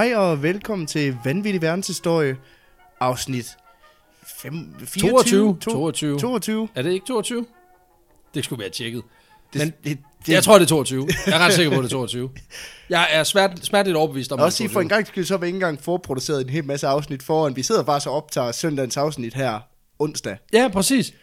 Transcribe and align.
Hej 0.00 0.14
og 0.14 0.42
velkommen 0.42 0.86
til 0.86 1.16
Vanvittig 1.24 1.62
Verdenshistorie, 1.62 2.36
afsnit 3.00 3.56
5, 4.42 4.74
24, 4.84 5.10
22. 5.10 5.56
To- 5.60 5.70
22. 5.72 6.18
22. 6.18 6.68
Er 6.74 6.82
det 6.82 6.92
ikke 6.92 7.06
22? 7.06 7.46
Det 8.34 8.44
skulle 8.44 8.60
være 8.60 8.70
tjekket. 8.70 9.02
Det, 9.52 9.58
Men 9.58 9.68
det, 9.68 9.74
det, 9.84 9.98
Det, 10.26 10.32
jeg 10.32 10.44
tror, 10.44 10.58
det 10.58 10.64
er 10.64 10.68
22. 10.68 11.08
Jeg 11.26 11.34
er 11.34 11.38
ret 11.38 11.52
sikker 11.52 11.76
på, 11.76 11.82
det 11.82 11.86
er 11.86 11.90
22. 11.90 12.30
Jeg 12.90 13.08
er 13.10 13.24
svært, 13.24 13.60
smerteligt 13.62 13.96
overbevist 13.96 14.32
om, 14.32 14.38
at 14.38 14.44
også 14.44 14.56
sige, 14.56 14.68
det 14.68 14.72
for 14.72 14.80
en 14.80 14.88
gang 14.88 15.06
skyld, 15.06 15.24
så 15.24 15.34
har 15.34 15.38
vi 15.38 15.46
ikke 15.46 15.56
engang 15.56 15.82
forproduceret 15.82 16.40
en 16.40 16.48
hel 16.48 16.64
masse 16.64 16.86
afsnit 16.86 17.22
foran. 17.22 17.56
Vi 17.56 17.62
sidder 17.62 17.82
bare 17.82 18.00
så 18.00 18.10
optager 18.10 18.52
søndagens 18.52 18.96
afsnit 18.96 19.34
her 19.34 19.60
onsdag. 19.98 20.36
22. 20.52 20.62
Ja, 20.62 20.68
præcis. 20.68 21.14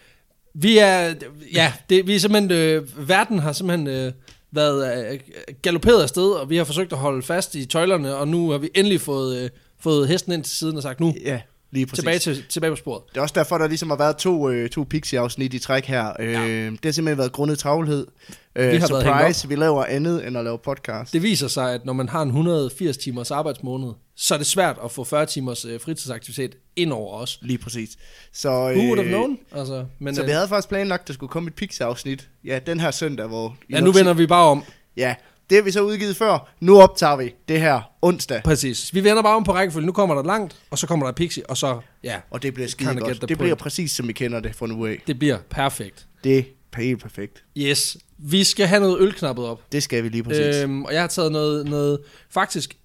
Vi 0.53 0.77
er, 0.77 1.13
ja, 1.53 1.73
det, 1.89 2.07
vi 2.07 2.16
er 2.16 2.20
simpelthen, 2.20 2.52
øh, 2.52 3.07
verden 3.09 3.39
har 3.39 3.52
simpelthen 3.52 3.88
øh, 3.88 4.13
været 4.57 5.11
øh, 5.13 5.20
galopperet 5.61 6.02
afsted, 6.03 6.29
og 6.31 6.49
vi 6.49 6.57
har 6.57 6.63
forsøgt 6.63 6.91
at 6.93 6.99
holde 6.99 7.21
fast 7.21 7.55
i 7.55 7.65
tøjlerne, 7.65 8.15
og 8.15 8.27
nu 8.27 8.49
har 8.52 8.57
vi 8.57 8.70
endelig 8.75 9.02
fået, 9.02 9.38
øh, 9.43 9.49
fået 9.79 10.07
hesten 10.07 10.31
ind 10.34 10.43
til 10.43 10.57
siden 10.57 10.77
og 10.77 10.84
sagt, 10.84 10.99
nu 10.99 11.13
Ja, 11.25 11.41
lige 11.71 11.85
præcis. 11.85 11.99
tilbage, 11.99 12.20
til, 12.20 12.43
tilbage 12.49 12.71
på 12.71 12.75
sporet. 12.75 13.01
Det 13.13 13.17
er 13.17 13.21
også 13.21 13.34
derfor, 13.38 13.57
der 13.57 13.67
ligesom 13.67 13.89
har 13.89 13.98
været 13.98 14.17
to, 14.17 14.49
øh, 14.49 14.70
to 14.70 14.84
Pixie-afsnit 14.89 15.53
i 15.53 15.59
træk 15.59 15.85
her. 15.85 16.13
Øh, 16.20 16.31
Ja. 16.31 16.39
Det 16.65 16.79
har 16.84 16.91
simpelthen 16.91 17.17
været 17.17 17.31
grundet 17.31 17.59
travlhed. 17.59 18.07
Øh, 18.55 18.71
Vi 18.71 18.77
har 18.77 18.88
været 18.88 19.03
hængt 19.03 19.20
surprise, 19.20 19.48
vi 19.48 19.55
laver 19.55 19.85
andet 19.85 20.27
end 20.27 20.38
at 20.38 20.43
lave 20.43 20.57
podcast. 20.57 21.13
Det 21.13 21.23
viser 21.23 21.48
sig, 21.48 21.73
at 21.73 21.85
når 21.85 21.93
man 21.93 22.09
har 22.09 22.21
en 22.21 22.27
180 22.29 22.98
timers 22.98 23.31
arbejdsmåned, 23.31 23.89
så 24.17 24.34
er 24.34 24.38
det 24.38 24.48
svært 24.48 24.77
at 24.84 24.91
få 24.91 25.03
40 25.03 25.26
timers 25.26 25.66
øh, 25.66 25.80
fritidsaktivitet 25.81 26.55
ind 26.76 26.91
over 26.94 27.17
os. 27.17 27.39
Lige 27.41 27.57
præcis. 27.57 27.89
Så, 28.34 28.49
Who 28.49 28.71
would 28.71 28.98
have 28.98 29.05
øh, 29.05 29.07
known? 29.09 29.38
Altså, 29.55 29.85
men, 29.99 30.16
Så 30.16 30.21
øh, 30.21 30.27
vi 30.27 30.31
havde 30.31 30.48
faktisk 30.48 30.70
planlagt, 30.70 31.02
at 31.02 31.07
der 31.07 31.13
skulle 31.13 31.30
komme 31.30 31.48
et 31.48 31.53
Pixie-afsnit. 31.55 32.29
Ja, 32.43 32.60
den 32.60 32.79
her 32.79 32.91
søndag, 32.91 33.27
hvor... 33.27 33.57
I 33.70 33.73
ja, 33.73 33.79
nu 33.79 33.91
vender 33.91 34.13
vi 34.13 34.27
bare 34.27 34.45
om. 34.45 34.63
Ja, 34.98 35.15
det 35.49 35.55
har 35.57 35.63
vi 35.63 35.71
så 35.71 35.82
udgivet 35.82 36.18
før. 36.18 36.49
Nu 36.60 36.82
optager 36.82 37.15
vi 37.15 37.34
det 37.48 37.62
her 37.62 37.82
onsdag. 38.01 38.41
Præcis. 38.43 38.93
Vi 38.93 39.04
vender 39.04 39.23
bare 39.23 39.35
om 39.35 39.43
på 39.43 39.54
rækkefølge. 39.54 39.85
Nu 39.85 39.91
kommer 39.91 40.15
der 40.15 40.23
langt, 40.23 40.55
og 40.70 40.77
så 40.77 40.88
kommer 40.88 41.05
der 41.05 41.13
Pixie, 41.13 41.49
og 41.49 41.57
så, 41.57 41.79
ja, 42.04 42.20
Og 42.29 42.43
det 42.43 42.54
bliver 42.54 42.68
skide 42.70 42.95
godt. 42.95 43.21
Det 43.21 43.27
bliver 43.27 43.38
point. 43.38 43.57
præcis, 43.60 43.91
som 43.91 44.07
vi 44.07 44.13
kender 44.13 44.40
det 44.40 44.55
fra 44.55 44.68
nu 44.68 44.85
af. 44.85 45.01
det 45.07 45.20
bliver 45.20 45.38
perfekt. 45.49 46.07
Det 46.23 46.38
er 46.38 46.82
helt 46.82 47.01
perfekt. 47.01 47.43
Yes. 47.57 47.98
Vi 48.18 48.43
skal 48.43 48.68
have 48.68 48.82
noget 48.82 48.99
ølknappet 48.99 49.45
op. 49.45 49.62
Det 49.71 49.84
skal 49.84 50.04
vi 50.04 50.10
lige 50.10 50.23
præcis. 50.23 50.55
Øh, 50.55 50.63
Øhm, 50.63 50.84
og 50.85 50.93
jeg 50.93 51.01
har 51.01 51.07
taget 51.07 51.32
noget, 51.32 51.65
noget, 51.70 51.99
faktisk, 52.29 52.77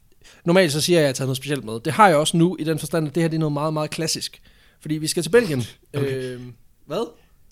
normalt 0.44 0.72
så 0.72 0.80
siger 0.80 0.98
jeg, 0.98 1.02
at 1.02 1.04
jeg 1.04 1.08
har 1.08 1.14
taget 1.14 1.26
noget 1.28 1.36
specielt 1.36 1.64
med. 1.64 1.80
Det 1.84 1.92
har 1.92 2.08
jeg 2.08 2.16
også 2.16 2.36
nu, 2.36 2.56
i 2.60 2.64
den 2.64 2.78
forstand, 2.78 3.08
at 3.08 3.14
det 3.14 3.22
her 3.22 3.28
det 3.28 3.36
er 3.36 3.40
noget 3.40 3.52
meget, 3.52 3.72
meget 3.72 3.90
klassisk. 3.90 4.42
Fordi 4.80 4.94
vi 4.94 5.06
skal 5.06 5.22
til 5.22 5.30
Belgien. 5.30 5.64
Okay. 5.96 6.22
Øhm, 6.22 6.52
hvad? 6.86 7.06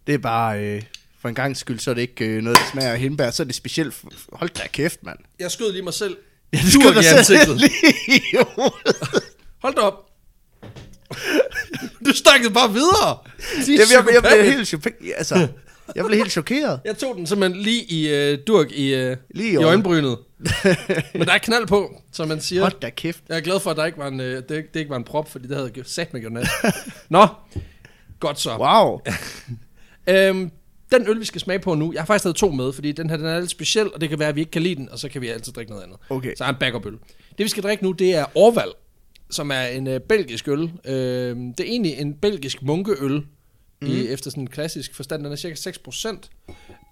det 0.06 0.14
er 0.14 0.18
bare... 0.18 0.60
Øh, 0.64 0.82
for 1.20 1.28
en 1.28 1.34
gang 1.34 1.56
skyld, 1.56 1.78
så 1.78 1.90
er 1.90 1.94
det 1.94 2.02
ikke 2.02 2.24
øh, 2.24 2.42
noget, 2.42 2.58
der 2.58 2.64
smager 2.72 2.92
af 2.92 2.98
hindbær. 2.98 3.30
Så 3.30 3.42
er 3.42 3.44
det 3.44 3.54
specielt... 3.54 3.94
Hold 4.32 4.50
da 4.50 4.62
kæft, 4.72 5.02
mand. 5.04 5.18
Jeg 5.38 5.50
skød 5.50 5.72
lige 5.72 5.82
mig 5.82 5.94
selv. 5.94 6.16
Ja, 6.52 6.58
Du 6.58 6.70
skød 6.70 6.94
dig 6.94 7.26
selv 7.26 7.54
lige. 7.64 8.44
Hold 9.62 9.74
da 9.74 9.80
op. 9.80 10.06
du 12.06 12.12
snakkede 12.14 12.52
bare 12.54 12.72
videre. 12.72 13.18
Din 13.66 13.78
jeg, 13.78 13.86
jeg, 13.90 14.14
jeg, 14.14 14.22
blev 14.22 14.32
psykopat. 14.32 14.44
helt 14.54 14.68
chokeret. 14.68 14.94
Altså, 15.16 15.48
jeg 15.96 16.04
blev 16.04 16.18
helt 16.18 16.32
chokeret. 16.32 16.80
Jeg 16.84 16.98
tog 16.98 17.16
den 17.16 17.26
simpelthen 17.26 17.62
lige 17.62 17.84
i 17.92 18.32
uh, 18.32 18.38
durk 18.46 18.72
i, 18.72 19.10
uh, 19.10 19.16
Lige 19.30 19.52
i 19.52 19.56
øjenbrynet. 19.56 20.18
Men 21.14 21.26
der 21.26 21.32
er 21.32 21.38
knald 21.38 21.66
på, 21.66 22.02
som 22.12 22.28
man 22.28 22.40
siger. 22.40 22.62
Hold 22.62 22.80
da 22.82 22.90
kæft. 22.90 23.22
Jeg 23.28 23.36
er 23.36 23.40
glad 23.40 23.60
for, 23.60 23.70
at 23.70 23.76
der 23.76 23.84
ikke 23.84 23.98
var 23.98 24.08
en, 24.08 24.20
øh, 24.20 24.36
det, 24.36 24.48
det 24.48 24.76
ikke 24.80 24.90
var 24.90 24.96
en 24.96 25.04
prop, 25.04 25.30
fordi 25.30 25.48
det 25.48 25.56
havde 25.56 25.72
sat 25.84 26.12
mig 26.12 26.22
gjort. 26.22 26.32
Nå, 27.08 27.26
godt 28.20 28.40
så. 28.40 28.56
Wow. 28.56 29.00
Øhm, 30.06 30.50
den 30.92 31.08
øl, 31.08 31.20
vi 31.20 31.24
skal 31.24 31.40
smage 31.40 31.58
på 31.58 31.74
nu, 31.74 31.92
jeg 31.92 32.02
har 32.02 32.06
faktisk 32.06 32.22
taget 32.22 32.36
to 32.36 32.50
med, 32.50 32.72
fordi 32.72 32.92
den 32.92 33.10
her 33.10 33.16
den 33.16 33.26
er 33.26 33.40
lidt 33.40 33.50
speciel, 33.50 33.94
og 33.94 34.00
det 34.00 34.08
kan 34.08 34.18
være, 34.18 34.28
at 34.28 34.36
vi 34.36 34.40
ikke 34.40 34.50
kan 34.50 34.62
lide 34.62 34.74
den, 34.74 34.88
og 34.88 34.98
så 34.98 35.08
kan 35.08 35.20
vi 35.20 35.28
altid 35.28 35.52
drikke 35.52 35.70
noget 35.72 35.84
andet. 35.84 35.98
Okay. 36.10 36.34
Så 36.36 36.44
er 36.44 36.48
en 36.48 36.56
backup 36.60 36.86
øl. 36.86 36.92
Det, 37.38 37.44
vi 37.44 37.48
skal 37.48 37.62
drikke 37.62 37.84
nu, 37.84 37.92
det 37.92 38.14
er 38.14 38.24
Orval, 38.34 38.72
som 39.30 39.50
er 39.50 39.62
en 39.62 39.86
øh, 39.86 40.00
belgisk 40.00 40.48
øl. 40.48 40.62
Øhm, 40.84 41.54
det 41.54 41.60
er 41.60 41.70
egentlig 41.70 41.92
en 41.98 42.14
belgisk 42.14 42.62
munkeøl, 42.62 43.22
mm. 43.82 43.88
i, 43.88 44.06
efter 44.06 44.30
sådan 44.30 44.42
en 44.42 44.46
klassisk 44.50 44.94
forstand. 44.94 45.24
Den 45.24 45.32
er 45.32 45.36
cirka 45.36 45.54
6%. 45.54 46.16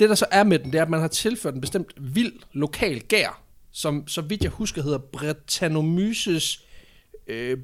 Det, 0.01 0.09
der 0.09 0.15
så 0.15 0.27
er 0.31 0.45
med 0.45 0.59
den, 0.59 0.73
det 0.73 0.79
er, 0.79 0.83
at 0.83 0.91
man 0.91 1.01
har 1.01 1.09
tilført 1.09 1.55
en 1.55 1.61
bestemt 1.61 1.93
vild 1.97 2.33
lokal 2.53 3.01
gær, 3.01 3.43
som, 3.73 4.09
så 4.09 4.21
vidt 4.21 4.43
jeg 4.43 4.51
husker, 4.51 4.83
hedder 4.83 4.99
Brettanomyces 4.99 6.65
øh, 7.27 7.59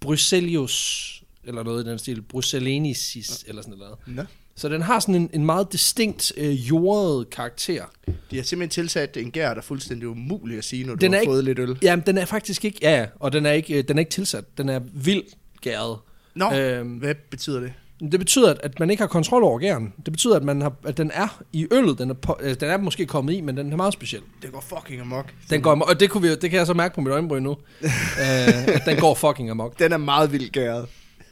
Bruxellius, 0.00 1.22
eller 1.44 1.62
noget 1.62 1.86
i 1.86 1.90
den 1.90 1.98
stil, 1.98 2.22
Bruxellenicis, 2.22 3.44
eller 3.48 3.62
sådan 3.62 3.78
noget. 3.78 3.94
Nå. 4.06 4.22
Så 4.56 4.68
den 4.68 4.82
har 4.82 5.00
sådan 5.00 5.14
en, 5.14 5.30
en 5.32 5.46
meget 5.46 5.72
distinkt 5.72 6.32
øh, 6.36 6.68
jordet 6.68 7.30
karakter. 7.30 7.84
De 8.30 8.36
har 8.36 8.42
simpelthen 8.42 8.70
tilsat 8.84 9.16
en 9.16 9.30
gær, 9.30 9.48
der 9.48 9.56
er 9.56 9.60
fuldstændig 9.60 10.08
umulig 10.08 10.58
at 10.58 10.64
sige, 10.64 10.84
når 10.84 10.94
du 10.94 10.98
Den 11.00 11.12
har 11.12 11.16
er 11.16 11.20
ikke- 11.20 11.30
fået 11.30 11.44
lidt 11.44 11.58
øl. 11.58 11.78
Jamen, 11.82 12.02
den 12.06 12.18
er 12.18 12.24
faktisk 12.24 12.64
ikke, 12.64 12.78
ja, 12.82 12.98
ja, 13.00 13.06
og 13.20 13.32
den 13.32 13.46
er 13.46 13.52
ikke, 13.52 13.74
øh, 13.78 13.84
den 13.88 13.98
er 13.98 14.00
ikke 14.00 14.10
tilsat. 14.10 14.58
Den 14.58 14.68
er 14.68 14.80
vildt 14.92 15.34
gæret. 15.60 15.98
Nå, 16.34 16.52
Øhm, 16.54 16.88
hvad 16.90 17.14
betyder 17.30 17.60
det? 17.60 17.72
Det 18.00 18.20
betyder, 18.20 18.54
at- 18.62 18.80
man 18.80 18.90
ikke 18.90 19.00
har 19.00 19.08
kontrol 19.08 19.42
over 19.42 19.58
gæren. 19.58 19.92
Det 20.04 20.12
betyder, 20.12 20.36
at, 20.36 20.42
man 20.42 20.60
har, 20.62 20.72
at 20.84 20.96
den 20.98 21.10
er 21.14 21.42
i 21.52 21.66
øllet. 21.72 21.98
Den 21.98 22.10
er, 22.10 22.14
på, 22.14 22.36
øh, 22.40 22.54
den 22.60 22.70
er 22.70 22.76
måske 22.78 23.06
kommet 23.06 23.34
i, 23.34 23.40
men 23.40 23.56
den 23.56 23.72
er 23.72 23.76
meget 23.76 23.92
speciel. 23.92 24.22
Det 24.42 24.52
går 24.52 24.60
fucking 24.60 25.00
amok. 25.00 25.32
Den 25.50 25.62
går, 25.62 25.72
amok- 25.72 25.88
og 25.90 26.00
det, 26.00 26.10
kunne 26.10 26.22
vi, 26.22 26.28
det 26.36 26.50
kan 26.50 26.58
jeg 26.58 26.66
så 26.66 26.74
mærke 26.74 26.94
på 26.94 27.00
mit 27.00 27.12
øjenbryn 27.12 27.42
nu. 27.42 27.50
øh, 27.82 28.68
at 28.68 28.82
den 28.86 28.96
går 29.00 29.14
fucking 29.14 29.50
amok. 29.50 29.78
Den 29.78 29.92
er 29.92 29.96
meget 29.96 30.32
vildt 30.32 30.52
gæret. 30.52 30.86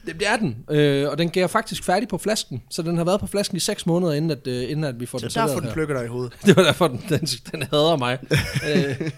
Det, 0.05 0.19
det 0.19 0.27
er 0.27 0.37
den, 0.37 0.57
øh, 0.69 1.09
og 1.09 1.17
den 1.17 1.29
gærer 1.29 1.47
faktisk 1.47 1.83
færdig 1.83 2.07
på 2.07 2.17
flasken. 2.17 2.61
Så 2.71 2.81
den 2.81 2.97
har 2.97 3.03
været 3.03 3.19
på 3.19 3.27
flasken 3.27 3.57
i 3.57 3.59
6 3.59 3.85
måneder, 3.85 4.13
inden 4.13 4.31
at, 4.31 4.47
øh, 4.47 4.71
inden 4.71 4.83
at 4.83 4.99
vi 4.99 5.05
får 5.05 5.17
Så 5.17 5.27
den 5.27 5.33
derfor 5.35 5.47
serveret 5.47 5.61
den 5.61 5.67
her. 5.69 5.73
plukker 5.73 5.95
dig 5.95 6.05
i 6.05 6.07
hovedet. 6.07 6.33
Det 6.45 6.55
var 6.57 6.63
derfor, 6.63 6.87
den, 6.87 7.03
den, 7.09 7.19
den 7.19 7.63
hader 7.63 7.97
mig. 7.97 8.17
øh, 9.01 9.11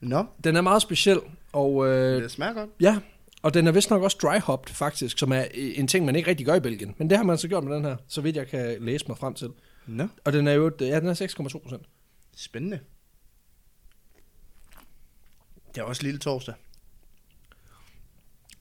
Nå, 0.00 0.24
den 0.44 0.56
er 0.56 0.60
meget 0.60 0.82
speciel, 0.82 1.18
og 1.52 1.86
øh, 1.88 2.22
det 2.22 2.30
smager 2.30 2.52
godt. 2.52 2.70
Ja, 2.80 2.96
og 3.42 3.54
den 3.54 3.66
er 3.66 3.72
vist 3.72 3.90
nok 3.90 4.02
også 4.02 4.18
dry 4.22 4.38
hopped 4.40 4.74
faktisk, 4.74 5.18
som 5.18 5.32
er 5.32 5.44
en 5.54 5.88
ting, 5.88 6.04
man 6.06 6.16
ikke 6.16 6.30
rigtig 6.30 6.46
gør 6.46 6.54
i 6.54 6.60
Belgien. 6.60 6.94
Men 6.98 7.10
det 7.10 7.18
har 7.18 7.24
man 7.24 7.38
så 7.38 7.48
gjort 7.48 7.64
med 7.64 7.76
den 7.76 7.84
her, 7.84 7.96
så 8.08 8.20
vidt 8.20 8.36
jeg 8.36 8.48
kan 8.48 8.76
læse 8.80 9.04
mig 9.08 9.18
frem 9.18 9.34
til. 9.34 9.48
Nå, 9.86 10.08
Og 10.24 10.32
den 10.32 10.46
er 10.48 10.52
jo, 10.52 10.72
ja, 10.80 11.00
den 11.00 11.08
er 11.08 11.14
6,2 11.14 11.58
procent. 11.58 11.82
spændende. 12.36 12.80
Det 15.74 15.80
er 15.80 15.84
også 15.84 16.02
lille 16.02 16.18
torsdag. 16.18 16.54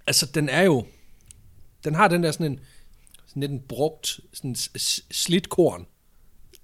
Altså, 0.08 0.26
den 0.26 0.50
er 0.50 0.62
jo, 0.62 0.86
den 1.84 1.96
har 1.96 2.08
den 2.08 2.24
der 2.24 2.32
sådan 2.32 2.52
en, 2.52 2.60
sådan 3.28 3.40
lidt 3.42 3.52
en 3.52 3.62
brugt, 3.68 4.20
sådan 4.34 4.56
slidt 5.12 5.50
korn. 5.50 5.86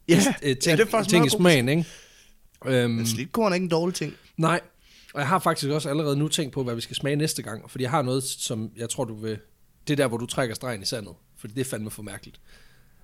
Ja, 0.08 0.16
øh, 0.44 0.58
ting, 0.58 0.66
ja, 0.66 0.72
det 0.76 0.80
er 0.80 0.92
faktisk 0.92 1.10
ting 1.10 1.22
meget 1.22 1.32
smagen, 1.32 1.70
ikke? 1.70 1.86
Øhm, 2.66 2.92
Men 2.92 3.08
slidkorn 3.08 3.52
er 3.52 3.54
ikke 3.56 3.64
en 3.64 3.70
dårlig 3.70 3.96
ting. 3.96 4.14
nej, 4.38 4.62
og 5.14 5.20
jeg 5.20 5.28
har 5.28 5.40
faktisk 5.40 5.70
også 5.70 5.90
allerede 5.90 6.16
nu 6.18 6.28
tænkt 6.28 6.54
på, 6.54 6.64
hvad 6.64 6.76
vi 6.76 6.82
skal 6.82 6.96
smage 6.96 7.16
næste 7.16 7.42
gang, 7.42 7.72
fordi 7.72 7.84
jeg 7.84 7.92
har 7.92 8.02
noget, 8.02 8.24
som 8.24 8.72
jeg 8.78 8.90
tror, 8.90 9.04
du 9.06 9.14
vil, 9.16 9.38
det 9.88 9.94
er 9.94 9.98
der, 9.98 10.08
hvor 10.08 10.18
du 10.18 10.26
trækker 10.26 10.56
stregen 10.56 10.82
i 10.82 10.86
sandet, 10.86 11.14
fordi 11.38 11.54
det 11.54 11.62
er 11.62 11.66
fandme 11.70 11.92
for 11.92 12.04
mærkeligt. 12.04 12.40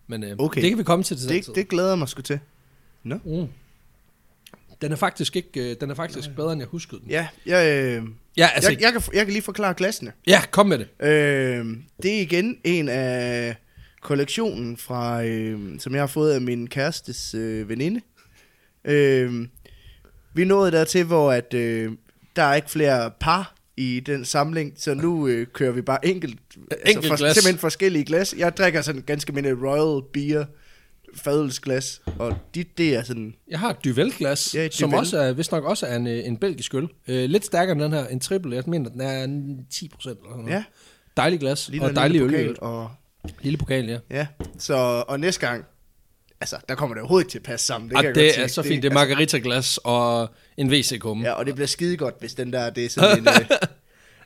Men 0.07 0.23
øh, 0.23 0.35
Okay. 0.39 0.61
det 0.61 0.69
kan 0.69 0.77
vi 0.77 0.83
komme 0.83 1.03
til 1.03 1.17
til 1.17 1.29
Det, 1.29 1.45
tid. 1.45 1.53
det 1.53 1.67
glæder 1.67 1.89
jeg 1.89 1.97
mig 1.99 2.09
sgu 2.09 2.21
til. 2.21 2.39
Nå. 3.03 3.15
Mm. 3.25 3.47
Den 4.81 4.91
er 4.91 4.95
faktisk 4.95 5.35
ikke, 5.35 5.71
øh, 5.71 5.75
den 5.81 5.89
er 5.89 5.95
faktisk 5.95 6.29
bedre, 6.35 6.53
end 6.53 6.61
jeg 6.61 6.67
huskede 6.67 7.01
den. 7.01 7.09
Ja, 7.09 7.27
jeg, 7.45 7.85
øh, 7.97 8.03
Ja, 8.37 8.49
altså, 8.55 8.71
jeg, 8.71 8.81
jeg, 8.81 8.91
kan, 8.91 9.01
jeg 9.13 9.25
kan 9.25 9.33
lige 9.33 9.41
forklare 9.43 9.73
glassene. 9.73 10.11
ja 10.27 10.41
kom 10.51 10.65
med 10.67 10.77
det. 10.77 11.05
Øh, 11.07 11.65
det 12.03 12.17
er 12.17 12.21
igen 12.21 12.57
en 12.63 12.89
af 12.89 13.55
kollektionen, 14.01 14.77
fra, 14.77 15.23
øh, 15.23 15.79
som 15.79 15.93
jeg 15.93 16.01
har 16.01 16.07
fået 16.07 16.33
af 16.33 16.41
min 16.41 16.67
kærestes 16.67 17.33
øh, 17.33 17.69
veninde. 17.69 18.01
Øh, 18.85 19.47
vi 20.37 20.45
nåede 20.45 20.71
dertil, 20.71 21.03
hvor 21.05 21.31
at, 21.31 21.53
øh, 21.53 21.91
der 22.35 22.43
er 22.43 22.53
ikke 22.55 22.69
flere 22.71 23.11
par 23.19 23.53
i 23.77 23.99
den 23.99 24.25
samling, 24.25 24.73
så 24.77 24.93
nu 24.93 25.27
øh, 25.27 25.47
kører 25.53 25.71
vi 25.71 25.81
bare 25.81 26.05
enkelt, 26.05 26.39
Enkelt 26.85 27.07
for, 27.07 27.17
glas. 27.17 27.35
simpelthen 27.35 27.57
forskellige 27.59 28.05
glas. 28.05 28.35
Jeg 28.37 28.57
drikker 28.57 28.81
sådan 28.81 29.01
ganske 29.01 29.31
mindre 29.33 29.51
Royal 29.53 30.03
Beer 30.13 30.45
fadelsglas, 31.15 32.01
og 32.19 32.37
dit, 32.55 32.77
det 32.77 32.95
er 32.95 33.03
sådan, 33.03 33.33
Jeg 33.49 33.59
har 33.59 33.69
et 33.69 33.77
Duvel-glas, 33.85 34.55
Ja, 34.55 34.65
et 34.65 34.73
som 34.73 34.89
Duvel. 34.89 34.99
også 34.99 35.17
er, 35.19 35.33
vist 35.33 35.51
nok 35.51 35.63
også 35.63 35.85
er 35.85 35.95
en, 35.95 36.07
øh, 36.07 36.25
en 36.25 36.37
belgisk 36.37 36.73
øl. 36.75 36.87
Øh, 37.07 37.29
lidt 37.29 37.45
stærkere 37.45 37.71
end 37.73 37.81
den 37.81 37.93
her, 37.93 38.07
en 38.07 38.19
triple. 38.19 38.55
Jeg 38.55 38.63
mener, 38.67 38.89
den 38.89 39.01
er 39.01 39.27
10 39.71 39.87
procent 39.89 40.17
eller 40.19 40.29
sådan 40.29 40.43
noget. 40.43 40.55
ja, 40.55 40.63
Dejlig 41.17 41.39
glas, 41.39 41.69
ligner 41.69 41.87
og 41.89 41.95
dejlig 41.95 42.21
øl. 42.21 42.55
og 42.61 42.89
Lille 43.41 43.57
pokal, 43.57 43.85
ja. 43.85 43.97
ja, 44.11 44.27
så, 44.57 44.73
og 45.07 45.19
næste 45.19 45.47
gang, 45.47 45.65
altså, 46.41 46.55
der 46.69 46.75
kommer 46.75 46.93
det 46.93 47.01
overhovedet 47.01 47.25
ikke 47.25 47.31
til 47.31 47.39
at 47.39 47.43
passe 47.43 47.65
sammen. 47.65 47.89
Det, 47.89 47.95
kan 47.95 47.97
og 47.97 48.03
jeg 48.05 48.13
godt 48.13 48.15
det 48.23 48.29
er 48.29 48.33
sige. 48.33 48.47
så 48.49 48.63
fint. 48.63 48.83
Det 48.83 48.89
er 48.89 48.93
margarita-glas 48.93 49.77
og 49.83 50.29
en 50.57 50.69
WC-kumme. 50.71 51.23
Ja, 51.25 51.31
og 51.31 51.45
det 51.45 51.55
bliver 51.55 51.67
skide 51.67 51.97
godt, 51.97 52.15
hvis 52.19 52.33
den 52.33 52.53
der, 52.53 52.69
det 52.69 52.85
er 52.85 52.89
sådan 52.89 53.19
en, 53.19 53.27
øh, 53.41 53.45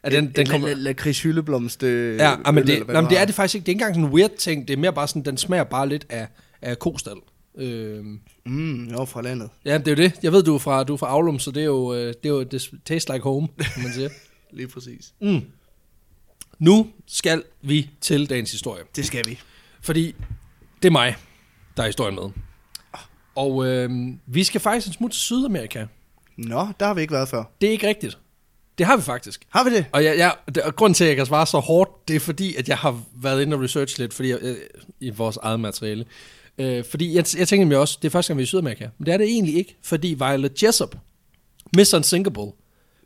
Er 0.04 0.10
den, 0.10 0.24
en, 0.24 0.32
den 0.32 0.42
en 0.42 0.48
kommer... 0.48 0.68
la- 0.68 0.74
lakrids 0.78 1.22
hyldeblomst 1.22 1.84
øh, 1.84 2.18
Ja, 2.18 2.36
ah, 2.46 2.54
men, 2.54 2.62
øl, 2.62 2.68
det, 2.68 2.74
eller 2.74 2.86
hvad 2.86 2.94
nej, 2.96 3.02
men 3.02 3.10
det 3.10 3.20
er 3.20 3.26
det 3.26 3.36
faktisk 3.36 3.56
ikke. 3.56 3.66
Det 3.66 3.70
er 3.70 3.74
ikke 3.74 3.82
engang 3.84 3.96
sådan 3.96 4.08
en 4.10 4.14
weird 4.14 4.38
ting. 4.38 4.68
Det 4.68 4.74
er 4.74 4.78
mere 4.78 4.94
bare 4.94 5.08
sådan, 5.08 5.22
den 5.26 5.38
smager 5.38 5.64
bare 5.64 5.90
lidt 5.90 6.06
af, 6.10 6.28
af 6.62 6.80
kostal. 6.80 7.16
Øhm, 7.58 8.20
Mm, 8.46 8.86
jo, 8.86 9.06
fra 9.06 9.22
landet. 9.22 9.50
ja, 9.66 9.78
det 9.78 9.88
er 9.88 9.92
jo 9.92 9.96
det. 9.96 10.14
Jeg 10.24 10.32
ved, 10.32 10.44
du 10.44 10.56
er 10.56 10.60
fra, 10.60 10.84
du 10.84 10.94
er 10.94 10.98
fra 10.98 11.08
Aulum, 11.08 11.40
så 11.40 11.52
det 11.52 11.62
er 11.62 11.66
jo, 11.66 11.94
øh, 11.94 12.08
det 12.08 12.16
er 12.26 12.30
jo 12.30 12.44
det 12.44 12.70
taste 12.86 13.14
like 13.14 13.24
home, 13.24 13.48
som 13.74 13.84
man 13.84 13.94
siger. 13.94 14.10
Lige 14.58 14.68
præcis. 14.68 15.14
Mm. 15.22 15.42
Nu 16.60 16.88
skal 17.08 17.44
vi 17.62 17.90
til 18.02 18.30
dagens 18.30 18.52
historie. 18.52 18.84
Det 18.96 19.06
skal 19.06 19.24
vi. 19.28 19.40
Fordi 19.82 20.16
det 20.82 20.88
er 20.88 20.92
mig, 20.92 21.16
der 21.78 21.84
er 21.84 21.88
historien 21.88 22.16
med. 22.16 22.24
Og 23.36 23.68
øh, 23.68 23.90
vi 24.26 24.44
skal 24.44 24.62
faktisk 24.62 24.88
en 24.88 24.94
smut 24.94 25.12
til 25.12 25.22
Sydamerika. 25.22 25.86
Nå, 26.38 26.68
der 26.80 26.86
har 26.86 26.94
vi 26.94 27.02
ikke 27.02 27.14
været 27.14 27.30
før. 27.30 27.44
Det 27.62 27.68
er 27.68 27.72
ikke 27.72 27.88
rigtigt. 27.88 28.18
Det 28.78 28.86
har 28.86 28.98
vi 28.98 29.04
faktisk. 29.04 29.42
Har 29.50 29.64
vi 29.64 29.76
det? 29.76 29.86
Og, 29.92 30.04
jeg, 30.04 30.18
jeg, 30.18 30.36
det, 30.56 30.64
og 30.64 30.76
grunden 30.76 30.94
til, 30.94 31.04
at 31.04 31.08
jeg 31.08 31.16
kan 31.16 31.26
svare 31.26 31.46
så 31.46 31.60
hårdt, 31.60 32.08
det 32.08 32.16
er 32.16 32.20
fordi, 32.20 32.56
at 32.56 32.70
jeg 32.70 32.78
har 32.78 33.02
været 33.16 33.42
inde 33.42 33.56
og 33.56 33.64
research 33.64 34.00
lidt 34.00 34.14
fordi 34.14 34.30
jeg, 34.30 34.38
øh, 34.42 34.58
i 35.00 35.10
vores 35.10 35.38
eget 35.38 35.60
materiale. 35.60 36.06
Øh, 36.58 36.84
fordi 36.86 37.16
jeg, 37.16 37.26
jeg 37.38 37.48
tænker 37.48 37.68
mig 37.68 37.78
også, 37.78 37.98
det 38.02 38.08
er 38.08 38.12
første 38.12 38.30
gang, 38.30 38.38
vi 38.38 38.42
er 38.42 38.46
i 38.46 38.48
Sydamerika. 38.48 38.88
Men 38.98 39.06
det 39.06 39.14
er 39.14 39.18
det 39.18 39.28
egentlig 39.28 39.56
ikke, 39.56 39.78
fordi 39.84 40.14
Violet 40.14 40.64
Jessup, 40.64 40.96
Miss 41.76 41.94
Unsinkable, 41.94 42.52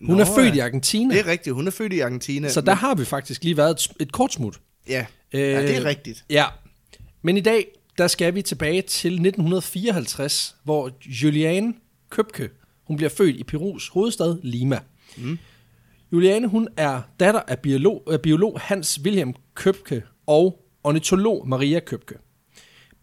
hun 0.05 0.15
Nå, 0.15 0.19
er 0.19 0.25
født 0.25 0.47
ja. 0.47 0.53
i 0.53 0.59
Argentina. 0.59 1.13
Det 1.13 1.19
er 1.19 1.27
rigtigt, 1.27 1.53
hun 1.53 1.67
er 1.67 1.71
født 1.71 1.93
i 1.93 1.99
Argentina. 1.99 2.49
så 2.49 2.61
der 2.61 2.73
har 2.73 2.95
vi 2.95 3.05
faktisk 3.05 3.43
lige 3.43 3.57
været 3.57 3.71
et, 3.71 3.91
et 3.99 4.11
kort 4.11 4.33
smut. 4.33 4.59
Ja, 4.89 5.05
Øh, 5.33 5.41
ja 5.41 5.61
det 5.61 5.77
er 5.77 5.85
rigtigt. 5.85 6.25
Ja, 6.29 6.45
men 7.21 7.37
i 7.37 7.41
dag, 7.41 7.67
der 7.97 8.07
skal 8.07 8.35
vi 8.35 8.41
tilbage 8.41 8.81
til 8.81 9.11
1954, 9.11 10.55
hvor 10.63 10.91
Juliane 11.05 11.73
Købke, 12.09 12.49
hun 12.83 12.97
bliver 12.97 13.09
født 13.09 13.35
i 13.35 13.43
Perus 13.43 13.87
hovedstad 13.87 14.37
Lima. 14.43 14.79
Mm. 15.17 15.37
Juliane, 16.11 16.47
hun 16.47 16.67
er 16.77 17.01
datter 17.19 17.41
af 17.47 17.59
biolog, 17.59 18.03
af 18.11 18.21
biolog 18.21 18.59
Hans 18.61 18.99
Wilhelm 19.03 19.33
Købke 19.53 20.03
og 20.27 20.65
ornitolog 20.83 21.47
Maria 21.47 21.79
Købke. 21.79 22.15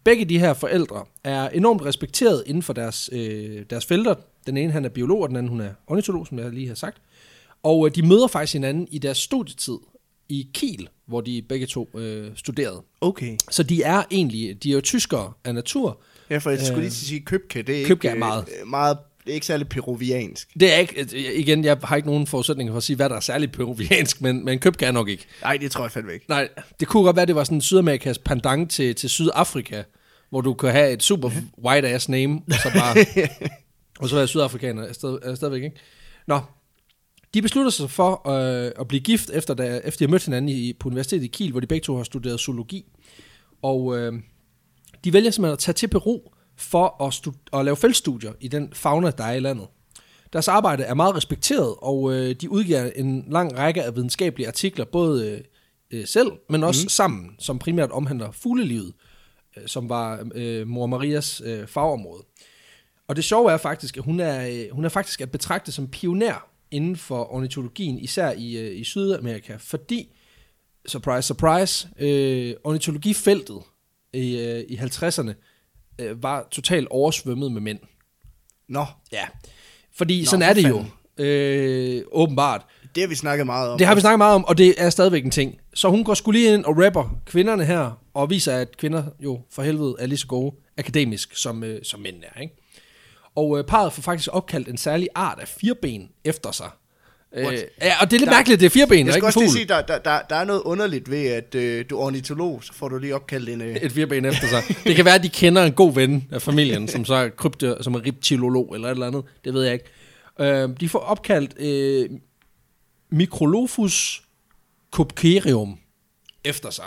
Begge 0.03 0.25
de 0.25 0.39
her 0.39 0.53
forældre 0.53 1.05
er 1.23 1.49
enormt 1.49 1.85
respekteret 1.85 2.43
inden 2.45 2.63
for 2.63 2.73
deres, 2.73 3.09
øh, 3.13 3.65
deres 3.69 3.85
felter. 3.85 4.15
Den 4.47 4.57
ene 4.57 4.71
han 4.71 4.85
er 4.85 4.89
biolog, 4.89 5.21
og 5.21 5.29
den 5.29 5.37
anden 5.37 5.49
hun 5.49 5.61
er 5.61 5.73
ornitolog, 5.87 6.27
som 6.27 6.39
jeg 6.39 6.51
lige 6.51 6.67
har 6.67 6.75
sagt. 6.75 7.01
Og 7.63 7.87
øh, 7.87 7.95
de 7.95 8.07
møder 8.07 8.27
faktisk 8.27 8.53
hinanden 8.53 8.87
i 8.91 8.97
deres 8.97 9.17
studietid 9.17 9.77
i 10.33 10.49
Kiel, 10.53 10.89
hvor 11.05 11.21
de 11.21 11.41
begge 11.49 11.65
to 11.65 11.89
øh, 11.97 12.31
studerede. 12.35 12.81
Okay. 13.01 13.37
Så 13.51 13.63
de 13.63 13.83
er 13.83 14.03
egentlig, 14.11 14.63
de 14.63 14.69
er 14.69 14.73
jo 14.73 14.81
tyskere 14.81 15.33
af 15.43 15.55
natur. 15.55 16.01
Ja, 16.29 16.37
for 16.37 16.49
jeg 16.49 16.59
skulle 16.59 16.75
Øh, 16.75 16.81
lige 16.81 16.91
sige, 16.91 17.19
Købke, 17.21 17.61
det 17.61 17.81
er 17.81 17.87
Købke 17.87 18.07
ikke 18.07 18.15
er 18.15 18.19
meget. 18.19 18.45
øh, 18.61 18.67
meget 18.67 18.97
det 19.25 19.29
er 19.29 19.33
ikke 19.33 19.45
særlig 19.45 19.69
peruviansk. 19.69 20.49
Det 20.59 20.73
er 20.73 20.77
ikke, 20.77 21.01
øh, 21.01 21.39
igen, 21.39 21.65
jeg 21.65 21.77
har 21.83 21.95
ikke 21.95 22.07
nogen 22.07 22.27
forudsætninger 22.27 22.73
for 22.73 22.77
at 22.77 22.83
sige, 22.83 22.95
hvad 22.95 23.09
der 23.09 23.15
er 23.15 23.19
særligt 23.19 23.51
peruviansk, 23.51 24.21
men, 24.21 24.45
men 24.45 24.59
købke 24.59 24.85
er 24.85 24.91
nok 24.91 25.09
ikke. 25.09 25.25
Nej, 25.41 25.57
det 25.57 25.71
tror 25.71 25.83
jeg 25.83 25.91
fandme 25.91 26.13
ikke. 26.13 26.25
Nej, 26.29 26.49
det 26.79 26.87
kunne 26.87 27.03
godt 27.03 27.15
være, 27.15 27.25
det 27.25 27.35
var 27.35 27.43
sådan 27.43 27.61
Sydamerikas 27.61 28.17
pendant 28.17 28.71
til, 28.71 28.95
til 28.95 29.09
Sydafrika, 29.09 29.83
hvor 30.29 30.41
du 30.41 30.53
kan 30.53 30.71
have 30.71 30.91
et 30.91 31.03
super 31.03 31.29
white 31.65 31.87
ass 31.87 32.09
name, 32.09 32.41
og 32.47 32.53
så 32.53 32.71
bare, 32.75 33.05
og 33.99 34.09
så 34.09 34.15
være 34.15 34.27
sydafrikaner 34.27 34.83
er 34.83 34.93
stadig, 34.93 35.37
stadigvæk, 35.37 35.63
ikke? 35.63 35.77
Nå, 36.27 36.39
de 37.33 37.41
beslutter 37.41 37.71
sig 37.71 37.89
for 37.89 38.29
øh, 38.29 38.71
at 38.79 38.87
blive 38.87 39.01
gift, 39.01 39.29
efter, 39.29 39.53
da, 39.53 39.81
efter 39.83 39.97
de 39.99 40.05
har 40.05 40.11
mødt 40.11 40.25
hinanden 40.25 40.49
i, 40.49 40.73
på 40.73 40.89
universitetet 40.89 41.23
i 41.23 41.27
Kiel, 41.27 41.51
hvor 41.51 41.59
de 41.59 41.67
begge 41.67 41.83
to 41.83 41.95
har 41.95 42.03
studeret 42.03 42.39
zoologi. 42.39 42.85
Og 43.61 43.97
øh, 43.97 44.13
de 45.03 45.13
vælger 45.13 45.31
simpelthen 45.31 45.53
at 45.53 45.59
tage 45.59 45.73
til 45.73 45.87
Peru 45.87 46.19
for 46.57 47.03
at, 47.03 47.13
stud- 47.13 47.59
at 47.59 47.65
lave 47.65 47.77
feltstudier 47.77 48.33
i 48.39 48.47
den 48.47 48.73
fauna, 48.73 49.11
der 49.11 49.23
er 49.23 49.33
i 49.33 49.39
landet. 49.39 49.67
Deres 50.33 50.47
arbejde 50.47 50.83
er 50.83 50.93
meget 50.93 51.15
respekteret, 51.15 51.75
og 51.77 52.13
øh, 52.13 52.35
de 52.35 52.49
udgiver 52.49 52.91
en 52.95 53.25
lang 53.29 53.57
række 53.57 53.83
af 53.83 53.95
videnskabelige 53.95 54.47
artikler, 54.47 54.85
både 54.85 55.31
øh, 55.31 55.41
øh, 55.99 56.07
selv, 56.07 56.31
men 56.49 56.63
også 56.63 56.85
mm. 56.85 56.89
sammen, 56.89 57.35
som 57.39 57.59
primært 57.59 57.91
omhandler 57.91 58.31
fuglelivet, 58.31 58.93
øh, 59.57 59.63
som 59.67 59.89
var 59.89 60.27
øh, 60.35 60.67
mor 60.67 60.85
Marias 60.85 61.41
øh, 61.45 61.67
fagområde. 61.67 62.23
Og 63.07 63.15
det 63.15 63.23
sjove 63.23 63.51
er 63.51 63.57
faktisk, 63.57 63.97
at 63.97 64.03
hun 64.03 64.19
er, 64.19 64.47
øh, 64.47 64.65
hun 64.71 64.85
er 64.85 64.89
faktisk 64.89 65.21
at 65.21 65.31
betragte 65.31 65.71
som 65.71 65.87
pioner 65.87 66.52
inden 66.73 66.95
for 66.95 67.33
ornitologien, 67.33 67.99
især 67.99 68.31
i, 68.31 68.57
øh, 68.57 68.79
i 68.79 68.83
Sydamerika, 68.83 69.55
fordi, 69.59 70.15
surprise, 70.87 71.27
surprise, 71.27 71.87
øh, 71.99 72.53
ornitologifeltet 72.63 73.57
i, 74.13 74.37
øh, 74.39 74.59
i 74.69 74.75
50'erne 74.75 75.33
øh, 75.99 76.23
var 76.23 76.47
totalt 76.51 76.87
oversvømmet 76.91 77.51
med 77.51 77.61
mænd. 77.61 77.79
Nå, 78.69 78.85
Ja, 79.11 79.25
fordi 79.95 80.19
Nå, 80.21 80.25
sådan 80.25 80.41
er 80.49 80.53
det 80.53 80.69
jo, 80.69 80.85
fanden. 81.17 81.27
øh, 81.27 82.03
åbenbart. 82.11 82.65
det 82.95 83.03
har 83.03 83.07
vi 83.07 83.15
snakket 83.15 83.45
meget 83.45 83.69
om. 83.69 83.77
Det 83.77 83.87
har 83.87 83.95
vi 83.95 84.01
snakket 84.01 84.17
meget 84.17 84.35
om, 84.35 84.45
og 84.45 84.57
det 84.57 84.73
er 84.77 84.89
stadigvæk 84.89 85.25
en 85.25 85.31
ting. 85.31 85.55
Så 85.73 85.89
hun 85.89 86.03
går 86.03 86.13
skulle 86.13 86.39
lige 86.39 86.53
ind 86.53 86.65
og 86.65 86.77
rapper 86.85 87.19
kvinderne 87.25 87.65
her, 87.65 88.01
og 88.13 88.29
viser, 88.29 88.55
at 88.57 88.77
kvinder 88.77 89.03
jo 89.19 89.41
for 89.51 89.61
helvede 89.63 89.95
er 89.99 90.05
lige 90.05 90.17
så 90.17 90.27
gode 90.27 90.55
akademisk, 90.77 91.35
som, 91.35 91.63
øh, 91.63 91.83
som 91.83 91.99
mænd 91.99 92.15
er. 92.35 92.41
Ikke? 92.41 92.55
Og 93.35 93.57
øh, 93.59 93.63
parret 93.63 93.93
får 93.93 94.01
faktisk 94.01 94.29
opkaldt 94.31 94.67
en 94.67 94.77
særlig 94.77 95.07
art 95.15 95.39
af 95.39 95.47
fireben 95.47 96.09
efter 96.23 96.51
sig. 96.51 96.69
Øh, 97.35 97.45
What? 97.45 97.65
ja, 97.81 97.93
og 98.01 98.11
det 98.11 98.15
er 98.15 98.19
lidt 98.19 98.29
Der- 98.29 98.35
mærkeligt, 98.35 98.59
det 98.59 98.65
er 98.65 98.69
fireben, 98.69 98.97
Jeg 98.97 99.07
og 99.07 99.13
skal 99.13 99.17
ikke 99.17 99.23
en 99.25 99.27
også 99.27 99.39
lige 99.39 99.51
sige, 99.51 99.65
der, 99.65 99.81
der, 99.81 99.97
der, 99.97 100.21
der 100.29 100.35
er 100.35 100.43
noget 100.43 100.61
underligt 100.61 101.11
ved, 101.11 101.25
at 101.27 101.55
øh, 101.55 101.85
du 101.89 101.97
er 101.99 102.01
ornitolog, 102.05 102.63
så 102.63 102.73
får 102.73 102.87
du 102.89 102.97
lige 102.97 103.15
opkaldt 103.15 103.49
en... 103.49 103.61
Øh, 103.61 103.75
Et 103.75 103.91
fireben 103.91 104.25
efter 104.25 104.47
sig. 104.47 104.63
Det 104.83 104.95
kan 104.95 105.05
være, 105.05 105.15
at 105.15 105.23
de 105.23 105.29
kender 105.29 105.63
en 105.63 105.73
god 105.73 105.93
ven 105.93 106.27
af 106.31 106.41
familien, 106.41 106.87
som 106.87 107.05
så 107.05 107.13
er 107.13 107.29
krypte, 107.29 107.77
som 107.81 107.93
er 107.95 108.05
reptilolog 108.07 108.75
eller 108.75 108.87
et 108.87 108.91
eller 108.91 109.07
andet. 109.07 109.23
Det 109.45 109.53
ved 109.53 109.63
jeg 109.63 109.73
ikke. 109.73 109.85
Øh, 110.39 110.69
de 110.79 110.89
får 110.89 110.99
opkaldt 110.99 111.59
øh, 111.59 112.09
Microlophus 113.11 114.23
cupcerium 114.91 115.77
efter 116.43 116.69
sig. 116.69 116.85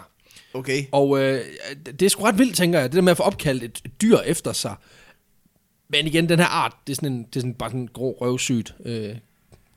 okay. 0.54 0.84
Og 0.92 1.18
øh, 1.22 1.40
det 2.00 2.02
er 2.02 2.08
sgu 2.08 2.24
ret 2.24 2.38
vildt, 2.38 2.56
tænker 2.56 2.80
jeg, 2.80 2.88
det 2.88 2.96
der 2.96 3.02
med 3.02 3.10
at 3.10 3.16
få 3.16 3.22
opkaldt 3.22 3.62
et 3.62 3.82
dyr 4.02 4.18
efter 4.18 4.52
sig. 4.52 4.74
Men 5.88 6.06
igen, 6.06 6.28
den 6.28 6.38
her 6.38 6.46
art, 6.46 6.76
det 6.86 6.92
er 6.92 6.94
sådan, 6.96 7.12
en, 7.12 7.22
det 7.24 7.36
er 7.36 7.40
sådan 7.40 7.54
bare 7.54 7.70
sådan 7.70 7.80
en 7.80 7.88
grå 7.94 8.16
røvsygt 8.20 8.74
øh, 8.84 9.14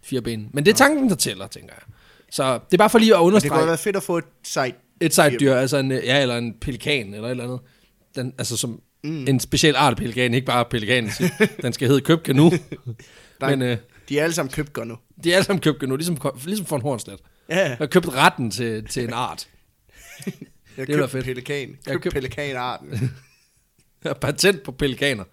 fireben. 0.04 0.50
Men 0.54 0.66
det 0.66 0.72
er 0.72 0.76
tanken, 0.76 1.10
der 1.10 1.16
tæller, 1.16 1.48
tænker 1.48 1.74
jeg. 1.74 1.94
Så 2.32 2.54
det 2.54 2.74
er 2.74 2.78
bare 2.78 2.90
for 2.90 3.00
lige 3.00 3.10
at 3.12 3.14
Det 3.14 3.20
kunne 3.20 3.28
understrege 3.28 3.68
være 3.68 3.78
fedt 3.78 3.96
at 3.96 4.04
få 4.04 4.18
et 4.18 4.24
sejt... 4.44 4.76
et 5.02 5.14
sejt 5.14 5.40
dyr, 5.40 5.54
altså 5.56 5.78
en, 5.78 5.92
ja, 5.92 6.22
eller 6.22 6.38
en 6.38 6.54
pelikan, 6.62 7.14
eller 7.14 7.28
et 7.28 7.32
eller 7.32 7.44
andet. 7.44 7.60
Den, 8.16 8.34
altså 8.38 8.58
som 8.58 8.82
mm. 9.04 9.28
en 9.28 9.40
speciel 9.40 9.76
art 9.76 9.98
pelikan, 9.98 10.34
ikke 10.34 10.46
bare 10.46 10.66
pelikanen. 10.66 11.12
den 11.62 11.74
skal 11.74 11.88
hedde 11.88 12.02
købkanu. 12.02 12.50
Nej. 13.42 13.50
Men 13.56 13.62
øh, 13.62 13.78
De 14.10 14.20
er 14.20 14.24
alle 14.24 14.34
sammen 14.34 14.52
købt 14.52 14.78
nu. 14.88 14.98
de 15.24 15.32
er 15.32 15.36
alle 15.36 15.46
sammen 15.46 15.62
købkanu, 15.62 15.96
ligesom, 15.96 16.18
ligesom 16.46 16.66
for 16.66 16.76
en 16.76 16.82
hornslet. 16.82 17.20
Ja, 17.50 17.68
Jeg 17.68 17.78
har 17.78 17.86
købt 17.86 18.08
retten 18.16 18.52
til, 18.52 18.86
til 18.88 19.04
en 19.04 19.14
art. 19.14 19.48
jeg 20.26 20.34
har 20.78 20.86
Det 20.86 20.96
købt 20.96 21.12
fedt. 21.12 21.26
pelikan. 21.26 21.70
Jeg 21.70 21.78
Købt 21.94 22.04
købt- 22.04 22.14
pelikanarten. 22.14 22.92
Jeg 24.04 24.10
har 24.10 24.14
patent 24.14 24.64
på 24.64 24.72
pelikaner. 24.72 25.24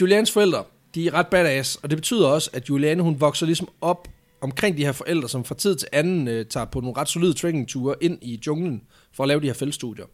Julians 0.00 0.30
forældre, 0.30 0.64
de 0.94 1.06
er 1.06 1.14
ret 1.14 1.26
badass, 1.26 1.76
og 1.76 1.90
det 1.90 1.98
betyder 1.98 2.28
også, 2.28 2.50
at 2.52 2.68
Juliane, 2.68 3.02
hun 3.02 3.20
vokser 3.20 3.46
ligesom 3.46 3.68
op 3.80 4.08
omkring 4.40 4.76
de 4.76 4.84
her 4.84 4.92
forældre, 4.92 5.28
som 5.28 5.44
fra 5.44 5.54
tid 5.54 5.76
til 5.76 5.88
anden 5.92 6.28
øh, 6.28 6.46
tager 6.46 6.66
på 6.66 6.80
nogle 6.80 6.96
ret 6.96 7.08
solide 7.08 7.32
trekkingture 7.32 7.94
ind 8.00 8.18
i 8.22 8.40
junglen 8.46 8.82
for 9.12 9.22
at 9.22 9.28
lave 9.28 9.40
de 9.40 9.46
her 9.46 9.54
feltstudier. 9.54 10.04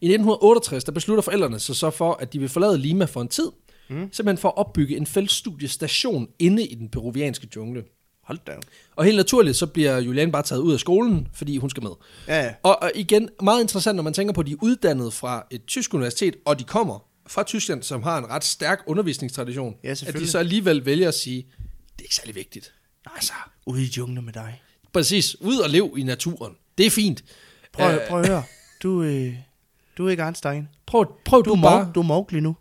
I 0.00 0.06
1968, 0.06 0.84
der 0.84 0.92
beslutter 0.92 1.22
forældrene 1.22 1.58
sig 1.58 1.76
så 1.76 1.90
for, 1.90 2.12
at 2.12 2.32
de 2.32 2.38
vil 2.38 2.48
forlade 2.48 2.78
Lima 2.78 3.04
for 3.04 3.20
en 3.20 3.28
tid, 3.28 3.50
mm. 3.88 4.08
simpelthen 4.12 4.38
for 4.38 4.48
at 4.48 4.56
opbygge 4.56 4.96
en 4.96 5.06
feltstudiestation 5.06 6.28
inde 6.38 6.66
i 6.66 6.74
den 6.74 6.88
peruvianske 6.88 7.48
jungle. 7.56 7.84
Hold 8.24 8.38
da. 8.46 8.52
Og 8.96 9.04
helt 9.04 9.16
naturligt, 9.16 9.56
så 9.56 9.66
bliver 9.66 9.98
Juliane 9.98 10.32
bare 10.32 10.42
taget 10.42 10.60
ud 10.60 10.72
af 10.72 10.80
skolen, 10.80 11.28
fordi 11.34 11.56
hun 11.56 11.70
skal 11.70 11.82
med. 11.82 11.90
Ja, 12.28 12.42
ja. 12.44 12.54
Og, 12.62 12.82
og 12.82 12.90
igen, 12.94 13.28
meget 13.42 13.60
interessant, 13.60 13.96
når 13.96 14.02
man 14.02 14.12
tænker 14.12 14.34
på, 14.34 14.40
at 14.40 14.46
de 14.46 14.52
er 14.52 14.56
uddannet 14.62 15.12
fra 15.12 15.46
et 15.50 15.64
tysk 15.66 15.94
universitet, 15.94 16.36
og 16.44 16.58
de 16.58 16.64
kommer 16.64 17.09
fra 17.30 17.42
Tyskland, 17.42 17.82
som 17.82 18.02
har 18.02 18.18
en 18.18 18.26
ret 18.30 18.44
stærk 18.44 18.78
undervisningstradition, 18.86 19.74
Ja, 19.84 19.90
at 19.90 20.14
de 20.18 20.28
så 20.28 20.38
alligevel 20.38 20.86
vælger 20.86 21.08
at 21.08 21.14
sige, 21.14 21.36
det 21.92 21.98
er 21.98 22.02
ikke 22.02 22.14
særlig 22.14 22.34
vigtigt. 22.34 22.72
Altså, 23.14 23.32
Ude 23.66 23.82
i 23.82 23.86
junglen 23.96 24.24
med 24.24 24.32
dig. 24.32 24.62
præcis, 24.92 25.40
ud 25.40 25.58
og 25.58 25.70
lev 25.70 25.94
i 25.98 26.02
naturen. 26.02 26.52
Det 26.78 26.86
er 26.86 26.90
fint. 26.90 27.24
Prøv, 27.72 27.94
Øh, 27.94 28.00
prøv 28.08 28.20
at 28.20 28.28
høre. 28.28 28.42
Du, 28.82 29.02
øh, 29.02 29.34
du 29.98 30.06
er 30.06 30.10
ikke 30.10 30.22
Einstein. 30.22 30.68
Prøv, 30.86 31.06
prøv 31.24 31.42
Du 31.44 31.50
du, 31.50 31.56
bare... 31.62 31.76
Mowgli, 31.76 31.92
du 31.94 32.00
er 32.00 32.04
Mowgli 32.04 32.40
nu. 32.40 32.56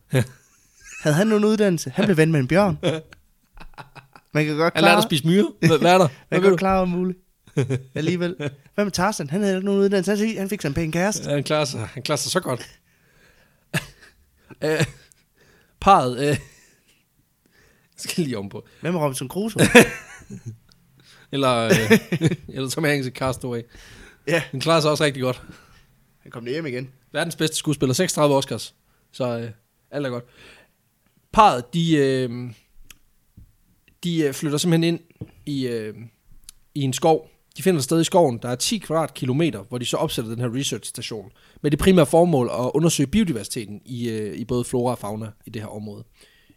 Havde 1.02 1.16
han 1.16 1.28
nogen 1.28 1.46
uddannelse? 1.46 1.90
Han 1.96 2.06
blev 2.06 2.18
ven 2.18 2.32
med 2.32 2.40
en 2.40 2.48
bjørn. 2.48 2.78
Man 4.34 4.46
kan 4.46 4.56
godt 4.56 4.74
Han 4.74 4.84
lærte 4.84 4.92
klare, 4.92 4.98
at 4.98 5.04
spise 5.04 5.28
myre. 5.28 5.52
Hvad, 5.60 5.80
hvad 5.80 5.94
er 5.94 5.98
der? 5.98 6.08
man 6.32 6.42
kan 6.42 6.50
godt 6.50 6.60
klare 6.60 6.82
alt 6.82 6.90
muligt. 6.90 7.20
Alligevel. 7.96 8.36
Hvad 8.76 8.86
med 8.86 8.92
Tarzan? 8.92 9.30
Han 9.30 9.42
havde 9.42 9.56
ikke 9.56 9.66
nogen 9.66 9.82
uddannelse. 9.82 10.26
Han, 10.26 10.38
han 10.38 10.50
fik 10.50 10.62
sig 10.62 10.68
en 10.68 10.74
pæn 10.74 10.92
kæreste. 10.92 11.30
Ja, 11.30 11.36
han 11.36 11.44
klarer 11.44 11.66
sig, 11.66 11.80
han 11.94 12.04
klarer 12.04 12.18
sig 12.18 12.32
så 12.32 12.40
godt. 12.40 12.79
Øh, 14.64 14.86
parret... 15.82 16.20
Øh, 16.20 16.26
jeg 16.28 16.38
skal 17.98 18.24
lige 18.24 18.38
om 18.38 18.50
på. 18.50 18.68
Hvad 18.82 18.92
med 18.92 19.00
Robinson 19.00 19.28
Crusoe? 19.28 19.62
Eller, 21.32 21.56
øh, 21.58 22.32
eller 22.48 22.70
Tom 22.70 22.84
Hanks 22.84 23.08
i 23.08 23.12
Castaway. 23.12 23.62
ja, 24.28 24.40
Han 24.52 24.60
klarer 24.60 24.82
sig 24.82 24.92
også 24.92 25.04
rigtig 25.04 25.24
godt. 25.24 25.44
han 26.20 26.32
kom 26.32 26.46
hjem 26.46 26.66
igen. 26.66 26.90
verdens 27.12 27.36
bedste 27.36 27.56
skuespiller, 27.56 27.94
36 27.94 28.36
Oscars. 28.36 28.76
Så 29.12 29.40
øh, 29.40 29.52
alt 29.92 30.06
er 30.06 30.10
godt. 30.10 30.24
Parret, 31.34 31.74
de, 31.74 31.96
øh, 31.98 32.52
de 34.04 34.22
øh, 34.24 34.34
flytter 34.34 34.58
simpelthen 34.58 34.94
ind 34.94 35.00
i, 35.46 35.68
øh, 35.68 35.96
i 36.76 36.82
en 36.82 36.94
skov. 36.94 37.30
De 37.60 37.64
finder 37.64 37.78
et 37.78 37.84
sted 37.84 38.02
i 38.02 38.04
skoven, 38.04 38.40
der 38.42 38.50
er 38.50 38.56
10 38.56 38.78
kvadratkilometer, 38.78 39.64
hvor 39.70 39.78
de 39.78 39.86
så 39.86 39.98
opsætter 39.98 40.32
den 40.32 40.40
her 40.40 40.56
research-station. 40.56 41.32
Med 41.62 41.72
det 41.72 41.80
primære 41.80 42.06
formål 42.06 42.50
at 42.54 42.72
undersøge 42.74 43.08
biodiversiteten 43.08 43.82
i, 43.86 44.10
øh, 44.10 44.38
i 44.38 44.46
både 44.46 44.64
flora 44.64 44.92
og 44.92 44.98
fauna 44.98 45.32
i 45.46 45.50
det 45.50 45.62
her 45.62 45.70
område. 45.70 46.04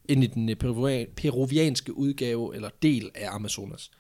Ind 0.05 0.25
i 0.25 0.27
den 0.27 0.49
øh, 0.49 0.57
peruvian- 0.65 1.15
peruvianske 1.17 1.97
udgave, 1.97 2.55
eller 2.57 2.69
del 2.83 3.11
af 3.15 3.35
Amazonas. 3.35 3.91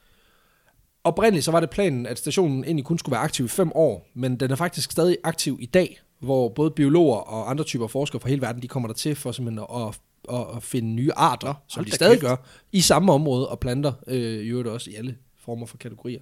Oprindeligt 1.04 1.44
så 1.44 1.50
var 1.50 1.60
det 1.60 1.70
planen, 1.70 2.06
at 2.06 2.18
stationen 2.18 2.64
egentlig 2.64 2.84
kun 2.84 2.98
skulle 2.98 3.12
være 3.12 3.22
aktiv 3.22 3.44
i 3.44 3.48
fem 3.48 3.72
år, 3.74 4.08
men 4.14 4.36
den 4.36 4.50
er 4.50 4.56
faktisk 4.56 4.92
stadig 4.92 5.16
aktiv 5.24 5.58
i 5.60 5.66
dag, 5.66 6.00
hvor 6.20 6.48
både 6.48 6.70
biologer 6.70 7.16
og 7.16 7.50
andre 7.50 7.64
typer 7.64 7.86
forskere 7.86 8.20
fra 8.20 8.28
hele 8.28 8.42
verden, 8.42 8.62
de 8.62 8.68
kommer 8.68 8.86
der 8.86 8.94
til 8.94 9.14
for 9.14 9.32
simpelthen 9.32 9.66
at 9.74 9.98
at, 10.28 10.56
at 10.56 10.62
finde 10.62 10.88
nye 10.88 11.12
arter, 11.12 11.54
som 11.68 11.80
hold 11.80 11.86
de 11.86 11.92
stadig 11.92 12.20
kæft. 12.20 12.28
gør, 12.28 12.36
i 12.72 12.80
samme 12.80 13.12
område, 13.12 13.48
og 13.48 13.60
planter 13.60 13.92
øh, 14.06 14.44
i 14.44 14.48
øvrigt 14.48 14.68
også 14.68 14.90
i 14.90 14.94
alle 14.94 15.16
former 15.44 15.66
for 15.66 15.76
kategorier. 15.76 16.20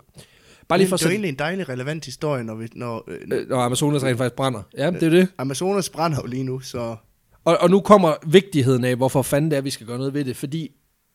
Bare 0.70 0.78
lige 0.78 0.84
det, 0.84 0.90
for 0.90 0.96
det 0.96 1.04
er 1.04 1.08
jo 1.08 1.12
egentlig 1.12 1.28
en 1.28 1.38
dejlig 1.38 1.68
relevant 1.68 2.04
historie, 2.04 2.44
når, 2.44 2.54
vi, 2.54 2.68
når 2.74 3.04
øh, 3.08 3.18
øh, 3.32 3.48
når 3.48 3.60
Amazonas 3.60 4.02
rent 4.02 4.18
faktisk 4.18 4.36
brænder. 4.36 4.62
Ja, 4.76 4.90
det 4.90 5.02
er 5.02 5.10
det. 5.10 5.28
Amazonas 5.38 5.88
brænder 5.88 6.18
jo 6.22 6.26
lige 6.26 6.44
nu, 6.44 6.60
så 6.60 6.96
Og, 7.44 7.58
og 7.60 7.70
nu 7.70 7.80
kommer 7.80 8.14
vigtigheden 8.26 8.84
af, 8.84 8.96
hvorfor 8.96 9.22
fanden 9.22 9.50
det 9.50 9.56
er, 9.56 9.60
vi 9.60 9.70
skal 9.70 9.86
gøre 9.86 9.98
noget 9.98 10.14
ved 10.14 10.24
det. 10.24 10.36
Fordi, 10.36 10.70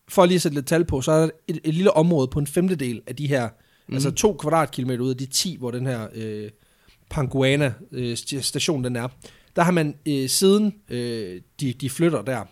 for 0.10 0.26
lige 0.26 0.36
at 0.36 0.42
sætte 0.42 0.56
lidt 0.56 0.68
tal 0.68 0.86
på, 0.86 1.02
så 1.02 1.12
er 1.12 1.20
der 1.22 1.30
et, 1.48 1.60
et 1.64 1.74
lille 1.74 1.92
område 1.92 2.28
på 2.28 2.40
en 2.40 2.48
femtedel 2.48 3.02
af 3.08 3.16
de 3.16 3.28
her, 3.28 3.50
mm. 3.88 3.94
altså 3.94 4.12
to 4.12 4.34
kvadratkilometer 4.34 5.04
ud 5.04 5.10
af 5.10 5.18
de 5.18 5.26
10, 5.26 5.56
hvor 5.60 5.72
den 5.72 5.86
her 5.86 6.08
øh, 6.16 6.50
Panguana 7.10 7.74
øh, 7.92 8.14
st- 8.14 8.42
station 8.42 8.84
den 8.84 8.96
er. 8.96 9.08
Der 9.56 9.62
har 9.64 9.72
man 9.72 9.96
øh, 10.08 10.30
siden 10.30 10.74
øh, 10.90 11.42
de, 11.60 11.74
de 11.74 11.90
flytter 11.90 12.22
der 12.22 12.44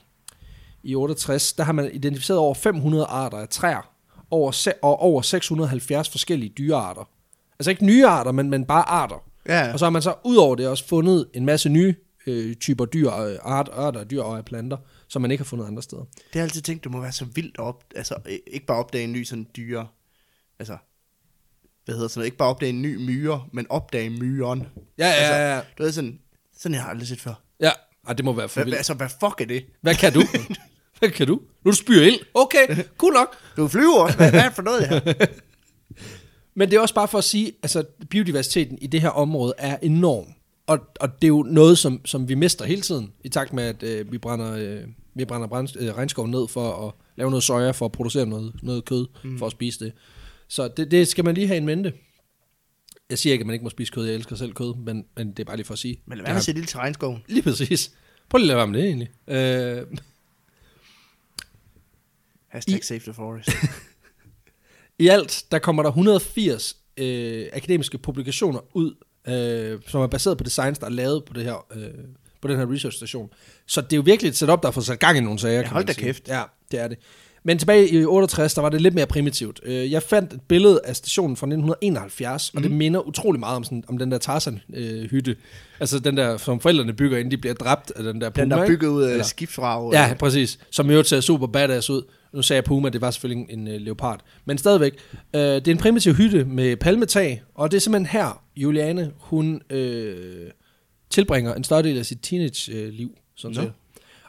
i 0.83 0.95
68, 0.95 1.53
der 1.53 1.63
har 1.63 1.73
man 1.73 1.91
identificeret 1.93 2.39
over 2.39 2.53
500 2.53 3.05
arter 3.05 3.37
af 3.37 3.49
træer, 3.49 3.92
over, 4.33 4.67
og 4.81 4.99
over 4.99 5.21
670 5.21 6.09
forskellige 6.09 6.49
dyrearter. 6.57 7.09
Altså 7.59 7.69
ikke 7.69 7.85
nye 7.85 8.05
arter, 8.07 8.31
men, 8.31 8.49
men 8.49 8.65
bare 8.65 8.89
arter. 8.89 9.23
ja, 9.47 9.73
Og 9.73 9.79
så 9.79 9.85
har 9.85 9.89
man 9.89 10.01
så 10.01 10.15
ud 10.23 10.35
over 10.35 10.55
det 10.55 10.67
også 10.67 10.87
fundet 10.87 11.29
en 11.33 11.45
masse 11.45 11.69
nye 11.69 11.95
øh, 12.27 12.55
typer 12.55 12.85
dyr, 12.85 13.11
øh, 13.11 13.37
art, 13.41 13.69
arter 13.73 14.03
dyr 14.03 14.21
og 14.21 14.45
planter, 14.45 14.77
som 15.07 15.21
man 15.21 15.31
ikke 15.31 15.43
har 15.43 15.45
fundet 15.45 15.65
andre 15.67 15.81
steder. 15.81 16.01
det 16.03 16.19
har 16.33 16.39
jeg 16.39 16.43
altid 16.43 16.61
tænkt, 16.61 16.83
det 16.83 16.91
må 16.91 17.01
være 17.01 17.11
så 17.11 17.25
vildt 17.25 17.57
op, 17.59 17.83
altså 17.95 18.15
øh, 18.25 18.37
ikke 18.47 18.65
bare 18.65 18.77
opdage 18.77 19.03
en 19.03 19.11
ny 19.11 19.23
sådan 19.23 19.47
dyre, 19.57 19.87
altså, 20.59 20.77
hvad 21.85 21.95
hedder 21.95 22.07
sådan 22.07 22.19
noget, 22.19 22.25
ikke 22.27 22.37
bare 22.37 22.49
opdage 22.49 22.69
en 22.69 22.81
ny 22.81 22.95
myre, 22.95 23.45
men 23.53 23.65
opdage 23.69 24.09
myren. 24.09 24.67
Ja, 24.97 25.05
ja, 25.07 25.11
Altså, 25.13 25.33
ja. 25.35 25.55
ja. 25.55 25.61
Du 25.77 25.83
ved 25.83 25.91
sådan, 25.91 26.19
sådan 26.57 26.75
jeg 26.75 26.83
har 26.83 26.89
aldrig 26.89 27.07
set 27.07 27.21
før. 27.21 27.33
ja. 27.59 27.71
Ej, 28.07 28.13
det 28.13 28.25
må 28.25 28.33
være 28.33 28.49
for 28.49 28.55
Hvad, 28.59 28.65
vildt. 28.65 28.77
altså, 28.77 28.93
hvad 28.93 29.09
fuck 29.09 29.41
er 29.41 29.45
det? 29.45 29.65
Hvad 29.81 29.95
kan 29.95 30.13
du? 30.13 30.21
Kan 31.11 31.27
du? 31.27 31.39
Nu 31.63 31.71
du 31.71 31.75
spyr 31.75 32.01
ild. 32.01 32.19
Okay, 32.33 32.67
cool 32.97 33.13
nok. 33.13 33.35
Du 33.57 33.67
flyver, 33.67 34.15
hvad, 34.15 34.29
hvad 34.29 34.39
er 34.39 34.45
det 34.45 34.55
for 34.55 34.61
noget 34.61 34.87
her? 34.87 34.99
Men 36.55 36.69
det 36.69 36.77
er 36.77 36.81
også 36.81 36.95
bare 36.95 37.07
for 37.07 37.17
at 37.17 37.23
sige, 37.23 37.51
altså 37.63 37.83
biodiversiteten 38.09 38.77
i 38.81 38.87
det 38.87 39.01
her 39.01 39.09
område 39.09 39.53
er 39.57 39.77
enorm. 39.81 40.25
Og, 40.67 40.79
og 40.99 41.21
det 41.21 41.23
er 41.23 41.29
jo 41.29 41.43
noget, 41.43 41.77
som, 41.77 42.05
som 42.05 42.29
vi 42.29 42.35
mister 42.35 42.65
hele 42.65 42.81
tiden, 42.81 43.11
i 43.23 43.29
takt 43.29 43.53
med, 43.53 43.63
at 43.63 43.83
øh, 43.83 44.11
vi 44.11 44.17
brænder, 44.17 44.53
øh, 44.57 44.81
vi 45.15 45.25
brænder 45.25 45.47
brænd, 45.47 45.69
øh, 45.79 45.97
regnskov 45.97 46.27
ned 46.27 46.47
for 46.47 46.87
at 46.87 46.93
lave 47.15 47.29
noget 47.29 47.43
soja, 47.43 47.71
for 47.71 47.85
at 47.85 47.91
producere 47.91 48.25
noget, 48.25 48.53
noget 48.63 48.85
kød, 48.85 49.07
mm. 49.23 49.39
for 49.39 49.45
at 49.45 49.51
spise 49.51 49.85
det. 49.85 49.93
Så 50.47 50.67
det, 50.67 50.91
det 50.91 51.07
skal 51.07 51.25
man 51.25 51.35
lige 51.35 51.47
have 51.47 51.57
en 51.57 51.65
mente. 51.65 51.93
Jeg 53.09 53.17
siger 53.17 53.33
ikke, 53.33 53.43
at 53.43 53.47
man 53.47 53.53
ikke 53.53 53.63
må 53.63 53.69
spise 53.69 53.91
kød, 53.91 54.05
jeg 54.05 54.15
elsker 54.15 54.35
selv 54.35 54.53
kød, 54.53 54.75
men, 54.75 55.05
men 55.17 55.27
det 55.27 55.39
er 55.39 55.43
bare 55.43 55.55
lige 55.55 55.65
for 55.65 55.73
at 55.73 55.79
sige. 55.79 55.99
Men 56.05 56.17
lad 56.17 56.23
det 56.23 56.27
være 56.27 56.33
med 56.33 56.39
at 56.39 56.45
sætte 56.45 56.59
ild 56.59 56.67
til 56.67 56.77
regnskoven. 56.77 57.23
Lige 57.27 57.41
præcis. 57.41 57.91
Prøv 58.29 58.37
lige 58.37 58.45
at 58.45 58.47
lade 58.47 58.57
være 58.57 58.67
med 58.67 58.79
det 58.79 58.87
egentlig. 58.87 59.09
Øh, 59.27 59.97
Hashtag 62.53 62.79
I- 62.79 62.81
save 62.83 62.99
the 62.99 63.13
forest. 63.13 63.49
I 64.99 65.07
alt, 65.07 65.43
der 65.51 65.59
kommer 65.59 65.83
der 65.83 65.89
180 65.89 66.75
øh, 66.97 67.45
akademiske 67.53 67.97
publikationer 67.97 68.59
ud, 68.73 68.93
øh, 69.27 69.79
som 69.87 70.01
er 70.01 70.07
baseret 70.07 70.37
på 70.37 70.43
designs, 70.43 70.79
der 70.79 70.85
er 70.85 70.89
lavet 70.91 71.25
på, 71.25 71.33
det 71.33 71.43
her, 71.43 71.65
øh, 71.75 71.87
på 72.41 72.47
den 72.47 72.57
her 72.57 72.71
research 72.73 72.97
station. 72.97 73.29
Så 73.67 73.81
det 73.81 73.93
er 73.93 73.97
jo 73.97 74.03
virkelig 74.05 74.29
et 74.29 74.35
setup, 74.35 74.63
der 74.63 74.71
får 74.71 74.81
sat 74.81 74.99
gang 74.99 75.17
i 75.17 75.21
nogle 75.21 75.39
sager, 75.39 75.59
Ja, 75.59 75.67
hold 75.67 75.85
da 75.85 75.93
kæft. 75.93 76.27
Ja, 76.27 76.43
det 76.71 76.79
er 76.79 76.87
det. 76.87 76.97
Men 77.45 77.57
tilbage 77.59 77.89
i 77.89 78.05
68, 78.05 78.53
der 78.53 78.61
var 78.61 78.69
det 78.69 78.81
lidt 78.81 78.93
mere 78.93 79.05
primitivt. 79.07 79.59
Øh, 79.63 79.91
Jeg 79.91 80.03
fandt 80.03 80.33
et 80.33 80.41
billede 80.41 80.81
af 80.85 80.95
stationen 80.95 81.37
fra 81.37 81.45
1971, 81.47 82.53
mm. 82.53 82.57
og 82.57 82.63
det 82.63 82.71
minder 82.71 82.99
utrolig 83.07 83.39
meget 83.39 83.55
om, 83.55 83.63
sådan, 83.63 83.83
om 83.87 83.97
den 83.97 84.11
der 84.11 84.17
Tarzan-hytte. 84.17 85.35
altså 85.79 85.99
den 85.99 86.17
der, 86.17 86.37
som 86.37 86.59
forældrene 86.59 86.93
bygger, 86.93 87.17
inden 87.17 87.31
de 87.31 87.37
bliver 87.37 87.53
dræbt 87.53 87.91
af 87.95 88.03
den 88.03 88.21
der 88.21 88.29
puma. 88.29 88.43
Den 88.43 88.51
der 88.51 88.57
er 88.57 88.67
bygget 88.67 88.87
ud 88.89 89.03
af 89.03 89.25
skibsvrag. 89.25 89.93
Ja, 89.93 90.13
præcis. 90.19 90.59
Som 90.71 90.89
øvrigt 90.89 91.07
ser 91.09 91.21
super 91.21 91.47
badass 91.47 91.89
ud. 91.89 92.01
Nu 92.33 92.41
sagde 92.41 92.57
jeg 92.57 92.63
Puma, 92.63 92.89
det 92.89 93.01
var 93.01 93.11
selvfølgelig 93.11 93.53
en 93.53 93.67
uh, 93.67 93.73
leopard. 93.73 94.21
Men 94.45 94.57
stadigvæk, 94.57 94.93
uh, 95.13 95.39
det 95.39 95.67
er 95.67 95.71
en 95.71 95.77
primitiv 95.77 96.13
hytte 96.13 96.45
med 96.45 96.77
palmetag, 96.77 97.43
og 97.55 97.71
det 97.71 97.77
er 97.77 97.81
simpelthen 97.81 98.05
her, 98.05 98.43
Juliane, 98.55 99.11
hun 99.17 99.61
øh, 99.69 100.51
tilbringer 101.09 101.53
en 101.53 101.63
større 101.63 101.83
del 101.83 101.97
af 101.97 102.05
sit 102.05 102.19
teenage-liv. 102.21 103.17
Sådan 103.35 103.55
Nå. 103.55 103.61
set. 103.61 103.73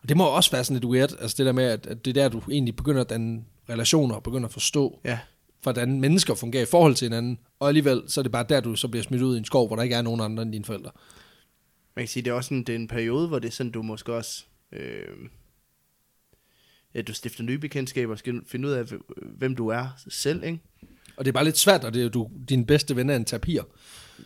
Og 0.02 0.08
det 0.08 0.16
må 0.16 0.24
også 0.24 0.50
være 0.50 0.64
sådan 0.64 0.80
lidt 0.80 0.84
weird, 0.84 1.12
altså 1.20 1.34
det 1.38 1.46
der 1.46 1.52
med, 1.52 1.64
at, 1.64 1.86
at 1.86 2.04
det 2.04 2.16
er 2.16 2.22
der, 2.22 2.28
du 2.28 2.42
egentlig 2.50 2.76
begynder 2.76 3.00
at 3.00 3.10
danne 3.10 3.44
relationer, 3.68 4.14
og 4.14 4.22
begynder 4.22 4.46
at 4.46 4.52
forstå, 4.52 5.00
ja. 5.04 5.18
hvordan 5.62 6.00
mennesker 6.00 6.34
fungerer 6.34 6.62
i 6.62 6.66
forhold 6.66 6.94
til 6.94 7.06
hinanden, 7.06 7.38
og 7.60 7.68
alligevel, 7.68 8.02
så 8.06 8.20
er 8.20 8.22
det 8.22 8.32
bare 8.32 8.46
der, 8.48 8.60
du 8.60 8.76
så 8.76 8.88
bliver 8.88 9.02
smidt 9.02 9.22
ud 9.22 9.34
i 9.34 9.38
en 9.38 9.44
skov, 9.44 9.66
hvor 9.66 9.76
der 9.76 9.82
ikke 9.82 9.94
er 9.94 10.02
nogen 10.02 10.20
andre 10.20 10.42
end 10.42 10.52
dine 10.52 10.64
forældre. 10.64 10.90
Man 11.96 12.02
kan 12.02 12.08
sige, 12.08 12.22
det 12.22 12.30
er 12.30 12.34
også 12.34 12.48
sådan, 12.48 12.64
det 12.64 12.68
er 12.68 12.76
en 12.76 12.88
periode, 12.88 13.28
hvor 13.28 13.38
det 13.38 13.48
er 13.48 13.52
sådan, 13.52 13.72
du 13.72 13.82
måske 13.82 14.14
også... 14.14 14.44
Øh, 14.72 15.06
ja, 16.94 17.02
du 17.02 17.14
stifter 17.14 17.42
nye 17.42 17.58
bekendtskaber, 17.58 18.16
skal 18.16 18.40
finde 18.46 18.68
ud 18.68 18.72
af, 18.72 18.84
hvem 19.22 19.56
du 19.56 19.68
er 19.68 19.86
selv, 20.08 20.44
ikke? 20.44 20.58
Og 21.16 21.24
det 21.24 21.30
er 21.30 21.32
bare 21.32 21.44
lidt 21.44 21.58
svært, 21.58 21.82
når 21.82 21.90
det 21.90 22.04
er 22.04 22.08
du, 22.08 22.30
din 22.48 22.66
bedste 22.66 22.96
ven 22.96 23.10
er 23.10 23.16
en 23.16 23.24
tapir. 23.24 23.62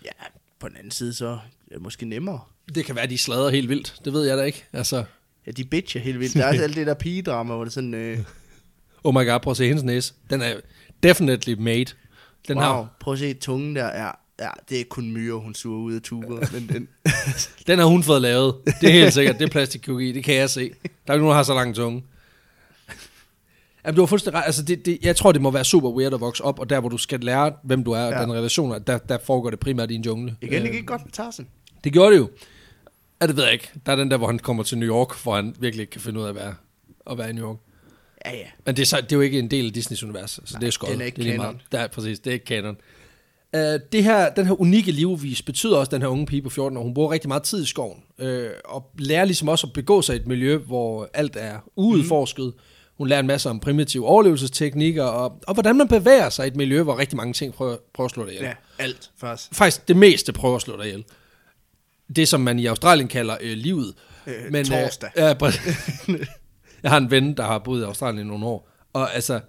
Ja, 0.05 0.11
på 0.59 0.69
den 0.69 0.77
anden 0.77 0.91
side, 0.91 1.15
så 1.15 1.27
er 1.27 1.39
det 1.73 1.83
måske 1.83 2.07
nemmere. 2.07 2.41
Det 2.75 2.85
kan 2.85 2.97
være, 2.97 3.07
de 3.07 3.19
slader 3.19 3.51
helt 3.51 3.69
vildt. 3.69 4.01
Det 4.05 4.13
ved 4.13 4.25
jeg 4.25 4.39
da 4.39 4.43
ikke. 4.43 4.65
Altså, 4.73 5.05
Ja, 5.49 5.53
de 5.53 5.65
bitcher 5.65 6.01
helt 6.01 6.21
vildt. 6.21 6.35
Der 6.35 6.45
er 6.45 6.49
også 6.49 6.63
alt 6.63 6.77
det 6.77 6.87
der 6.87 6.95
pigedrama, 6.95 7.55
hvor 7.55 7.65
det 7.65 7.73
sådan... 7.73 7.95
Øh, 7.95 8.19
oh 9.05 9.15
my 9.15 9.27
god, 9.27 9.41
prøv 9.41 9.51
at 9.51 9.57
se 9.57 9.67
hendes 9.67 9.85
næse. 9.85 10.15
Den 10.31 10.43
er 10.43 10.55
definitely 11.03 11.55
made. 11.59 11.85
Den 12.49 12.57
wow, 12.57 12.67
har, 12.67 12.97
prøv 13.01 13.13
at 13.13 13.19
se 13.19 13.35
tungen 13.35 13.77
der. 13.77 13.87
Ja, 13.87 14.11
ja, 14.41 14.51
det 14.69 14.81
er 14.81 14.85
kun 14.85 15.11
myre, 15.11 15.41
hun 15.41 15.55
suger 15.55 15.79
ud 15.79 15.95
af 15.95 16.03
tuber. 16.03 16.47
men 16.53 16.69
den, 16.69 16.89
den 17.67 17.79
har 17.79 17.87
hun 17.87 18.03
fået 18.03 18.23
lavet. 18.23 18.55
Det 18.81 18.89
er 18.89 18.93
helt 18.93 19.15
sikkert. 19.15 19.39
Det 19.39 19.45
er 19.45 19.51
plastikkirurgi, 19.51 20.13
det 20.13 20.25
kan 20.25 20.35
jeg 20.35 20.51
se. 20.51 20.61
Der 20.61 20.89
er 21.07 21.15
ikke 21.15 21.23
nogen, 21.23 21.29
der 21.29 21.35
har 21.35 21.43
så 21.43 21.55
lang 21.55 21.75
tunge. 21.75 22.03
Jamen, 23.89 23.97
du 23.97 24.03
har 24.03 24.07
fuldstændig 24.07 24.39
ret. 24.41 24.47
Altså, 24.47 24.63
det, 24.63 24.87
det, 24.87 24.99
jeg 25.03 25.17
tror, 25.17 25.33
det 25.33 25.43
må 25.43 25.51
være 25.51 25.65
super 25.65 25.91
weird 25.91 26.15
at 26.15 26.21
vokse 26.21 26.45
op, 26.45 26.59
og 26.59 26.71
der, 26.71 26.81
hvor 26.81 26.89
du 26.89 26.99
skal 26.99 27.21
lære, 27.21 27.53
hvem 27.65 27.85
du 27.85 27.93
er, 27.93 28.01
og 28.05 28.13
Ja. 28.13 28.23
den 28.23 28.33
relation, 28.33 28.83
der, 28.87 28.99
der 28.99 29.19
foregår 29.25 29.51
det 29.51 29.59
primært 29.61 29.91
i 29.91 29.95
en 29.95 30.03
jungle. 30.03 30.37
igen, 30.41 30.63
det 30.63 30.69
Øh, 30.69 30.75
gik 30.75 30.87
godt 30.87 31.05
med 31.05 31.13
Tarzan. 31.13 31.47
det 31.85 31.93
gjorde 31.93 32.13
det 32.13 32.19
jo. 32.19 32.31
Ja, 33.23 33.27
det 33.27 33.37
ved 33.37 33.45
jeg 33.45 33.53
ikke. 33.53 33.69
Der 33.87 33.93
er 33.93 33.97
den 33.97 34.11
der, 34.11 34.17
hvor 34.17 34.27
han 34.27 34.39
kommer 34.39 34.63
til 34.63 34.79
New 34.79 34.89
York, 34.89 35.23
hvor 35.23 35.37
han 35.37 35.55
virkelig 35.61 35.83
ikke 35.83 35.91
kan 35.91 36.01
finde 36.01 36.21
ud 36.21 36.25
af 36.25 36.29
at 36.29 36.35
være, 36.35 36.55
at 37.11 37.19
være 37.19 37.31
i 37.31 37.33
New 37.33 37.49
York. 37.49 37.57
Ja, 38.27 38.31
ja. 38.37 38.45
Men 38.67 38.77
det 38.77 38.83
er, 38.83 38.87
så, 38.87 38.97
det 39.01 39.13
er 39.13 39.17
jo 39.17 39.21
ikke 39.23 39.39
en 39.39 39.51
del 39.51 39.67
af 39.67 39.73
Disneys 39.73 40.03
univers, 40.03 40.31
så 40.31 40.41
Nej, 40.53 40.61
det 40.61 40.67
er 40.67 40.71
skåret. 40.71 40.93
den 40.93 41.01
er 41.01 41.05
ikke 41.07 41.17
det 41.17 41.23
er 41.23 41.25
lige 41.25 41.37
canon. 41.39 41.53
meget. 41.55 41.67
Det 41.73 41.81
er, 41.81 41.87
præcis, 41.87 42.19
det 42.19 42.31
er 42.31 42.35
ikke 42.35 42.45
kanon. 42.45 42.77
Uh, 43.57 43.61
det 43.93 44.05
her, 44.05 44.31
den 44.35 44.47
her 44.47 44.61
unikke 44.61 44.93
livvis 44.93 45.43
betyder 45.43 45.77
også, 45.77 45.89
at 45.89 45.93
den 45.93 46.03
her 46.03 46.09
unge 46.09 46.27
pige 46.27 46.43
på 46.43 46.51
14 46.51 46.79
år, 46.79 46.83
hun 46.83 46.95
bruger 46.95 47.11
rigtig 47.11 47.29
meget 47.29 47.43
tid 47.43 47.63
i 47.63 47.67
skoven, 47.67 48.03
uh, 48.23 48.27
og 48.65 48.91
lærer 48.99 49.25
ligesom 49.25 49.49
også 49.49 49.67
at 49.67 49.73
begå 49.73 50.03
sig 50.03 50.17
i 50.17 50.19
et 50.21 50.27
miljø, 50.27 50.57
hvor 50.57 51.11
alt 51.15 51.37
er 51.41 51.59
uudforsket. 51.77 52.45
Mm. 52.57 52.63
Hun 52.99 53.09
lærer 53.09 53.21
en 53.21 53.27
masse 53.27 53.51
om 53.51 53.61
primitive 53.61 54.07
overlevelsesteknikker, 54.07 55.05
og, 55.05 55.41
og 55.47 55.55
hvordan 55.55 55.77
man 55.77 55.89
bevæger 55.89 56.31
sig 56.31 56.45
i 56.45 56.49
et 56.49 56.57
miljø, 56.57 56.83
hvor 56.83 56.99
rigtig 56.99 57.17
mange 57.17 57.33
ting 57.33 57.55
prøver, 57.55 57.77
prøver 57.95 58.07
at 58.07 58.11
slå 58.11 58.25
dig 58.25 58.33
ihjel. 58.33 58.45
Ja, 58.45 58.55
alt 58.79 59.11
først. 59.21 59.55
Faktisk 59.55 59.89
det 59.89 59.97
meste 59.97 60.33
prøver 60.33 60.57
at 60.57 60.63
slå 60.63 60.77
dig 60.77 60.87
ihjel. 60.87 61.05
Det, 62.17 62.29
som 62.29 62.41
man 62.41 62.59
i 62.59 62.67
Australien 62.67 63.09
kalder 63.09 63.37
øh, 63.41 63.57
livet. 63.57 63.95
Øh, 64.27 64.65
torsdag. 64.65 65.11
Øh, 65.17 65.23
ja, 65.23 65.35
præcis. 65.35 66.09
jeg 66.83 66.91
har 66.91 66.99
en 66.99 67.11
ven, 67.11 67.37
der 67.37 67.43
har 67.43 67.59
boet 67.59 67.81
i 67.81 67.85
Australien 67.85 68.27
i 68.27 68.29
nogle 68.29 68.47
år, 68.47 68.69
og 68.93 69.15
altså, 69.15 69.41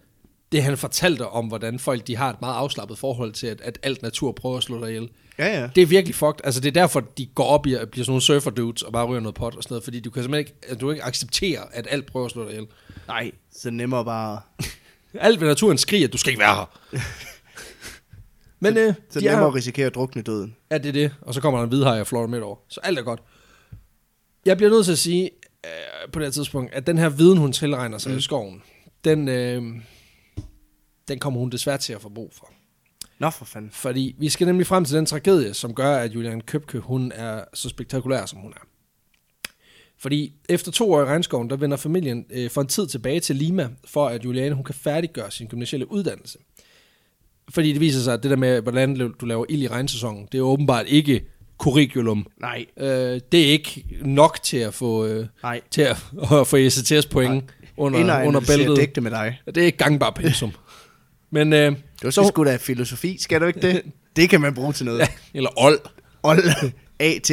det 0.51 0.63
han 0.63 0.77
fortalte 0.77 1.27
om, 1.27 1.47
hvordan 1.47 1.79
folk 1.79 2.07
de 2.07 2.15
har 2.15 2.29
et 2.29 2.41
meget 2.41 2.55
afslappet 2.55 2.97
forhold 2.97 3.33
til, 3.33 3.47
at, 3.47 3.61
at 3.61 3.79
alt 3.83 4.01
natur 4.01 4.31
prøver 4.31 4.57
at 4.57 4.63
slå 4.63 4.81
dig 4.81 4.89
ihjel. 4.89 5.09
Ja, 5.39 5.61
ja. 5.61 5.69
Det 5.75 5.81
er 5.81 5.85
virkelig 5.85 6.15
fucked. 6.15 6.39
Altså, 6.43 6.61
det 6.61 6.67
er 6.67 6.81
derfor, 6.81 6.99
de 6.99 7.25
går 7.25 7.45
op 7.45 7.67
i 7.67 7.73
at 7.73 7.89
blive 7.89 8.05
sådan 8.05 8.11
nogle 8.11 8.21
surfer 8.21 8.51
dudes 8.51 8.81
og 8.81 8.93
bare 8.93 9.05
ryger 9.05 9.21
noget 9.21 9.35
pot 9.35 9.55
og 9.55 9.63
sådan 9.63 9.73
noget, 9.73 9.83
fordi 9.83 9.99
du 9.99 10.09
kan 10.09 10.23
simpelthen 10.23 10.55
ikke, 10.69 10.81
du 10.81 10.91
ikke 10.91 11.03
accepterer, 11.03 11.61
at 11.71 11.87
alt 11.89 12.05
prøver 12.05 12.25
at 12.25 12.31
slå 12.31 12.43
dig 12.43 12.51
ihjel. 12.51 12.67
Nej, 13.09 13.31
så 13.51 13.69
er 13.69 13.71
nemmere 13.71 14.05
bare... 14.05 14.41
Alt 15.13 15.41
ved 15.41 15.47
naturen 15.47 15.77
skriger, 15.77 16.07
at 16.07 16.13
du 16.13 16.17
skal 16.17 16.29
ikke 16.29 16.39
være 16.39 16.55
her. 16.55 16.79
Men 18.59 18.77
øh, 18.77 18.93
Så 19.09 19.19
de 19.19 19.19
det 19.19 19.27
er 19.27 19.31
nemmere 19.31 19.47
at 19.47 19.55
risikere 19.55 19.87
at 19.87 19.95
drukne 19.95 20.21
døden. 20.21 20.55
Ja, 20.71 20.77
det 20.77 20.85
er 20.85 20.91
det. 20.91 21.15
Og 21.21 21.33
så 21.33 21.41
kommer 21.41 21.59
der 21.59 21.63
en 21.63 21.69
hvidhaj 21.69 21.99
og 21.99 22.07
flår 22.07 22.27
midt 22.27 22.43
over. 22.43 22.55
Så 22.67 22.79
alt 22.83 22.99
er 22.99 23.03
godt. 23.03 23.21
Jeg 24.45 24.57
bliver 24.57 24.69
nødt 24.69 24.85
til 24.85 24.91
at 24.91 24.97
sige 24.97 25.29
øh, 25.65 26.11
på 26.11 26.19
det 26.19 26.25
her 26.25 26.31
tidspunkt, 26.31 26.73
at 26.73 26.87
den 26.87 26.97
her 26.97 27.09
viden, 27.09 27.37
hun 27.37 27.51
tilregner 27.51 27.97
sig 27.97 28.11
mm. 28.11 28.17
i 28.17 28.21
skoven, 28.21 28.63
den, 29.03 29.27
øh, 29.27 29.63
den 31.07 31.19
kommer 31.19 31.39
hun 31.39 31.49
desværre 31.49 31.77
til 31.77 31.93
at 31.93 32.01
få 32.01 32.09
brug 32.09 32.33
for. 32.37 32.49
Nå, 33.19 33.29
for 33.29 33.45
fanden. 33.45 33.71
Fordi 33.71 34.15
vi 34.19 34.29
skal 34.29 34.47
nemlig 34.47 34.67
frem 34.67 34.85
til 34.85 34.95
den 34.95 35.05
tragedie, 35.05 35.53
som 35.53 35.75
gør, 35.75 35.97
at 35.97 36.15
Julian 36.15 36.41
Købke, 36.41 36.79
hun 36.79 37.11
er 37.15 37.43
så 37.53 37.69
spektakulær, 37.69 38.25
som 38.25 38.39
hun 38.39 38.53
er. 38.53 38.68
Fordi 40.01 40.33
efter 40.49 40.71
to 40.71 40.93
år 40.93 41.01
i 41.01 41.05
regnskoven, 41.05 41.49
der 41.49 41.55
vender 41.55 41.77
familien 41.77 42.25
øh, 42.31 42.49
for 42.49 42.61
en 42.61 42.67
tid 42.67 42.87
tilbage 42.87 43.19
til 43.19 43.35
Lima, 43.35 43.69
for 43.87 44.07
at 44.07 44.25
Juliane 44.25 44.55
hun 44.55 44.63
kan 44.63 44.75
færdiggøre 44.75 45.31
sin 45.31 45.47
gymnasielle 45.47 45.91
uddannelse. 45.91 46.37
Fordi 47.49 47.73
det 47.73 47.81
viser 47.81 47.99
sig, 47.99 48.13
at 48.13 48.23
det 48.23 48.31
der 48.31 48.37
med, 48.37 48.61
hvordan 48.61 48.95
du 49.19 49.25
laver 49.25 49.45
ild 49.49 49.61
i 49.61 49.67
regnsæsonen, 49.67 50.27
det 50.31 50.37
er 50.37 50.41
åbenbart 50.41 50.85
ikke 50.87 51.25
curriculum. 51.57 52.27
Nej, 52.41 52.65
Øh, 52.77 53.19
det 53.31 53.47
er 53.47 53.51
ikke 53.51 53.85
nok 54.01 54.39
til 54.43 54.57
at 54.57 54.73
få, 54.73 55.05
øh, 55.05 55.25
nej. 55.43 55.61
til 55.71 55.81
at, 55.81 55.97
at 56.39 56.47
få 56.47 56.55
ECTS 56.57 57.05
point 57.05 57.43
under, 57.77 58.23
under 58.27 58.39
bæltet. 58.47 58.77
digte 58.77 59.01
med 59.01 59.11
dig. 59.11 59.39
Det 59.45 59.57
er 59.57 59.65
ikke 59.65 59.77
gangbar 59.77 60.09
pensum. 60.09 60.51
Men, 61.31 61.53
øh, 61.53 61.71
Du 62.03 62.11
så, 62.11 62.21
skal 62.21 62.27
sgu 62.27 62.43
da 62.45 62.55
filosofi, 62.57 63.17
skal 63.19 63.41
du 63.41 63.45
ikke 63.45 63.61
det? 63.61 63.81
Det 64.15 64.29
kan 64.29 64.41
man 64.41 64.53
bruge 64.53 64.73
til 64.73 64.85
noget. 64.85 64.99
ja, 64.99 65.07
eller 65.33 65.49
old. 65.57 65.79
Old. 66.23 66.39
AT. 66.99 67.31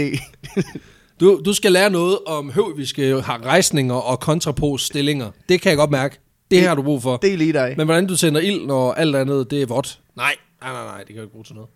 Du, 1.20 1.40
du 1.44 1.52
skal 1.52 1.72
lære 1.72 1.90
noget 1.90 2.18
om 2.26 2.50
høviske 2.50 3.20
rejsninger 3.20 3.94
og 3.94 4.20
kontrapoststillinger. 4.20 5.30
Det 5.48 5.60
kan 5.60 5.70
jeg 5.70 5.76
godt 5.76 5.90
mærke. 5.90 6.18
Det 6.50 6.62
har 6.62 6.74
du 6.74 6.82
brug 6.82 7.02
for. 7.02 7.16
Det 7.16 7.32
er 7.32 7.36
lige 7.36 7.52
dig. 7.52 7.74
Men 7.76 7.86
hvordan 7.86 8.06
du 8.06 8.16
sender 8.16 8.40
ild, 8.40 8.66
når 8.66 8.92
alt 8.92 9.16
andet 9.16 9.50
det 9.50 9.62
er 9.62 9.66
vådt? 9.66 10.00
Nej, 10.16 10.36
nej, 10.60 10.72
nej, 10.72 10.84
nej, 10.84 10.98
det 10.98 11.06
kan 11.06 11.16
du 11.16 11.22
ikke 11.22 11.32
bruge 11.32 11.44
til 11.44 11.54
noget. 11.54 11.70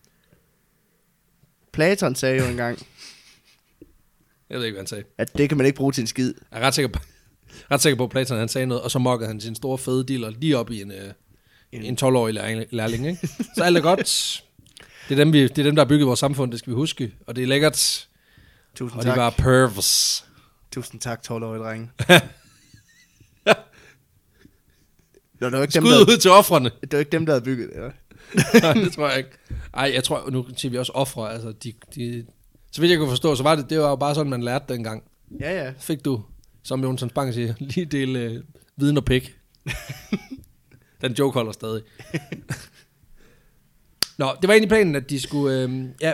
Platon 1.73 2.15
sagde 2.15 2.39
jo 2.39 2.45
engang, 2.51 2.79
Jeg 4.51 4.59
ved 4.59 4.65
ikke, 4.67 4.75
hvad 4.75 4.81
han 4.83 4.87
sagde. 4.87 5.05
at 5.19 5.37
det 5.39 5.49
kan 5.49 5.59
man 5.59 5.67
ikke 5.67 5.77
bruge 5.77 5.93
til 5.93 6.01
en 6.01 6.07
skid. 6.07 6.35
Jeg 6.53 6.61
er 6.61 6.67
ret 6.67 6.75
sikker 6.75 6.89
på, 6.89 6.99
ret 7.71 7.81
sikker 7.83 7.97
på 7.97 8.05
at 8.05 8.11
Platon 8.11 8.39
han 8.39 8.49
sagde 8.49 8.67
noget, 8.67 8.83
og 8.83 8.91
så 8.91 8.99
mokkede 8.99 9.29
han 9.29 9.41
sin 9.41 9.55
store 9.55 9.79
fede 9.79 10.05
dealer 10.05 10.31
lige 10.31 10.59
op 10.59 10.71
i 10.71 10.83
en, 10.83 10.93
øh, 10.93 11.13
en 11.73 11.99
12-årig 12.03 12.35
lærling, 12.35 12.65
lærling 12.71 13.07
ikke? 13.07 13.29
Så 13.57 13.65
alt 13.65 13.77
er 13.77 13.81
godt. 13.81 14.43
Det 15.09 15.19
er, 15.19 15.25
dem, 15.25 15.33
vi, 15.33 15.43
det 15.43 15.59
er 15.59 15.63
dem, 15.63 15.77
der 15.77 15.85
har 15.85 15.89
bygget 15.89 16.07
vores 16.07 16.21
samfund, 16.21 16.51
det 16.51 16.59
skal 16.59 16.71
vi 16.71 16.75
huske. 16.75 17.13
Og 17.27 17.37
det 17.37 17.43
er 17.43 17.47
lækkert. 17.47 18.09
Tusind 18.81 18.99
Og 18.99 19.05
tak. 19.05 19.15
de 19.15 19.21
var 19.21 19.31
pervs. 19.31 20.25
Tusind 20.73 21.01
tak, 21.01 21.21
12-årige 21.31 21.63
drenge. 21.63 21.91
Det 25.41 25.53
var 25.53 25.63
ikke 25.63 25.73
dem, 25.75 25.85
Skud 25.85 25.93
der, 25.93 26.13
ud 26.13 26.19
til 26.19 26.31
offrene. 26.31 26.71
det 26.81 26.93
var 26.93 26.99
ikke 26.99 27.11
dem, 27.13 27.27
der 27.27 27.33
havde 27.33 27.45
bygget 27.45 27.69
det. 27.69 27.77
eller? 27.77 27.91
Nej, 28.63 28.85
det 28.85 28.93
tror 28.93 29.09
jeg 29.09 29.19
ikke. 29.19 29.31
Ej, 29.75 29.91
jeg 29.95 30.05
tror, 30.05 30.31
nu 30.31 30.47
siger 30.57 30.71
vi 30.71 30.79
også 30.79 30.93
ofre. 30.93 31.33
Altså, 31.33 31.53
de, 31.53 31.73
de, 31.95 32.27
så 32.73 32.81
vidt 32.81 32.91
jeg 32.91 32.99
kunne 32.99 33.09
forstå, 33.09 33.35
så 33.35 33.43
var 33.43 33.55
det, 33.55 33.71
det 33.71 33.79
var 33.79 33.89
jo 33.89 33.97
bare 33.97 34.15
sådan, 34.15 34.31
man 34.31 34.43
lærte 34.43 34.65
dengang. 34.75 35.03
Ja, 35.41 35.65
ja. 35.65 35.73
Fik 35.79 36.05
du, 36.05 36.23
som 36.63 36.83
Jonathan 36.83 37.09
Spang 37.11 37.35
siger, 37.35 37.55
lige 37.59 37.85
del 37.87 38.17
øh, 38.17 38.43
viden 38.77 38.97
og 38.97 39.05
pik. 39.05 39.37
Den 41.03 41.13
joke 41.13 41.35
holder 41.35 41.53
stadig. 41.53 41.83
Nå, 44.19 44.33
det 44.43 44.49
var 44.49 44.55
egentlig 44.55 44.69
planen, 44.69 44.97
at 44.97 45.11
de 45.11 45.21
skulle, 45.21 45.63
øh, 45.63 45.85
ja, 46.01 46.13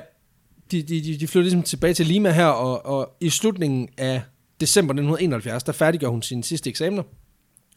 de, 0.71 0.83
de, 0.83 1.19
de, 1.19 1.27
flyttede 1.27 1.45
ligesom 1.45 1.63
tilbage 1.63 1.95
til 1.95 2.07
Lima 2.07 2.31
her, 2.31 2.47
og, 2.47 2.87
og 2.87 3.17
i 3.21 3.31
slutningen 3.31 3.89
af 3.99 4.23
december 4.61 4.93
1971, 4.93 5.63
der 5.63 5.73
færdiggjorde 5.73 6.13
hun 6.13 6.23
sine 6.23 6.45
sidste 6.45 6.71
eksamener. 6.71 7.03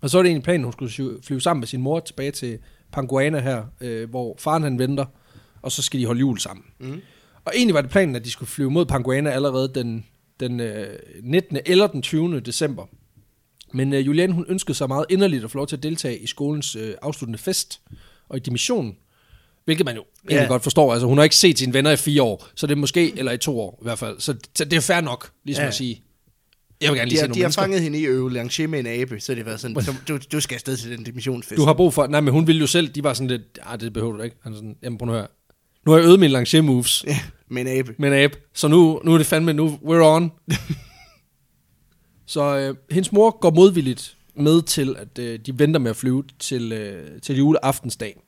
Og 0.01 0.09
så 0.09 0.17
var 0.17 0.23
det 0.23 0.29
egentlig 0.29 0.43
planen, 0.43 0.61
at 0.61 0.75
hun 0.79 0.89
skulle 0.89 1.19
flyve- 1.23 1.41
sammen 1.41 1.59
med 1.59 1.67
sin 1.67 1.81
mor 1.81 1.99
tilbage 1.99 2.31
til 2.31 2.59
Panguana 2.91 3.39
her, 3.39 3.63
øh, 3.81 4.09
hvor 4.09 4.35
faren 4.39 4.63
han 4.63 4.79
venter, 4.79 5.05
og 5.61 5.71
så 5.71 5.81
skal 5.81 5.99
de 5.99 6.05
holde 6.05 6.19
jul 6.19 6.39
sammen. 6.39 6.65
Mm. 6.79 7.01
Og 7.45 7.53
egentlig 7.55 7.73
var 7.73 7.81
det 7.81 7.91
planen, 7.91 8.15
at 8.15 8.25
de 8.25 8.31
skulle 8.31 8.49
flyve 8.49 8.71
mod 8.71 8.85
Panguana 8.85 9.29
allerede 9.29 9.71
den, 9.75 10.05
den 10.39 10.59
øh, 10.59 10.99
19. 11.23 11.57
eller 11.65 11.87
den 11.87 12.01
20. 12.01 12.39
december. 12.39 12.85
Men 13.73 13.93
øh, 13.93 14.05
Juliane, 14.05 14.33
hun 14.33 14.45
ønskede 14.49 14.77
sig 14.77 14.87
meget 14.87 15.05
inderligt 15.09 15.43
at 15.43 15.51
få 15.51 15.57
lov 15.57 15.67
til 15.67 15.77
at 15.77 15.83
deltage 15.83 16.19
i 16.19 16.27
skolens 16.27 16.75
øh, 16.75 16.93
afsluttende 17.01 17.39
fest 17.39 17.81
og 18.29 18.37
i 18.37 18.39
dimission. 18.39 18.97
Hvilket 19.69 19.85
man 19.85 19.95
jo 19.95 20.03
egentlig 20.29 20.43
Ja. 20.43 20.47
godt 20.47 20.63
forstår. 20.63 20.93
Altså, 20.93 21.07
hun 21.07 21.17
har 21.17 21.23
ikke 21.23 21.35
set 21.35 21.59
sine 21.59 21.73
venner 21.73 21.91
i 21.91 21.95
fire 21.95 22.23
år, 22.23 22.47
så 22.55 22.67
det 22.67 22.71
er 22.73 22.77
måske, 22.77 23.19
eller 23.19 23.31
i 23.31 23.37
to 23.37 23.59
år 23.59 23.77
i 23.81 23.83
hvert 23.83 23.99
fald. 23.99 24.19
Så, 24.19 24.35
så 24.55 24.65
det 24.65 24.73
er 24.73 24.81
fair 24.81 25.01
nok, 25.01 25.31
ligesom 25.45 25.61
Ja. 25.63 25.67
at 25.67 25.73
sige, 25.75 26.03
jeg 26.81 26.91
vil 26.91 26.97
gerne 26.97 27.05
De 27.05 27.09
lige 27.09 27.17
se 27.17 27.21
har, 27.21 27.27
nogle 27.27 27.35
de 27.35 27.39
har 27.41 27.45
mennesker. 27.47 27.61
fanget 27.61 27.81
hende 27.81 27.99
i 27.99 28.05
Øvelanger 28.05 28.67
med 28.67 28.79
en 28.79 28.87
abe, 28.87 29.19
så 29.19 29.35
det 29.35 29.45
var 29.45 29.57
sådan, 29.57 29.81
så 29.83 29.93
du, 30.07 30.19
du 30.31 30.39
skal 30.39 30.55
afsted 30.55 30.77
til 30.77 30.91
den 30.97 31.03
dimensionsfest. 31.03 31.57
Du 31.57 31.65
har 31.65 31.73
brug 31.73 31.93
for... 31.93 32.07
Nej, 32.07 32.19
men 32.21 32.33
hun 32.33 32.47
ville 32.47 32.59
jo 32.59 32.67
selv... 32.67 32.87
De 32.87 33.03
var 33.03 33.13
sådan 33.13 33.27
lidt... 33.27 33.59
Ah, 33.63 33.79
det 33.79 33.93
behøver 33.93 34.17
du 34.17 34.21
ikke. 34.23 34.35
Han 34.43 34.53
sådan, 34.53 34.75
jamen 34.83 34.97
prøv 34.97 35.05
nu 35.05 35.11
høre. 35.11 35.27
Nu 35.85 35.91
har 35.91 35.99
jeg 35.99 36.05
øvet 36.05 36.19
mine 36.19 36.33
lancier 36.33 36.61
moves 36.61 37.03
Ja, 37.07 37.19
med 37.49 37.61
en 37.61 37.67
abe. 37.67 37.95
med 37.99 38.09
en 38.09 38.15
abe. 38.15 38.37
Så 38.53 38.67
nu, 38.67 39.01
nu 39.03 39.13
er 39.13 39.17
det 39.17 39.27
fandme... 39.27 39.53
Nu, 39.53 39.79
we're 39.83 40.03
on. 40.15 40.31
så 42.25 42.57
øh, 42.57 42.75
hendes 42.91 43.11
mor 43.11 43.39
går 43.39 43.51
modvilligt 43.51 44.15
med 44.35 44.61
til, 44.61 44.95
at 44.99 45.19
øh, 45.19 45.39
de 45.45 45.59
venter 45.59 45.79
med 45.79 45.89
at 45.89 45.95
flyve 45.97 46.23
til, 46.39 46.71
øh, 46.71 47.21
til 47.21 47.37
juleaftensdag. 47.37 48.21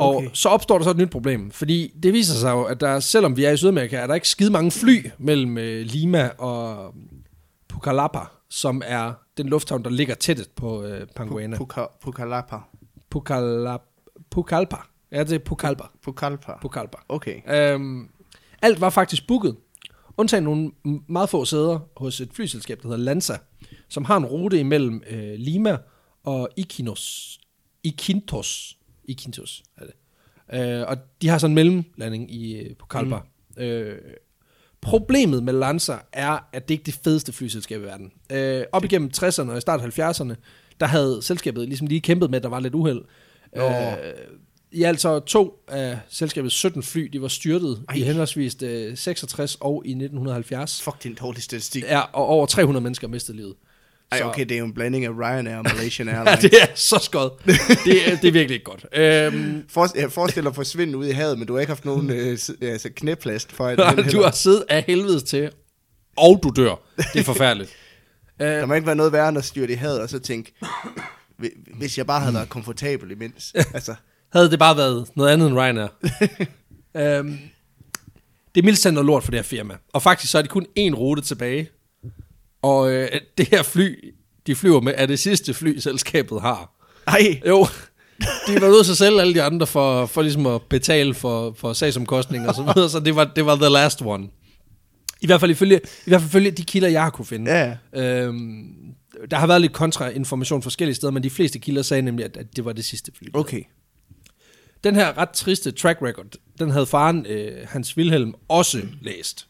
Og 0.00 0.16
Okay. 0.16 0.28
så 0.32 0.48
opstår 0.48 0.78
der 0.78 0.84
så 0.84 0.90
et 0.90 0.96
nyt 0.96 1.10
problem, 1.10 1.50
fordi 1.50 1.92
det 2.02 2.12
viser 2.12 2.34
sig 2.34 2.50
jo, 2.50 2.62
at 2.62 2.80
der, 2.80 3.00
selvom 3.00 3.36
vi 3.36 3.44
er 3.44 3.50
i 3.50 3.56
Sydamerika, 3.56 3.96
er 3.96 4.06
der 4.06 4.14
ikke 4.14 4.28
skide 4.28 4.50
mange 4.50 4.70
fly 4.70 5.06
mellem 5.18 5.58
øh, 5.58 5.80
Lima 5.86 6.28
og 6.38 6.94
Pucallapa, 7.68 8.18
som 8.50 8.82
er 8.84 9.12
den 9.36 9.48
lufthavn, 9.48 9.84
der 9.84 9.90
ligger 9.90 10.14
tættest 10.14 10.54
på 10.54 10.82
øh, 10.82 11.06
Panguana. 11.16 11.56
Puka- 11.56 11.98
Pukalapa. 12.02 12.56
Pucallapa. 13.10 13.84
Pucallpa. 14.30 14.76
Ja, 15.12 15.24
det 15.24 15.32
er 15.32 15.38
Pucallpa. 15.38 15.84
Pukalpa. 16.02 16.52
Pucallpa. 16.62 16.96
Okay. 17.08 17.40
Øhm, 17.54 18.08
alt 18.62 18.80
var 18.80 18.90
faktisk 18.90 19.26
booket. 19.26 19.56
Undtagen 20.16 20.44
nogle 20.44 20.70
meget 21.08 21.28
få 21.30 21.44
sæder 21.44 21.78
hos 21.96 22.20
et 22.20 22.28
flyselskab, 22.34 22.82
der 22.82 22.88
hedder 22.88 23.04
Lanza, 23.04 23.36
som 23.88 24.04
har 24.04 24.16
en 24.16 24.24
rute 24.26 24.58
imellem 24.60 25.02
øh, 25.10 25.34
Lima 25.36 25.76
og 26.24 26.48
Iquinos. 26.56 27.38
Iquintos. 27.84 28.76
Iquintos 29.10 29.62
er 29.76 29.84
det. 29.84 29.94
Øh, 30.52 30.84
og 30.88 30.96
de 31.22 31.28
har 31.28 31.38
sådan 31.38 31.50
en 31.50 31.54
mellemlanding 31.54 32.34
i 32.34 32.56
øh, 32.56 32.76
Pucallpa. 32.76 33.16
Mm. 33.56 33.62
Øh, 33.62 33.98
problemet 34.80 35.42
med 35.42 35.52
Lanza 35.52 35.96
er, 36.12 36.38
at 36.52 36.68
det 36.68 36.74
ikke 36.74 36.82
er 36.82 36.84
det 36.84 36.94
fedeste 36.94 37.32
flyselskab 37.32 37.80
i 37.80 37.84
verden. 37.84 38.12
Øh, 38.32 38.64
op 38.72 38.84
igennem 38.84 39.10
60'erne 39.16 39.50
og 39.50 39.58
i 39.58 39.60
start 39.60 39.80
70'erne, 39.80 40.34
der 40.80 40.86
havde 40.86 41.22
selskabet 41.22 41.68
ligesom 41.68 41.86
lige 41.86 42.00
kæmpet 42.00 42.30
med, 42.30 42.36
at 42.36 42.42
der 42.42 42.48
var 42.48 42.60
lidt 42.60 42.74
uheld. 42.74 43.02
Nå. 43.56 43.68
Øh, 43.68 43.94
I 44.72 44.82
altså 44.82 45.20
to 45.20 45.64
af 45.68 45.98
selskabets 46.08 46.54
17 46.54 46.82
fly, 46.82 47.08
de 47.12 47.22
var 47.22 47.28
styrtet 47.28 47.84
Ej. 47.88 47.94
I 47.94 48.00
henholdsvis 48.00 48.62
øh, 48.62 48.96
66 48.96 49.56
og 49.60 49.82
i 49.84 49.90
1970. 49.90 50.82
Fuck 50.82 51.02
din 51.02 51.14
dårlige 51.14 51.42
statistik. 51.42 51.82
Ja, 51.82 52.00
og 52.00 52.26
over 52.26 52.46
300 52.46 52.82
mennesker 52.82 53.08
mistede 53.08 53.36
livet. 53.36 53.54
Ej, 54.12 54.22
okay, 54.24 54.42
det 54.44 54.52
er 54.52 54.58
jo 54.58 54.64
en 54.64 54.74
blanding 54.74 55.04
af 55.04 55.10
Ryanair 55.10 55.56
og 55.56 55.64
Malaysian 55.64 56.08
Ja, 56.08 56.14
Airlines. 56.14 56.40
det 56.40 56.62
er 56.62 56.66
så 56.74 56.98
skødt. 57.02 57.32
Det 57.84 58.08
er, 58.12 58.16
det 58.16 58.28
er 58.28 58.32
virkelig 58.32 58.50
ikke 58.50 58.64
godt. 58.64 58.86
Øhm, 58.92 59.64
For, 59.68 59.98
jeg 59.98 60.12
forestiller 60.12 60.42
dig 60.50 60.52
at 60.52 60.56
forsvinde 60.56 60.98
ud 60.98 61.06
i 61.06 61.10
havet, 61.10 61.38
men 61.38 61.46
du 61.48 61.52
har 61.54 61.60
ikke 61.60 61.70
haft 61.70 61.84
nogen 61.84 62.10
øh, 62.10 62.38
s- 62.38 62.50
altså 62.62 62.90
knæplast 62.96 63.52
for 63.52 63.66
at 63.66 63.78
du 64.12 64.22
har 64.22 64.30
siddet 64.30 64.64
af 64.68 64.84
helvedes 64.86 65.22
til, 65.22 65.50
og 66.16 66.40
du 66.42 66.52
dør. 66.56 66.74
Det 67.12 67.20
er 67.20 67.24
forfærdeligt. 67.24 67.70
Der 68.38 68.66
må 68.66 68.74
ikke 68.74 68.86
være 68.86 68.96
noget 68.96 69.12
værre 69.12 69.28
end 69.28 69.38
at 69.38 69.44
styre 69.44 69.70
i 69.70 69.74
havet, 69.74 70.00
og 70.00 70.08
så 70.08 70.18
tænke, 70.18 70.52
"Hvi- 71.42 71.76
hvis 71.78 71.98
jeg 71.98 72.06
bare 72.06 72.20
havde 72.20 72.34
været 72.34 72.48
komfortabel 72.48 73.10
imens. 73.10 73.52
Altså, 73.74 73.94
Havde 74.32 74.50
det 74.50 74.58
bare 74.58 74.76
været 74.76 75.06
noget 75.16 75.30
andet 75.32 75.48
end 75.48 75.58
Ryanair. 75.58 75.88
øhm, 76.96 77.38
det 78.54 78.60
er 78.60 78.64
mildt 78.64 79.04
lort 79.06 79.24
for 79.24 79.30
det 79.30 79.38
her 79.38 79.42
firma. 79.44 79.74
Og 79.92 80.02
faktisk 80.02 80.32
så 80.32 80.38
er 80.38 80.42
det 80.42 80.50
kun 80.50 80.66
én 80.78 80.94
rute 80.94 81.22
tilbage. 81.22 81.68
Og 82.62 82.92
øh, 82.92 83.08
det 83.38 83.48
her 83.48 83.62
fly, 83.62 84.14
de 84.46 84.54
flyver 84.54 84.80
med, 84.80 84.94
er 84.96 85.06
det 85.06 85.18
sidste 85.18 85.54
fly, 85.54 85.78
selskabet 85.78 86.40
har. 86.40 86.70
ej, 87.06 87.40
Jo, 87.46 87.66
de 88.46 88.60
var 88.60 88.68
nødt 88.68 88.84
til 88.84 88.92
at 88.92 88.98
sælge 88.98 89.20
alle 89.20 89.34
de 89.34 89.42
andre 89.42 89.66
for, 89.66 90.06
for 90.06 90.22
ligesom 90.22 90.46
at 90.46 90.62
betale 90.62 91.14
for, 91.14 91.52
for 91.58 91.72
sagsomkostninger 91.72 92.48
og 92.48 92.54
så 92.54 92.62
videre, 92.62 92.90
så 92.90 93.00
det 93.00 93.16
var, 93.16 93.24
det 93.24 93.46
var 93.46 93.56
the 93.56 93.68
last 93.68 94.02
one. 94.02 94.28
I 95.20 95.26
hvert 95.26 95.40
fald 95.40 95.50
ifølge, 95.50 95.80
i 96.06 96.10
hvert 96.10 96.20
fald 96.20 96.30
ifølge 96.30 96.50
de 96.50 96.62
kilder, 96.64 96.88
jeg 96.88 97.02
har 97.02 97.10
kunne 97.10 97.26
finde. 97.26 97.58
ja, 97.58 97.76
Øhm, 97.94 98.64
der 99.30 99.36
har 99.36 99.46
været 99.46 99.60
lidt 99.60 99.72
kontrainformation 99.72 100.62
forskellige 100.62 100.94
steder, 100.94 101.12
men 101.12 101.22
de 101.22 101.30
fleste 101.30 101.58
kilder 101.58 101.82
sagde 101.82 102.02
nemlig, 102.02 102.24
at, 102.24 102.36
at 102.36 102.56
det 102.56 102.64
var 102.64 102.72
det 102.72 102.84
sidste 102.84 103.12
fly. 103.18 103.26
okay. 103.34 103.62
Den 104.84 104.94
her 104.94 105.18
ret 105.18 105.30
triste 105.30 105.70
track 105.70 105.98
record, 106.02 106.26
den 106.58 106.70
havde 106.70 106.86
faren, 106.86 107.26
øh, 107.26 107.52
Hans 107.68 107.96
Wilhelm, 107.96 108.34
også 108.48 108.82
læst. 109.02 109.46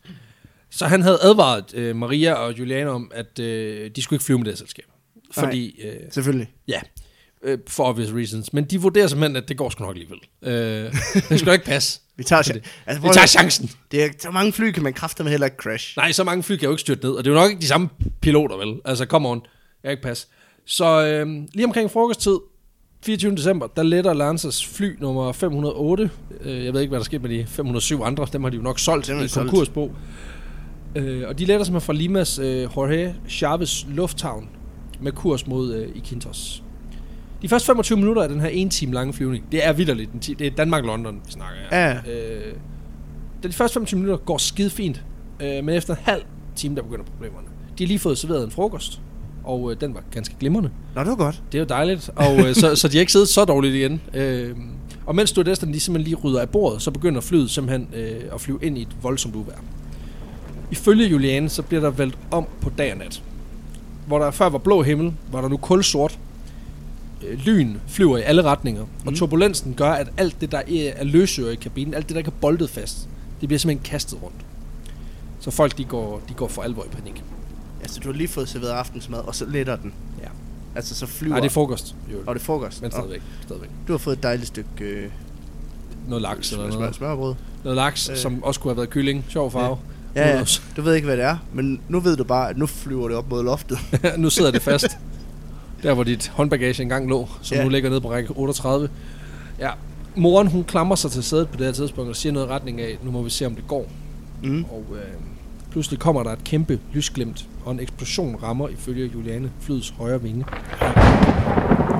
Så 0.70 0.86
han 0.86 1.02
havde 1.02 1.18
advaret 1.22 1.74
øh, 1.74 1.96
Maria 1.96 2.32
og 2.32 2.58
Juliane 2.58 2.90
om, 2.90 3.10
at 3.14 3.38
øh, 3.38 3.90
de 3.96 4.02
skulle 4.02 4.16
ikke 4.16 4.24
flyve 4.24 4.38
med 4.38 4.46
det 4.46 4.58
selskab. 4.58 4.84
Fordi, 5.32 5.80
øh, 5.84 5.94
Selvfølgelig. 6.10 6.50
ja, 6.68 6.80
øh, 7.44 7.58
for 7.68 7.84
obvious 7.84 8.12
reasons. 8.14 8.52
Men 8.52 8.64
de 8.64 8.80
vurderer 8.80 9.06
simpelthen, 9.06 9.36
at 9.36 9.48
det 9.48 9.56
går 9.56 9.70
sgu 9.70 9.84
nok 9.84 9.96
alligevel. 9.96 10.18
Øh, 10.42 10.92
det 11.28 11.40
skal 11.40 11.52
ikke 11.52 11.64
passe. 11.64 12.00
Vi 12.16 12.24
tager, 12.24 12.42
Det- 12.42 12.64
altså, 12.86 13.02
Vi 13.02 13.08
tager 13.14 13.26
chancen. 13.26 13.70
det 13.92 14.04
er, 14.04 14.08
så 14.18 14.30
mange 14.30 14.52
fly 14.52 14.70
kan 14.70 14.82
man 14.82 14.92
kræfte 14.92 15.24
heller 15.24 15.46
ikke 15.46 15.56
crash. 15.56 15.96
Nej, 15.96 16.12
så 16.12 16.24
mange 16.24 16.42
fly 16.42 16.56
kan 16.56 16.64
jo 16.66 16.70
ikke 16.70 16.80
styrte 16.80 17.02
ned, 17.06 17.12
og 17.12 17.24
det 17.24 17.30
er 17.30 17.34
jo 17.34 17.40
nok 17.40 17.50
ikke 17.50 17.62
de 17.62 17.66
samme 17.66 17.88
piloter, 18.20 18.56
vel? 18.56 18.80
Altså, 18.84 19.04
come 19.04 19.28
on. 19.28 19.36
Jeg 19.82 19.88
kan 19.88 19.90
ikke 19.90 20.02
passe. 20.02 20.26
Så 20.66 21.04
øh, 21.06 21.26
lige 21.54 21.64
omkring 21.66 21.90
frokosttid, 21.90 22.36
24. 23.04 23.36
december, 23.36 23.66
der 23.66 23.82
letter 23.82 24.12
Lancers 24.12 24.66
fly 24.66 24.96
nummer 25.00 25.32
508. 25.32 26.10
Øh, 26.40 26.64
jeg 26.64 26.72
ved 26.74 26.80
ikke, 26.80 26.88
hvad 26.90 26.98
der 26.98 27.04
sker 27.04 27.18
med 27.18 27.28
de 27.30 27.46
507 27.46 28.02
andre. 28.02 28.26
Dem 28.32 28.42
har 28.42 28.50
de 28.50 28.56
jo 28.56 28.62
nok 28.62 28.78
solgt 28.78 29.08
i 29.08 29.12
de 29.22 29.28
solgt. 29.28 29.50
Øh, 30.96 31.22
og 31.28 31.38
de 31.38 31.44
letter 31.44 31.64
simpelthen 31.64 31.86
fra 31.86 31.92
Limas 31.92 32.38
øh, 32.38 32.62
Jorge 32.62 33.14
Chavez 33.28 33.86
lufthavn 33.88 34.48
med 35.00 35.12
kurs 35.12 35.46
mod 35.46 35.74
øh, 35.74 35.88
Iquitos. 35.94 36.62
De 37.42 37.48
første 37.48 37.66
25 37.66 37.98
minutter 37.98 38.22
af 38.22 38.28
den 38.28 38.40
her 38.40 38.48
en 38.48 38.70
time 38.70 38.94
lange 38.94 39.12
flyvning, 39.12 39.44
det 39.52 39.66
er 39.66 39.72
vidderligt. 39.72 40.12
en 40.12 40.20
ti- 40.20 40.34
Det 40.34 40.46
er 40.46 40.50
Danmark-London, 40.50 41.14
vi 41.26 41.32
snakker 41.32 41.56
her. 41.70 41.78
Ja. 41.80 41.94
Øh, 41.94 42.54
de 43.42 43.52
første 43.52 43.74
25 43.74 44.00
minutter 44.00 44.24
går 44.24 44.38
skide 44.38 44.70
fint, 44.70 45.04
øh, 45.42 45.64
men 45.64 45.68
efter 45.68 45.94
en 45.94 46.00
halv 46.04 46.22
time, 46.56 46.76
der 46.76 46.82
begynder 46.82 47.04
problemerne. 47.04 47.46
De 47.78 47.84
har 47.84 47.88
lige 47.88 47.98
fået 47.98 48.18
serveret 48.18 48.44
en 48.44 48.50
frokost, 48.50 49.00
og 49.44 49.70
øh, 49.72 49.80
den 49.80 49.94
var 49.94 50.02
ganske 50.10 50.34
glimrende. 50.40 50.70
Nå, 50.94 51.00
det 51.00 51.08
var 51.10 51.16
godt. 51.16 51.42
Det 51.52 51.58
er 51.58 51.62
jo 51.62 51.66
dejligt, 51.68 52.10
og 52.16 52.38
øh, 52.48 52.54
så, 52.54 52.76
så 52.76 52.88
de 52.88 52.92
har 52.96 53.00
ikke 53.00 53.12
siddet 53.12 53.28
så 53.28 53.44
dårligt 53.44 53.74
igen. 53.74 54.00
Øh, 54.14 54.56
og 55.06 55.14
mens 55.14 55.30
stewardesserne 55.30 55.72
de 55.72 55.80
simpelthen 55.80 56.10
lige 56.14 56.22
rydder 56.24 56.40
af 56.40 56.48
bordet, 56.48 56.82
så 56.82 56.90
begynder 56.90 57.20
flyet 57.20 57.50
simpelthen 57.50 57.88
øh, 57.94 58.20
at 58.34 58.40
flyve 58.40 58.58
ind 58.62 58.78
i 58.78 58.82
et 58.82 58.96
voldsomt 59.02 59.34
uvejr. 59.36 59.58
Ifølge 60.70 61.06
Juliane, 61.08 61.48
så 61.48 61.62
bliver 61.62 61.80
der 61.80 61.90
valgt 61.90 62.18
om 62.30 62.46
på 62.60 62.70
dag 62.78 62.92
og 62.92 62.98
nat. 62.98 63.22
Hvor 64.06 64.18
der 64.18 64.30
før 64.30 64.48
var 64.48 64.58
blå 64.58 64.82
himmel, 64.82 65.12
var 65.32 65.40
der 65.40 65.48
nu 65.48 65.56
kul 65.56 65.84
sort. 65.84 66.18
Øh, 67.26 67.38
lyn 67.38 67.76
flyver 67.88 68.18
i 68.18 68.22
alle 68.22 68.42
retninger, 68.42 68.82
og 68.82 68.88
Mm. 69.06 69.14
turbulensen 69.16 69.74
gør, 69.74 69.90
at 69.92 70.08
alt 70.16 70.40
det, 70.40 70.52
der 70.52 70.58
er 70.98 71.04
løsøre 71.04 71.52
i 71.52 71.56
kabinen, 71.56 71.94
alt 71.94 72.08
det, 72.08 72.14
der 72.14 72.18
ikke 72.18 72.28
er 72.28 72.40
boltet 72.40 72.70
fast, 72.70 73.08
det 73.40 73.48
bliver 73.48 73.58
simpelthen 73.58 73.90
kastet 73.90 74.22
rundt. 74.22 74.36
Så 75.40 75.50
folk, 75.50 75.78
de 75.78 75.84
går, 75.84 76.20
de 76.28 76.34
går 76.34 76.48
for 76.48 76.62
alvor 76.62 76.84
i 76.84 76.88
panik. 76.88 77.22
Altså, 77.80 78.00
du 78.00 78.08
har 78.08 78.16
lige 78.16 78.28
fået 78.28 78.48
serveret 78.48 78.70
aftensmad, 78.70 79.18
og 79.18 79.34
så 79.34 79.44
letter 79.46 79.76
den. 79.76 79.92
Ja. 80.22 80.28
Altså, 80.74 80.94
så 80.94 81.06
flyver... 81.06 81.30
Nej, 81.32 81.40
det 81.40 81.46
er 81.46 81.50
frokost. 81.52 81.94
Jo. 82.12 82.16
Og 82.26 82.34
det 82.34 82.40
er 82.40 82.44
frokost. 82.44 82.82
Men 82.82 82.90
stadigvæk. 82.90 83.22
stadigvæk. 83.42 83.70
Du 83.88 83.92
har 83.92 83.98
fået 83.98 84.16
et 84.16 84.22
dejligt 84.22 84.46
stykke 84.48 84.68
øh, 84.84 85.10
Noget 86.08 86.22
laks 86.22 86.52
eller 86.52 86.68
noget. 86.70 86.94
smørbrød. 86.94 87.34
Noget 87.64 87.76
laks, 87.76 88.08
Øh. 88.08 88.16
som 88.16 88.42
også 88.42 88.60
kunne 88.60 88.70
have 88.70 88.76
været 88.76 88.90
kylling. 88.90 89.24
Sjov 89.28 89.50
farve. 89.50 89.76
Ja, 90.14 90.36
ja. 90.36 90.44
Du 90.76 90.82
ved 90.82 90.94
ikke, 90.94 91.06
hvad 91.06 91.16
det 91.16 91.24
er, 91.24 91.36
men 91.52 91.80
nu 91.88 92.00
ved 92.00 92.16
du 92.16 92.24
bare, 92.24 92.50
at 92.50 92.58
nu 92.58 92.66
flyver 92.66 93.08
det 93.08 93.16
op 93.16 93.30
mod 93.30 93.44
loftet. 93.44 93.78
nu 94.18 94.30
sidder 94.30 94.50
det 94.50 94.62
fast. 94.62 94.98
Der, 95.82 95.94
hvor 95.94 96.04
dit 96.04 96.28
håndbagage 96.28 96.82
engang 96.82 97.08
lå, 97.08 97.28
som 97.42 97.56
Ja. 97.56 97.62
nu 97.64 97.68
ligger 97.68 97.90
nede 97.90 98.00
på 98.00 98.10
række 98.10 98.30
38. 98.30 98.88
Ja. 99.58 99.70
Moren, 100.16 100.46
hun 100.46 100.64
klamrer 100.64 100.96
sig 100.96 101.10
til 101.10 101.22
sædet 101.22 101.48
på 101.48 101.56
det 101.56 101.66
her 101.66 101.72
tidspunkt 101.72 102.10
og 102.10 102.16
siger 102.16 102.32
noget 102.32 102.46
i 102.46 102.50
retning 102.50 102.80
af, 102.80 102.98
nu 103.02 103.10
må 103.10 103.22
vi 103.22 103.30
se, 103.30 103.46
om 103.46 103.54
det 103.54 103.64
går. 103.68 103.88
Mm. 104.42 104.64
Og 104.64 104.84
øh, 104.92 105.00
pludselig 105.70 105.98
kommer 106.00 106.22
der 106.22 106.32
et 106.32 106.44
kæmpe 106.44 106.80
lysglimt, 106.92 107.46
og 107.64 107.72
en 107.72 107.80
eksplosion 107.80 108.36
rammer 108.42 108.68
ifølge 108.68 109.10
Juliane 109.14 109.50
flyets 109.60 109.90
højre 109.90 110.22
vinge. 110.22 110.44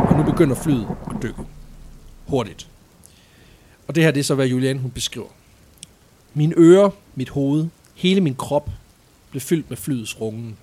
Og 0.09 0.17
nu 0.17 0.23
begynder 0.23 0.55
flyet 0.57 0.87
at 1.11 1.17
dykke. 1.23 1.43
Hurtigt. 2.27 2.69
Og 3.89 3.95
det 3.95 4.03
her 4.05 4.11
det 4.11 4.21
er 4.21 4.25
så, 4.25 4.35
hvad 4.35 4.47
Juliane 4.47 4.79
hun 4.81 4.91
beskriver. 4.91 5.27
Mine 6.35 6.55
ører, 6.57 6.91
mit 7.15 7.29
hoved, 7.29 7.67
hele 8.01 8.21
min 8.21 8.35
krop 8.35 8.71
blev 9.31 9.41
fyldt 9.41 9.71
med 9.71 9.77
flyets 9.77 10.21
rungen. 10.21 10.57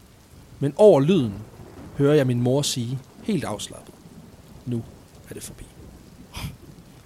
Men 0.60 0.73
over 0.76 1.00
lyden 1.02 1.34
hører 1.97 2.15
jeg 2.15 2.28
min 2.28 2.41
mor 2.41 2.62
sige, 2.62 3.00
helt 3.23 3.43
afslappet. 3.43 3.93
Nu 4.65 4.84
er 5.30 5.34
det 5.34 5.43
forbi. 5.43 5.63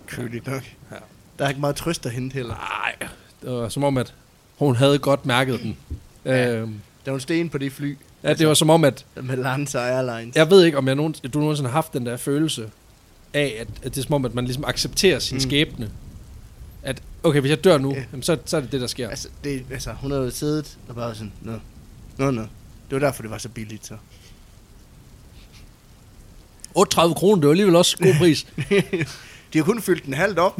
Køligt 0.07 0.47
nok. 0.47 0.63
Ja. 0.91 0.95
Der 1.39 1.45
er 1.45 1.49
ikke 1.49 1.61
meget 1.61 1.75
trøst 1.75 2.05
at 2.05 2.11
hente 2.11 2.33
heller. 2.33 2.55
Nej, 2.55 3.09
det 3.41 3.51
var 3.51 3.69
som 3.69 3.83
om, 3.83 3.97
at 3.97 4.13
hun 4.57 4.75
havde 4.75 4.99
godt 4.99 5.25
mærket 5.25 5.59
den. 5.63 5.77
Ja. 6.25 6.51
Øhm, 6.55 6.81
Der 7.05 7.11
var 7.11 7.15
en 7.17 7.21
sten 7.21 7.49
på 7.49 7.57
det 7.57 7.71
fly 7.71 7.97
ja, 8.23 8.33
det 8.33 8.47
var 8.47 8.53
som 8.53 8.69
om, 8.69 8.83
at 8.83 9.05
med 9.15 9.37
Lanza 9.37 9.79
Airlines. 9.79 10.35
Jeg 10.35 10.49
ved 10.49 10.65
ikke, 10.65 10.77
om 10.77 10.87
jeg 10.87 10.95
nogen, 10.95 11.13
du 11.33 11.39
nogensinde 11.39 11.69
har 11.69 11.73
haft 11.73 11.93
den 11.93 12.05
der 12.05 12.17
følelse 12.17 12.69
af, 13.33 13.55
at, 13.59 13.67
at 13.83 13.95
det 13.95 14.01
er 14.01 14.05
som 14.05 14.13
om, 14.13 14.25
at 14.25 14.33
man 14.33 14.45
ligesom 14.45 14.63
accepterer 14.67 15.19
sin 15.19 15.35
mm. 15.35 15.39
skæbne. 15.39 15.89
Okay, 17.23 17.39
hvis 17.39 17.49
jeg 17.49 17.63
dør 17.63 17.77
nu, 17.77 17.93
Ja. 17.95 18.03
jamen, 18.11 18.23
så, 18.23 18.37
så 18.45 18.57
er 18.57 18.61
det 18.61 18.71
det, 18.71 18.81
der 18.81 18.87
sker. 18.87 19.09
Altså, 19.09 19.27
det, 19.43 19.65
altså, 19.71 19.91
hun 19.91 20.11
havde 20.11 20.31
siddet 20.31 20.77
og 20.87 20.95
bare 20.95 21.15
sådan, 21.15 21.31
nå, 21.41 21.59
nå, 22.17 22.31
nå. 22.31 22.41
Det 22.41 22.49
var 22.91 22.99
derfor, 22.99 23.21
det 23.21 23.31
var 23.31 23.37
så 23.37 23.49
billigt, 23.49 23.85
så. 23.87 23.97
38 26.75 27.15
kroner, 27.15 27.35
det 27.35 27.45
var 27.47 27.51
alligevel 27.51 27.75
også 27.75 27.97
god 27.97 28.13
pris. 28.19 28.47
De 29.53 29.57
har 29.57 29.63
kun 29.63 29.81
fyldt 29.81 30.05
den 30.05 30.13
halvt 30.13 30.39
op. 30.39 30.59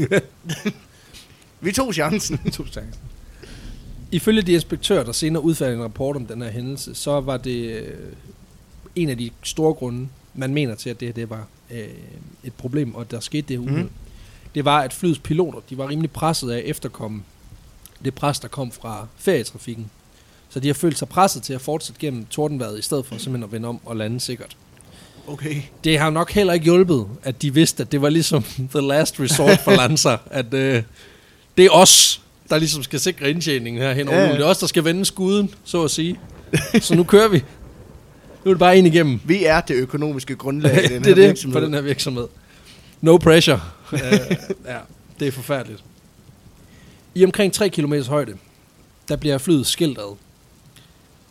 Vi 1.61 1.71
tog 1.71 1.93
chancen. 1.93 2.39
Ifølge 4.11 4.41
de 4.41 4.51
inspektører, 4.51 5.03
der 5.03 5.11
senere 5.11 5.43
udfærdede 5.43 5.77
en 5.77 5.83
rapport 5.83 6.15
om 6.15 6.25
den 6.25 6.41
her 6.41 6.49
hændelse, 6.51 6.95
så 6.95 7.19
var 7.21 7.37
det 7.37 7.81
øh, 7.81 7.97
en 8.95 9.09
af 9.09 9.17
de 9.17 9.29
store 9.43 9.73
grunde, 9.73 10.07
man 10.33 10.53
mener 10.53 10.75
til, 10.75 10.89
at 10.89 10.99
det 10.99 11.07
her 11.07 11.13
det 11.13 11.29
var 11.29 11.47
øh, 11.71 11.87
et 12.43 12.53
problem, 12.53 12.95
og 12.95 13.11
der 13.11 13.19
skete 13.19 13.47
det 13.47 13.59
her. 13.69 13.77
Mm. 13.83 13.89
Det 14.55 14.65
var, 14.65 14.79
at 14.79 14.93
flyets 14.93 15.19
piloter, 15.19 15.59
de 15.69 15.77
var 15.77 15.89
rimelig 15.89 16.11
presset 16.11 16.51
af 16.51 16.57
at 16.57 16.63
efterkomme 16.65 17.23
det 18.05 18.13
pres, 18.15 18.39
der 18.39 18.47
kom 18.47 18.71
fra 18.71 19.07
ferietrafikken. 19.17 19.89
Så 20.49 20.59
de 20.59 20.67
har 20.67 20.73
følt 20.73 20.97
sig 20.97 21.09
presset 21.09 21.43
til 21.43 21.53
at 21.53 21.61
fortsætte 21.61 21.99
gennem 22.01 22.25
tordenvejret, 22.29 22.79
i 22.79 22.81
stedet 22.81 23.05
for 23.05 23.15
simpelthen 23.17 23.43
at 23.43 23.51
vende 23.51 23.67
om 23.67 23.79
og 23.85 23.95
lande 23.95 24.19
sikkert. 24.19 24.57
Okay. 25.27 25.55
Det 25.83 25.99
har 25.99 26.09
nok 26.09 26.31
heller 26.31 26.53
ikke 26.53 26.63
hjulpet, 26.63 27.07
at 27.23 27.41
de 27.41 27.53
vidste, 27.53 27.83
at 27.83 27.91
det 27.91 28.01
var 28.01 28.09
ligesom 28.09 28.43
the 28.75 28.81
last 28.87 29.19
resort 29.19 29.59
for 29.63 29.71
Lanza. 29.71 30.17
At 30.31 30.53
øh, 30.53 30.83
det 31.57 31.65
er 31.65 31.69
os, 31.71 32.21
der 32.49 32.57
ligesom 32.57 32.83
skal 32.83 32.99
sikre 32.99 33.29
indtjeningen 33.29 33.81
her 33.81 33.93
hen 33.93 34.07
over 34.07 34.17
Ja. 34.17 34.31
Det 34.31 34.41
er 34.41 34.45
os, 34.45 34.57
der 34.57 34.67
skal 34.67 34.83
vende 34.83 35.05
skuden, 35.05 35.49
så 35.63 35.83
at 35.83 35.91
sige. 35.91 36.19
Så 36.81 36.95
nu 36.95 37.03
kører 37.03 37.27
vi. 37.27 37.37
Nu 38.45 38.51
er 38.51 38.53
det 38.53 38.59
bare 38.59 38.77
ind 38.77 38.87
igennem. 38.87 39.19
Vi 39.23 39.45
er 39.45 39.61
det 39.61 39.73
økonomiske 39.73 40.35
grundlag 40.35 40.83
i 40.83 40.87
den 40.93 41.03
det 41.03 41.05
her 41.05 41.11
er 41.11 41.15
det 41.15 41.27
virksomhed. 41.27 41.53
for 41.55 41.59
den 41.65 41.73
her 41.73 41.81
virksomhed. 41.81 42.27
No 43.01 43.17
pressure. 43.17 43.61
Uh, 43.93 43.99
ja, 44.65 44.79
det 45.19 45.27
er 45.27 45.31
forfærdeligt. 45.31 45.83
I 47.15 47.25
omkring 47.25 47.53
3 47.53 47.69
km 47.69 47.93
højde, 47.93 48.37
der 49.09 49.15
bliver 49.15 49.37
flyet 49.37 49.67
skilt 49.67 49.97
ad. 49.97 50.15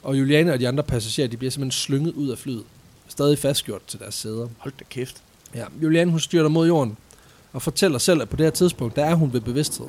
Og 0.02 0.18
Juliane 0.18 0.52
og 0.52 0.60
de 0.60 0.68
andre 0.68 0.82
passagerer, 0.82 1.28
de 1.28 1.36
bliver 1.36 1.50
simpelthen 1.50 1.70
slynget 1.70 2.12
ud 2.12 2.28
af 2.28 2.38
flyet. 2.38 2.64
Stadig 3.08 3.38
fastgjort 3.38 3.82
til 3.86 3.98
deres 3.98 4.14
sæder. 4.14 4.48
Hold 4.58 4.74
da 4.78 4.84
kæft. 4.90 5.22
Ja, 5.54 5.64
Juliane 5.82 6.10
hun 6.10 6.20
styrter 6.20 6.48
mod 6.48 6.66
jorden 6.66 6.96
og 7.52 7.62
fortæller 7.62 7.98
selv, 7.98 8.22
at 8.22 8.28
på 8.28 8.36
det 8.36 8.46
her 8.46 8.50
tidspunkt, 8.50 8.96
der 8.96 9.04
er 9.04 9.14
hun 9.14 9.32
ved 9.32 9.40
bevidsthed. 9.40 9.86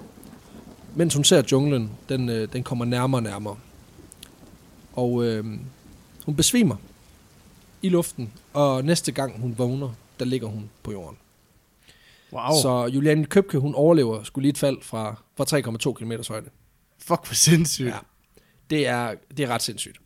Mens 0.95 1.13
hun 1.13 1.23
ser 1.23 1.43
junglen, 1.51 1.91
den, 2.09 2.29
øh, 2.29 2.53
den 2.53 2.63
kommer 2.63 2.85
nærmere 2.85 3.19
og 3.19 3.23
nærmere. 3.23 3.57
Og 4.93 5.25
øh, 5.25 5.45
hun 6.25 6.35
besvimer 6.35 6.75
i 7.81 7.89
luften, 7.89 8.31
og 8.53 8.85
næste 8.85 9.11
gang 9.11 9.41
hun 9.41 9.55
vågner, 9.57 9.89
der 10.19 10.25
ligger 10.25 10.47
hun 10.47 10.69
på 10.83 10.91
jorden. 10.91 11.17
Wow. 12.33 12.61
Så 12.61 12.89
Juliane 12.93 13.25
Købke, 13.25 13.57
hun 13.57 13.75
overlever 13.75 14.23
skulle 14.23 14.43
lige 14.43 14.49
et 14.51 14.57
fald 14.57 14.77
fra, 14.81 15.23
fra 15.37 15.89
3,2 15.89 15.93
km 15.93 16.11
højde. 16.29 16.49
Fuck, 16.99 17.27
hvor 17.27 17.33
sindssygt. 17.33 17.87
Ja. 17.87 17.97
Det 18.69 18.87
er, 18.87 19.13
det 19.37 19.43
er 19.43 19.47
ret 19.47 19.61
sindssygt. 19.61 19.97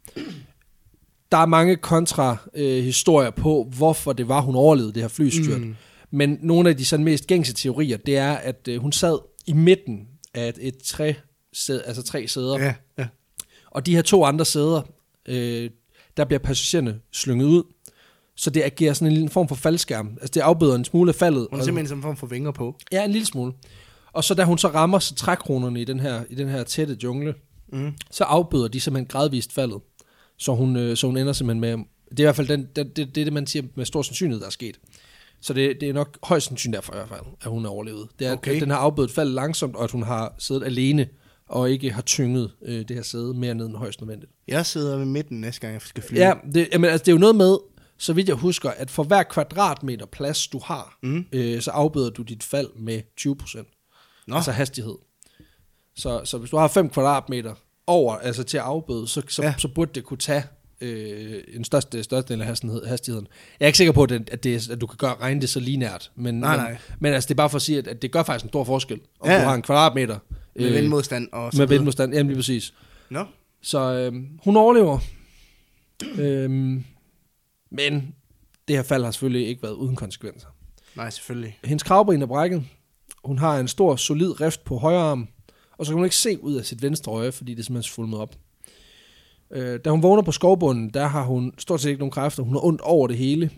Der 1.32 1.38
er 1.38 1.46
mange 1.46 1.76
kontra-historier 1.76 2.78
øh, 2.78 2.84
historier 2.84 3.30
på, 3.30 3.72
hvorfor 3.78 4.14
det 4.14 4.28
var, 4.28 4.42
hun 4.42 4.56
overlevede 4.56 4.94
det 4.94 5.02
her 5.02 5.08
flystyrt. 5.08 5.62
Mm. 5.62 5.76
Men 6.12 6.38
nogle 6.42 6.70
af 6.70 6.78
de 6.78 6.86
sådan 6.86 7.04
mest 7.04 7.28
gængse 7.28 7.54
teorier, 7.54 7.98
det 7.98 8.18
er, 8.18 8.34
at 8.34 8.68
øh, 8.68 8.82
hun 8.82 8.92
sad 8.92 9.20
i 9.46 9.54
midten 9.54 10.08
af 10.34 10.50
et, 10.50 10.58
et 10.62 10.78
træ, 10.78 11.14
sæd, 11.54 11.82
altså 11.86 12.04
tre 12.04 12.28
sæder. 12.28 12.60
Ja, 12.60 12.74
ja. 12.98 13.08
Og 13.72 13.86
de 13.86 13.96
her 13.96 14.02
to 14.02 14.24
andre 14.26 14.46
sæder, 14.46 14.82
øh, 15.26 15.70
der 16.18 16.26
bliver 16.26 16.40
passagererne 16.40 17.00
slynget 17.12 17.46
ud. 17.46 17.64
Så 18.36 18.50
det 18.50 18.64
agerer 18.64 18.94
sådan 18.94 19.08
en 19.08 19.14
lille 19.14 19.30
form 19.30 19.48
for 19.48 19.56
faldskærm. 19.56 20.10
Altså 20.22 20.32
det 20.34 20.40
afbøder 20.42 20.76
en 20.76 20.86
smule 20.86 21.10
af 21.10 21.16
faldet. 21.16 21.48
Hun 21.52 21.60
er 21.60 21.64
simpelthen 21.64 21.88
som 21.88 21.98
en 21.98 22.02
form 22.02 22.18
for 22.18 22.28
vinger 22.28 22.52
på. 22.52 22.76
Ja, 22.92 23.06
en 23.06 23.12
lille 23.12 23.26
smule. 23.26 23.54
Og 24.14 24.24
så 24.24 24.34
da 24.34 24.44
hun 24.44 24.58
så 24.58 24.68
rammer 24.68 25.00
så 25.00 25.16
trækronerne 25.16 25.82
i 25.82 25.86
den 25.86 26.00
her, 26.00 26.24
i 26.30 26.36
den 26.36 26.50
her 26.50 26.64
tætte 26.64 26.98
jungle, 27.04 27.34
Mm. 27.74 27.92
så 28.12 28.24
afbøder 28.24 28.68
de 28.68 28.80
simpelthen 28.80 29.08
gradvist 29.08 29.54
faldet. 29.54 29.82
Så 30.38 30.56
hun, 30.56 30.76
øh, 30.76 30.98
så 30.98 31.08
hun 31.08 31.18
ender 31.18 31.34
simpelthen 31.34 31.62
med, 31.62 31.70
det 32.12 32.20
er 32.20 32.24
i 32.24 32.26
hvert 32.26 32.36
fald 32.36 32.48
den, 32.48 32.68
den, 32.76 32.88
det, 32.88 32.96
det, 32.96 33.16
det, 33.16 33.34
man 33.34 33.48
siger 33.48 33.64
med 33.76 33.86
stor 33.86 34.02
sandsynlighed, 34.02 34.40
der 34.42 34.48
er 34.48 34.52
sket. 34.52 34.80
Så 35.42 35.54
det, 35.54 35.78
det 35.82 35.90
er 35.90 35.94
nok 35.94 36.18
højst 36.24 36.48
sandsynligt 36.48 36.76
derfor 36.76 36.94
i 36.94 36.98
hvert 36.98 37.10
fald, 37.10 37.20
at 37.42 37.50
hun 37.50 37.66
er 37.66 37.70
overlevet. 37.70 38.08
Det 38.20 38.28
er, 38.28 38.34
okay. 38.34 38.56
at 38.56 38.62
den 38.62 38.70
har 38.70 38.78
afbødet 38.78 39.12
faldet 39.12 39.34
langsomt, 39.34 39.76
og 39.76 39.84
at 39.84 39.92
hun 39.92 40.04
har 40.04 40.36
siddet 40.40 40.64
alene, 40.64 41.08
og 41.50 41.72
ikke 41.72 41.92
har 41.92 42.02
tynget 42.02 42.52
øh, 42.66 42.80
det 42.88 42.96
her 42.96 43.04
sæde 43.04 43.34
mere 43.34 43.56
ned 43.56 43.66
end 43.66 43.76
højst 43.76 44.02
nødvendigt. 44.02 44.32
Jeg 44.48 44.66
sidder 44.66 44.98
ved 44.98 45.06
midten 45.06 45.42
næste 45.42 45.62
gang, 45.62 45.74
jeg 45.74 45.82
skal 45.82 46.04
flyve. 46.04 46.22
Ja, 46.22 46.34
det, 46.54 46.68
jamen, 46.74 46.90
altså, 46.90 47.04
det 47.04 47.12
er 47.12 47.16
jo 47.16 47.20
noget 47.20 47.36
med, 47.36 47.58
så 47.98 48.14
vidt 48.14 48.28
jeg 48.28 48.36
husker, 48.36 48.70
at 48.70 48.92
for 48.92 49.04
hver 49.04 49.24
kvadratmeter 49.24 50.06
plads, 50.06 50.48
du 50.48 50.60
har, 50.66 50.98
Mm. 51.04 51.26
øh, 51.32 51.62
så 51.62 51.72
afbøder 51.72 52.10
du 52.10 52.22
dit 52.22 52.44
fald 52.44 52.68
med 52.76 53.02
20%. 53.18 53.68
Nå. 54.28 54.36
Altså 54.36 54.52
hastighed. 54.52 54.96
Så, 55.96 56.22
så 56.26 56.38
hvis 56.38 56.50
du 56.50 56.58
har 56.58 56.68
5 56.68 56.90
kvadratmeter 56.90 57.54
over, 57.88 58.16
altså 58.16 58.44
til 58.44 58.58
at 58.58 58.64
afbøde, 58.64 59.08
så, 59.08 59.22
så, 59.28 59.44
Ja. 59.44 59.54
så 59.58 59.68
burde 59.68 59.92
det 59.96 60.04
kunne 60.04 60.18
tage 60.18 60.44
øh, 60.82 61.44
en 61.54 61.64
største, 61.64 62.04
største 62.04 62.34
del 62.34 62.42
af 62.42 62.48
hastighed, 62.48 62.86
hastigheden. 62.86 63.28
Jeg 63.60 63.66
er 63.66 63.68
ikke 63.68 63.78
sikker 63.78 63.92
på, 63.94 64.04
at, 64.04 64.10
det, 64.10 64.30
at, 64.32 64.44
det, 64.44 64.70
at 64.70 64.82
du 64.82 64.88
kan 64.88 64.98
gøre, 64.98 65.16
regne 65.22 65.42
det 65.42 65.50
så 65.50 65.60
linært, 65.60 66.12
men, 66.16 66.40
Nej, 66.40 66.58
men, 66.58 66.66
nej. 66.66 66.78
men 67.00 67.14
altså, 67.14 67.28
det 67.28 67.34
er 67.34 67.38
bare 67.38 67.50
for 67.50 67.56
at 67.56 67.62
sige, 67.62 67.78
at, 67.78 67.88
at 67.88 68.02
det 68.02 68.12
gør 68.12 68.24
faktisk 68.24 68.44
en 68.44 68.50
stor 68.50 68.64
forskel, 68.64 69.00
om 69.20 69.30
Ja, 69.30 69.40
du 69.42 69.46
har 69.48 69.54
en 69.54 69.62
kvadratmeter 69.62 70.20
Med 70.56 70.72
vindmodstand 70.72 71.30
og 71.32 71.54
så 71.54 71.58
med 71.62 71.68
vindmodstand. 71.68 72.14
Jamen 72.14 72.28
lige 72.28 72.36
præcis. 72.38 72.74
Nå. 73.10 73.26
Så 73.62 73.80
øh, 73.80 74.14
hun 74.44 74.58
overlever. 74.58 75.00
øhm, 76.20 76.84
men 77.76 78.16
det 78.68 78.76
her 78.76 78.84
fald 78.84 79.04
har 79.04 79.12
selvfølgelig 79.12 79.48
ikke 79.48 79.64
været 79.64 79.74
uden 79.74 79.96
konsekvenser. 79.96 80.48
Nej, 80.96 81.10
selvfølgelig. 81.10 81.60
Hendes 81.64 81.84
kravben 81.84 82.22
er 82.22 82.26
brækket. 82.26 82.64
Hun 83.24 83.38
har 83.38 83.60
en 83.60 83.68
stor, 83.68 83.96
solid 83.96 84.42
rift 84.42 84.64
på 84.64 84.78
højre 84.78 85.02
arm. 85.02 85.28
Og 85.78 85.86
så 85.86 85.92
kan 85.92 85.96
hun 85.96 86.06
ikke 86.06 86.16
se 86.16 86.44
ud 86.44 86.56
af 86.56 86.66
sit 86.66 86.82
venstre 86.82 87.12
øje, 87.12 87.32
fordi 87.32 87.52
det 87.52 87.60
er 87.60 87.64
simpelthen 87.64 87.94
svulmet 87.94 88.20
op. 88.20 88.36
Øh, 89.52 89.80
da 89.86 89.90
hun 89.90 90.04
vågner 90.04 90.24
på 90.24 90.32
skovbunden, 90.32 90.90
der 90.90 91.08
har 91.08 91.24
hun 91.24 91.54
stort 91.58 91.82
set 91.82 91.90
ikke 91.90 92.00
nogen 92.00 92.12
kræfter. 92.12 92.44
Hun 92.44 92.54
har 92.54 92.66
ondt 92.66 92.82
over 92.82 93.08
det 93.08 93.18
hele. 93.18 93.50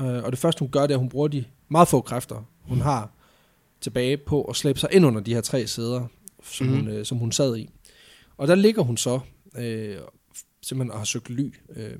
Øh, 0.00 0.24
og 0.24 0.32
det 0.32 0.38
første, 0.38 0.60
hun 0.60 0.70
gør, 0.70 0.80
det 0.80 0.90
er, 0.90 0.94
at 0.94 1.00
hun 1.00 1.08
bruger 1.08 1.28
de 1.28 1.44
meget 1.68 1.88
få 1.88 2.00
kræfter, 2.00 2.48
hun 2.60 2.80
har 2.80 3.10
tilbage 3.80 4.16
på 4.16 4.42
at 4.42 4.56
slæbe 4.56 4.78
sig 4.78 4.88
ind 4.92 5.06
under 5.06 5.20
de 5.20 5.34
her 5.34 5.40
tre 5.40 5.66
sæder, 5.66 6.06
som, 6.42 6.66
mm. 6.66 6.74
hun, 6.74 6.88
øh, 6.88 7.04
som 7.04 7.18
hun 7.18 7.32
sad 7.32 7.56
i. 7.56 7.70
Og 8.36 8.48
der 8.48 8.54
ligger 8.54 8.82
hun 8.82 8.96
så 8.96 9.20
øh, 9.58 9.96
simpelthen 10.62 10.90
og 10.90 10.98
har 10.98 11.04
søgt 11.04 11.30
ly. 11.30 11.54
Øh, 11.76 11.98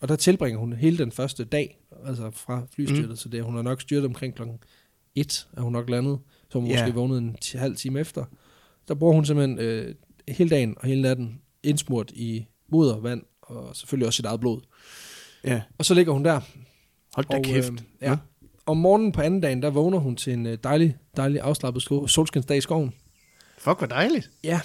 og 0.00 0.08
der 0.08 0.16
tilbringer 0.16 0.58
hun 0.60 0.72
hele 0.72 0.98
den 0.98 1.12
første 1.12 1.44
dag, 1.44 1.78
altså 2.06 2.30
fra 2.30 2.66
flystyrtet, 2.74 3.08
mm. 3.08 3.16
så 3.16 3.28
det, 3.28 3.44
hun 3.44 3.54
har 3.54 3.62
nok 3.62 3.80
styrt 3.80 4.04
omkring 4.04 4.34
klokken 4.34 4.58
1, 5.14 5.48
er 5.56 5.60
hun 5.60 5.72
nok 5.72 5.90
landet, 5.90 6.18
så 6.50 6.58
hun 6.58 6.68
Ja. 6.68 6.82
måske 6.82 6.94
vågnede 6.94 7.18
en 7.18 7.36
halv 7.54 7.76
time 7.76 8.00
efter. 8.00 8.24
Der 8.88 8.94
bruger 8.94 9.14
hun 9.14 9.24
simpelthen 9.26 9.58
øh, 9.58 9.94
hele 10.28 10.50
dagen 10.50 10.74
og 10.80 10.86
hele 10.86 11.02
natten 11.02 11.40
indsmurt 11.62 12.10
i 12.10 12.46
mudder, 12.68 13.00
vand 13.00 13.22
og 13.42 13.76
selvfølgelig 13.76 14.06
også 14.06 14.16
sit 14.16 14.24
eget 14.24 14.40
blod. 14.40 14.60
Ja. 15.44 15.62
Og 15.78 15.84
så 15.84 15.94
ligger 15.94 16.12
hun 16.12 16.24
der. 16.24 16.40
Hold 17.14 17.26
da 17.26 17.36
og, 17.36 17.42
kæft. 17.42 17.72
Øh, 17.72 17.78
ja. 18.02 18.16
Om 18.66 18.76
morgenen 18.76 19.12
på 19.12 19.20
anden 19.20 19.40
dagen, 19.40 19.62
der 19.62 19.70
vågner 19.70 19.98
hun 19.98 20.16
til 20.16 20.32
en 20.32 20.46
øh, 20.46 20.58
dejlig, 20.64 20.96
dejlig 21.16 21.40
afslappet 21.40 21.82
solskinsdag 22.10 22.56
i 22.56 22.60
skoven. 22.60 22.94
Fuck, 23.58 23.78
hvor 23.78 23.86
dejligt. 23.86 24.30
Ja, 24.44 24.60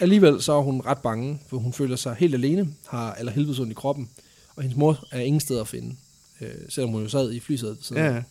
alligevel 0.00 0.42
så 0.42 0.52
er 0.52 0.62
hun 0.62 0.80
ret 0.80 0.98
bange, 0.98 1.40
for 1.48 1.56
hun 1.56 1.72
føler 1.72 1.96
sig 1.96 2.16
helt 2.18 2.34
alene, 2.34 2.68
har 2.88 3.14
eller 3.14 3.32
helvedesund 3.32 3.70
i 3.70 3.74
kroppen, 3.74 4.10
og 4.56 4.62
hendes 4.62 4.76
mor 4.78 5.04
er 5.10 5.20
ingen 5.20 5.40
steder 5.40 5.60
at 5.60 5.68
finde, 5.68 5.94
øh, 6.40 6.48
selvom 6.68 6.90
hun 6.92 7.02
jo 7.02 7.08
sad 7.08 7.32
i 7.32 7.40
flysædet. 7.40 7.92
af. 7.96 8.14
Ja, 8.14 8.22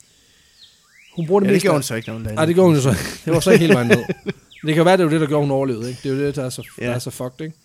Hun 1.16 1.28
bruger 1.28 1.40
det, 1.40 1.48
ja 1.48 1.54
det 1.54 1.62
gjorde 1.62 1.76
hun 1.76 1.84
så 1.84 1.96
ikke, 1.96 2.08
når 2.08 2.14
hun 2.14 2.24
landede. 2.24 2.36
Nej, 2.36 2.46
det 2.46 2.56
gjorde 2.56 2.68
hun 2.70 2.76
jo 2.76 2.82
så. 2.82 2.96
Det 3.26 3.34
var 3.34 3.40
så 3.40 3.52
ikke 3.52 3.62
hele 3.62 3.74
vejen 3.74 3.88
ned. 3.88 4.04
Men 4.64 4.68
det 4.68 4.76
kan 4.76 4.86
være, 4.86 4.98
det 4.98 5.06
var 5.06 5.12
det, 5.12 5.22
der 5.22 5.28
gjorde, 5.28 5.44
hun 5.44 5.52
overlevede. 5.52 5.90
Ikke? 5.90 6.00
Det 6.04 6.12
er 6.12 6.16
jo 6.16 6.22
det, 6.28 6.36
der 6.36 6.44
er 6.46 6.50
så, 6.50 6.68
Ja. 6.82 6.86
der 6.86 6.92
er 6.94 7.00
så 7.00 7.10
fucked. 7.10 7.42
Ikke? 7.46 7.56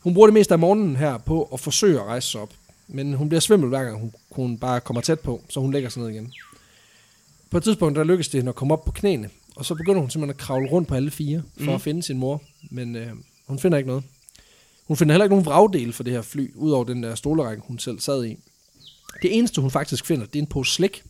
Hun 0.00 0.14
bruger 0.14 0.26
det 0.26 0.34
meste 0.34 0.54
af 0.54 0.58
morgenen 0.58 0.96
her 0.96 1.18
på 1.18 1.42
at 1.52 1.60
forsøge 1.60 2.00
at 2.00 2.06
rejse 2.06 2.30
sig 2.30 2.40
op. 2.40 2.50
Men 2.88 3.14
hun 3.14 3.28
bliver 3.28 3.40
svimmel 3.40 3.68
hver 3.68 3.84
gang, 3.84 4.00
hun, 4.00 4.12
hun 4.30 4.58
bare 4.58 4.80
kommer 4.80 5.00
tæt 5.00 5.20
på, 5.20 5.42
så 5.48 5.60
hun 5.60 5.72
lægger 5.72 5.88
sig 5.88 6.02
ned 6.02 6.10
igen. 6.10 6.32
På 7.50 7.56
et 7.58 7.64
tidspunkt, 7.64 7.96
der 7.96 8.04
lykkes 8.04 8.28
det 8.28 8.38
hende 8.38 8.48
at 8.48 8.54
komme 8.54 8.74
op 8.74 8.84
på 8.84 8.92
knæene, 8.92 9.30
og 9.56 9.64
så 9.64 9.74
begynder 9.74 10.00
hun 10.00 10.10
simpelthen 10.10 10.30
at 10.30 10.46
kravle 10.46 10.68
rundt 10.70 10.88
på 10.88 10.94
alle 10.94 11.10
fire, 11.10 11.42
for 11.56 11.62
mm. 11.64 11.68
at 11.74 11.80
finde 11.80 12.02
sin 12.02 12.18
mor. 12.18 12.42
Men 12.70 12.96
øh, 12.96 13.08
hun 13.46 13.58
finder 13.58 13.78
ikke 13.78 13.88
noget. 13.88 14.04
Hun 14.86 14.96
finder 14.96 15.12
heller 15.12 15.24
ikke 15.24 15.32
nogen 15.32 15.46
vragdel 15.46 15.92
for 15.92 16.02
det 16.02 16.12
her 16.12 16.22
fly, 16.22 16.50
udover 16.54 16.84
den 16.84 17.02
der 17.02 17.14
stolerække, 17.14 17.62
hun 17.66 17.78
selv 17.78 18.00
sad 18.00 18.24
i. 18.24 18.36
Det 19.22 19.38
eneste, 19.38 19.60
hun 19.60 19.70
faktisk 19.70 20.06
finder, 20.06 20.26
det 20.26 20.36
er 20.36 20.42
en 20.42 20.46
pose 20.46 20.72
slik, 20.72 21.02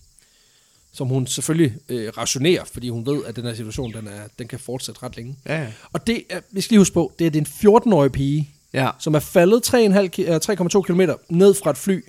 som 0.92 1.08
hun 1.08 1.26
selvfølgelig 1.26 1.76
øh, 1.88 2.12
rationerer, 2.18 2.64
fordi 2.64 2.88
hun 2.88 3.06
ved, 3.06 3.24
at 3.24 3.36
den 3.36 3.44
her 3.44 3.54
situation, 3.54 3.92
den, 3.92 4.08
er, 4.08 4.28
den 4.38 4.48
kan 4.48 4.58
fortsætte 4.58 5.02
ret 5.02 5.16
længe. 5.16 5.36
Ja, 5.46 5.62
ja. 5.62 5.72
Og 5.92 6.06
det 6.06 6.24
er, 6.30 6.40
vi 6.50 6.60
skal 6.60 6.74
lige 6.74 6.80
huske 6.80 6.94
på, 6.94 7.12
det 7.18 7.26
er, 7.26 7.30
det 7.30 7.40
er 7.62 7.68
en 7.68 7.78
14-årig 7.86 8.12
pige, 8.12 8.50
Ja, 8.74 8.90
som 8.98 9.14
er 9.14 9.18
faldet 9.18 9.74
3,5 9.74 9.74
ki- 9.74 10.30
øh, 10.30 10.40
3,2 10.76 10.82
km 10.82 11.00
ned 11.28 11.54
fra 11.54 11.70
et 11.70 11.76
fly, 11.76 12.04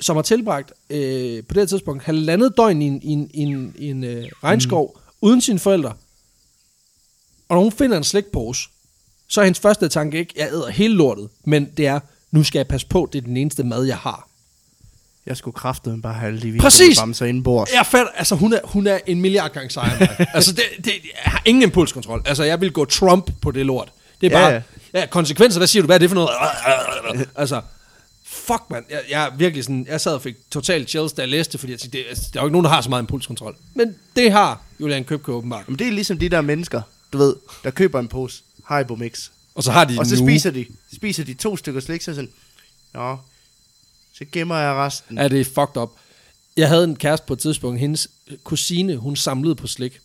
som 0.00 0.16
har 0.16 0.22
tilbragt 0.22 0.72
øh, 0.90 1.44
på 1.44 1.54
det 1.54 1.60
her 1.62 1.66
tidspunkt 1.66 2.02
halvandet 2.02 2.56
døgn 2.56 2.82
i 2.82 2.86
en, 2.86 3.02
i 3.02 3.08
en, 3.12 3.30
i 3.34 3.40
en, 3.40 3.74
i 3.78 3.86
en 3.90 4.04
øh, 4.04 4.24
regnskov, 4.44 4.96
mm. 4.96 5.00
uden 5.20 5.40
sine 5.40 5.58
forældre. 5.58 5.92
Og 7.48 7.56
når 7.56 7.62
hun 7.62 7.72
finder 7.72 7.96
en 7.96 8.04
slikpose, 8.04 8.68
så 9.30 9.40
er 9.40 9.44
hendes 9.44 9.60
første 9.60 9.88
tanke 9.88 10.18
ikke, 10.18 10.34
jeg 10.36 10.48
æder 10.52 10.70
hele 10.70 10.94
lortet, 10.94 11.28
men 11.44 11.68
det 11.76 11.86
er, 11.86 12.00
nu 12.30 12.44
skal 12.44 12.58
jeg 12.58 12.66
passe 12.68 12.86
på, 12.86 13.08
det 13.12 13.18
er 13.18 13.22
den 13.22 13.36
eneste 13.36 13.64
mad, 13.64 13.84
jeg 13.84 13.96
har. 13.96 14.28
jeg 15.26 15.36
skulle 15.36 15.54
kraftedeme 15.54 16.02
bare 16.02 16.14
have 16.14 16.26
alle 16.28 16.42
de 16.42 16.58
Præcis! 16.58 16.98
bamser 16.98 17.26
indenbords. 17.26 17.72
Jeg 17.72 17.86
fatter, 17.86 18.12
altså 18.16 18.34
hun 18.34 18.52
er, 18.52 18.58
hun 18.64 18.86
er 18.86 18.98
en 19.06 19.20
milliard 19.20 19.52
gange 19.52 19.70
sejere 19.70 20.08
altså 20.36 20.52
det, 20.52 20.62
det, 20.84 20.92
jeg 21.24 21.32
har 21.32 21.42
ingen 21.44 21.62
impulskontrol. 21.62 22.22
Altså 22.26 22.44
jeg 22.44 22.60
vil 22.60 22.72
gå 22.72 22.84
Trump 22.84 23.30
på 23.42 23.50
det 23.50 23.66
lort. 23.66 23.92
Det 24.20 24.32
er 24.32 24.38
Ja, 24.38 24.44
bare, 24.44 24.62
ja. 24.94 25.00
ja, 25.00 25.06
konsekvenser, 25.06 25.60
hvad 25.60 25.66
siger 25.66 25.82
du, 25.82 25.86
hvad 25.86 25.96
er 25.96 25.98
det 25.98 26.10
for 26.10 26.14
noget? 26.14 26.30
altså, 27.36 27.60
fuck 28.26 28.62
mand, 28.70 28.84
jeg, 28.90 29.00
jeg 29.10 29.24
er 29.26 29.30
virkelig 29.36 29.64
sådan, 29.64 29.86
jeg 29.88 30.00
sad 30.00 30.14
og 30.14 30.22
fik 30.22 30.34
total 30.50 30.86
chills, 30.88 31.12
da 31.12 31.22
jeg 31.22 31.28
læste 31.28 31.52
det, 31.52 31.60
fordi 31.60 31.72
jeg 31.72 31.80
tænkte, 31.80 31.98
det, 31.98 32.04
altså, 32.08 32.24
der 32.34 32.40
er 32.40 32.42
jo 32.42 32.46
ikke 32.48 32.52
nogen, 32.52 32.64
der 32.64 32.70
har 32.70 32.80
så 32.80 32.90
meget 32.90 33.02
impulskontrol. 33.02 33.56
Men 33.74 33.94
det 34.16 34.32
har 34.32 34.60
Julian 34.80 35.04
Købke 35.04 35.32
åbenbart. 35.32 35.68
Men 35.68 35.78
det 35.78 35.86
er 35.86 35.90
ligesom 35.92 36.18
de 36.18 36.28
der 36.28 36.40
mennesker, 36.40 36.82
du 37.12 37.18
ved, 37.18 37.34
der 37.64 37.70
køber 37.70 38.00
en 38.00 38.08
pose 38.08 38.42
Haribo 38.70 38.94
Mix. 38.94 39.30
Og 39.54 39.62
så 39.62 39.72
har 39.72 39.84
de 39.84 39.98
Og 39.98 40.06
så 40.06 40.14
nu. 40.16 40.26
spiser 40.26 40.50
de, 40.50 40.66
spiser 40.94 41.24
de 41.24 41.34
to 41.34 41.56
stykker 41.56 41.80
slik, 41.80 42.02
så 42.02 42.10
er 42.10 42.14
sådan, 42.14 42.30
Nå, 42.94 43.16
så 44.14 44.24
gemmer 44.32 44.56
jeg 44.56 44.74
resten. 44.74 45.18
Ja, 45.18 45.28
det 45.28 45.40
er 45.40 45.44
fucked 45.44 45.76
up. 45.76 45.90
Jeg 46.56 46.68
havde 46.68 46.84
en 46.84 46.96
kæreste 46.96 47.26
på 47.26 47.32
et 47.32 47.38
tidspunkt, 47.38 47.80
hendes 47.80 48.08
kusine, 48.44 48.96
hun 48.96 49.16
samlede 49.16 49.54
på 49.54 49.66
slik. 49.66 50.00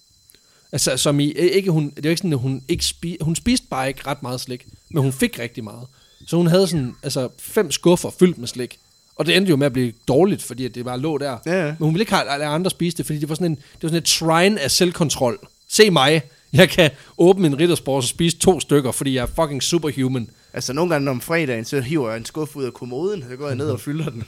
Altså, 0.72 0.98
som 0.98 1.20
i, 1.20 1.32
ikke 1.32 1.72
hun, 1.72 1.90
det 1.90 2.06
er 2.06 2.10
jo 2.10 2.10
ikke 2.10 2.18
sådan, 2.20 2.34
at 2.34 2.40
hun 2.40 2.64
ikke 2.68 2.86
spi, 2.86 3.18
hun 3.22 3.36
spiste 3.36 3.68
bare 3.70 3.88
ikke 3.88 4.08
ret 4.08 4.24
meget 4.24 4.42
slik, 4.42 4.68
men 4.90 5.04
hun 5.04 5.14
fik 5.14 5.40
rigtig 5.40 5.64
meget. 5.64 5.88
Så 6.28 6.38
hun 6.38 6.48
havde 6.48 6.68
sådan, 6.68 6.96
altså, 7.04 7.30
fem 7.40 7.72
skuffer 7.72 8.10
fyldt 8.20 8.38
med 8.38 8.48
slik. 8.48 8.80
Og 9.16 9.26
det 9.26 9.38
endte 9.38 9.50
jo 9.50 9.56
med 9.56 9.66
at 9.66 9.74
blive 9.74 9.94
dårligt, 10.08 10.44
fordi 10.44 10.66
at 10.66 10.76
det 10.76 10.86
bare 10.86 11.00
lå 11.00 11.18
der. 11.18 11.38
Ja, 11.46 11.60
ja. 11.60 11.66
Men 11.66 11.76
hun 11.80 11.94
ville 11.94 12.02
ikke 12.02 12.14
have 12.14 12.26
lade 12.40 12.46
andre 12.50 12.72
spise 12.72 12.98
det, 12.98 13.06
fordi 13.06 13.20
det 13.20 13.30
var 13.30 13.36
sådan 13.36 13.52
en, 13.52 13.56
det 13.56 13.84
var 13.84 13.90
sådan 13.90 14.02
et 14.02 14.08
shrine 14.08 14.62
af 14.62 14.72
selvkontrol. 14.72 15.40
Se 15.68 15.90
mig, 15.90 16.22
jeg 16.56 16.70
kan 16.70 16.92
åbne 17.18 17.48
en 17.48 17.60
riddersport 17.60 18.04
og 18.04 18.08
spise 18.10 18.38
to 18.38 18.60
stykker, 18.60 18.92
fordi 18.92 19.16
jeg 19.16 19.22
er 19.22 19.26
fucking 19.42 19.64
superhuman. 19.64 20.30
Altså 20.54 20.74
nogle 20.74 20.94
gange 20.94 21.10
om 21.12 21.22
fredagen, 21.22 21.66
så 21.66 21.82
hiver 21.82 22.10
jeg 22.10 22.18
en 22.18 22.26
skuffe 22.26 22.58
ud 22.58 22.64
af 22.64 22.74
kommoden, 22.74 23.26
så 23.30 23.36
går 23.36 23.48
jeg 23.48 23.56
ned 23.56 23.70
og 23.70 23.80
fylder 23.80 24.10
den. 24.10 24.24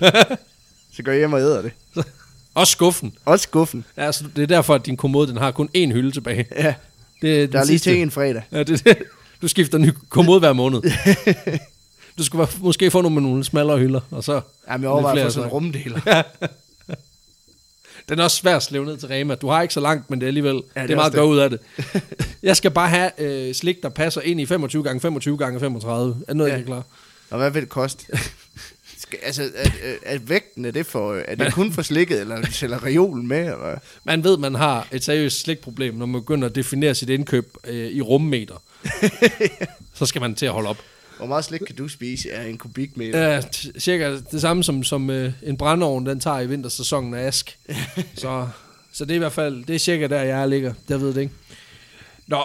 så 0.95 1.03
går 1.03 1.11
jeg 1.11 1.19
hjem 1.19 1.33
og 1.33 1.39
æder 1.39 1.61
det. 1.61 1.71
Også 2.55 2.71
skuffen. 2.71 3.13
Også 3.25 3.43
skuffen. 3.43 3.85
Ja, 3.97 4.05
altså, 4.05 4.23
det 4.35 4.43
er 4.43 4.47
derfor, 4.47 4.75
at 4.75 4.85
din 4.85 4.97
kommode, 4.97 5.27
den 5.27 5.37
har 5.37 5.51
kun 5.51 5.69
én 5.77 5.91
hylde 5.91 6.11
tilbage. 6.11 6.45
Ja, 6.55 6.73
Det 7.21 7.43
er 7.43 7.47
der 7.47 7.59
er 7.59 7.65
lige 7.65 7.79
til 7.79 8.01
en 8.01 8.11
fredag. 8.11 8.41
Ja, 8.51 8.63
det, 8.63 8.83
det. 8.85 8.97
Du 9.41 9.47
skifter 9.47 9.77
ny 9.77 9.89
kommode 10.09 10.39
hver 10.39 10.53
måned. 10.53 10.81
Du 12.17 12.23
skulle 12.23 12.47
måske 12.59 12.91
få 12.91 13.01
nogle 13.01 13.13
med 13.13 13.21
nogle 13.21 13.43
smallere 13.43 13.77
hylder, 13.77 13.99
og 14.11 14.23
så... 14.23 14.41
Jamen, 14.69 14.83
jeg 14.83 14.91
overvejer 14.91 15.19
at 15.19 15.23
få 15.25 15.29
sådan 15.29 15.47
en 15.47 15.51
rumdeler. 15.51 16.23
Den 18.09 18.19
er 18.19 18.23
også 18.23 18.37
svær 18.37 18.55
at 18.55 18.63
slæve 18.63 18.85
ned 18.85 18.97
til 18.97 19.07
Rema. 19.07 19.35
Du 19.35 19.47
har 19.47 19.61
ikke 19.61 19.73
så 19.73 19.79
langt, 19.79 20.09
men 20.09 20.19
det 20.21 20.25
er 20.25 20.27
alligevel... 20.27 20.53
Ja, 20.55 20.59
det 20.59 20.65
det, 20.75 20.81
er 20.81 20.87
det 20.87 20.95
meget 20.95 21.07
også 21.07 21.17
godt 21.17 21.29
ud 21.29 21.37
af 21.37 21.49
det. 21.49 21.59
Jeg 22.43 22.57
skal 22.57 22.71
bare 22.71 22.89
have 22.89 23.11
øh, 23.17 23.53
slik, 23.53 23.83
der 23.83 23.89
passer 23.89 24.21
ind 24.21 24.41
i 24.41 24.45
25 24.45 24.83
gange 24.83 24.99
25 25.01 25.37
gange 25.37 25.59
35. 25.59 26.11
Er 26.21 26.25
det 26.27 26.35
noget, 26.35 26.49
Ja. 26.49 26.55
jeg 26.55 26.63
kan 26.63 26.67
klare? 26.73 26.83
Og 27.29 27.37
hvad 27.37 27.51
vil 27.51 27.61
det 27.61 27.69
koste? 27.69 28.05
Skal, 28.99 29.19
altså, 29.23 29.43
er, 29.55 29.69
er- 30.05 30.19
vægten 30.19 30.65
er 30.65 30.71
det, 30.71 30.85
for, 30.85 31.15
er 31.27 31.35
det 31.35 31.53
kun 31.53 31.71
for 31.73 31.81
slikket, 31.81 32.21
eller 32.21 32.41
tæller 32.53 32.83
reolen 32.85 33.27
med? 33.27 33.39
Eller? 33.39 33.77
Man 34.03 34.23
ved, 34.23 34.37
man 34.37 34.55
har 34.55 34.87
et 34.91 35.03
seriøst 35.03 35.39
slikproblem, 35.41 35.93
når 35.95 36.05
man 36.05 36.21
begynder 36.21 36.47
at 36.47 36.55
definere 36.55 36.95
sit 36.95 37.09
indkøb 37.09 37.55
øh, 37.67 37.91
i 37.91 38.01
rummeter. 38.01 38.61
så 39.93 40.05
skal 40.05 40.21
man 40.21 40.35
til 40.35 40.45
at 40.45 40.51
holde 40.51 40.69
op. 40.69 40.77
Hvor 41.17 41.25
meget 41.25 41.45
slik 41.45 41.59
kan 41.67 41.75
du 41.75 41.87
spise 41.87 42.31
af 42.33 42.49
en 42.49 42.57
kubikmeter? 42.57 43.19
Ja, 43.19 43.39
t- 43.39 43.79
cirka 43.79 44.17
det 44.31 44.41
samme 44.41 44.63
som, 44.63 44.83
som 44.83 45.09
øh, 45.09 45.33
en 45.43 45.57
brændeovn, 45.57 46.05
den 46.05 46.19
tager 46.19 46.39
i 46.39 46.47
vintersæsonen 46.47 47.13
af 47.13 47.27
ask. 47.27 47.59
så, 48.15 48.47
så 48.91 49.05
det 49.05 49.11
er 49.11 49.15
i 49.15 49.19
hvert 49.19 49.31
fald, 49.31 49.65
det 49.65 49.75
er 49.75 49.79
cirka 49.79 50.07
der, 50.07 50.21
jeg 50.21 50.49
ligger. 50.49 50.73
Jeg 50.89 51.01
ved 51.01 51.13
det 51.13 51.21
ikke. 51.21 51.33
Nå, 52.27 52.43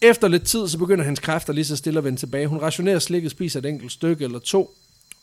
efter 0.00 0.28
lidt 0.28 0.44
tid, 0.44 0.68
så 0.68 0.78
begynder 0.78 1.04
hans 1.04 1.20
kræfter 1.20 1.52
lige 1.52 1.64
så 1.64 1.76
stille 1.76 1.98
at 1.98 2.04
vende 2.04 2.18
tilbage. 2.18 2.46
Hun 2.46 2.58
rationerer 2.58 2.98
slikket, 2.98 3.30
spiser 3.30 3.58
et 3.58 3.66
enkelt 3.66 3.92
stykke 3.92 4.24
eller 4.24 4.38
to, 4.38 4.74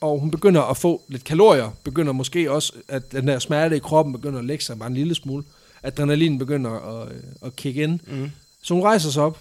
og 0.01 0.19
hun 0.19 0.31
begynder 0.31 0.61
at 0.61 0.77
få 0.77 1.01
lidt 1.07 1.23
kalorier. 1.23 1.71
Begynder 1.83 2.13
måske 2.13 2.51
også, 2.51 2.73
at 2.87 3.11
den 3.11 3.27
der 3.27 3.39
smerte 3.39 3.75
i 3.75 3.79
kroppen 3.79 4.13
begynder 4.13 4.39
at 4.39 4.45
lægge 4.45 4.63
sig 4.63 4.79
bare 4.79 4.87
en 4.87 4.95
lille 4.95 5.15
smule. 5.15 5.43
Adrenalin 5.83 6.37
begynder 6.39 6.71
at, 7.01 7.11
øh, 7.11 7.21
at 7.45 7.55
kigge 7.55 7.83
ind. 7.83 7.99
Mm. 8.07 8.31
Så 8.61 8.73
hun 8.73 8.83
rejser 8.83 9.09
sig 9.09 9.23
op, 9.23 9.39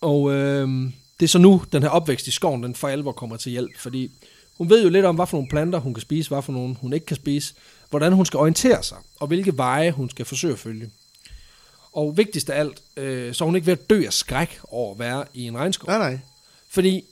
og 0.00 0.32
øh, 0.32 0.90
det 1.20 1.26
er 1.26 1.28
så 1.28 1.38
nu, 1.38 1.62
den 1.72 1.82
her 1.82 1.90
opvækst 1.90 2.26
i 2.26 2.30
skoven, 2.30 2.62
den 2.62 2.74
for 2.74 2.88
alvor 2.88 3.12
kommer 3.12 3.36
til 3.36 3.52
hjælp, 3.52 3.78
fordi 3.78 4.10
hun 4.58 4.70
ved 4.70 4.82
jo 4.82 4.88
lidt 4.88 5.04
om, 5.04 5.14
hvad 5.14 5.26
for 5.26 5.36
nogle 5.36 5.48
planter 5.48 5.78
hun 5.78 5.94
kan 5.94 6.00
spise, 6.00 6.28
hvad 6.28 6.42
for 6.42 6.52
nogle 6.52 6.76
hun 6.80 6.92
ikke 6.92 7.06
kan 7.06 7.16
spise, 7.16 7.54
hvordan 7.90 8.12
hun 8.12 8.26
skal 8.26 8.38
orientere 8.38 8.82
sig, 8.82 8.96
og 9.20 9.26
hvilke 9.26 9.56
veje 9.56 9.90
hun 9.90 10.10
skal 10.10 10.24
forsøge 10.24 10.52
at 10.52 10.58
følge. 10.58 10.90
Og 11.92 12.16
vigtigst 12.16 12.50
af 12.50 12.60
alt, 12.60 12.82
øh, 12.96 13.34
så 13.34 13.44
er 13.44 13.46
hun 13.46 13.56
ikke 13.56 13.66
ved 13.66 13.72
at 13.72 13.90
dø 13.90 14.02
af 14.06 14.12
skræk 14.12 14.58
over 14.68 14.92
at 14.94 14.98
være 14.98 15.24
i 15.34 15.42
en 15.42 15.58
regnskov. 15.58 15.88
Nej, 15.90 15.98
nej. 15.98 16.18
Fordi, 16.68 17.04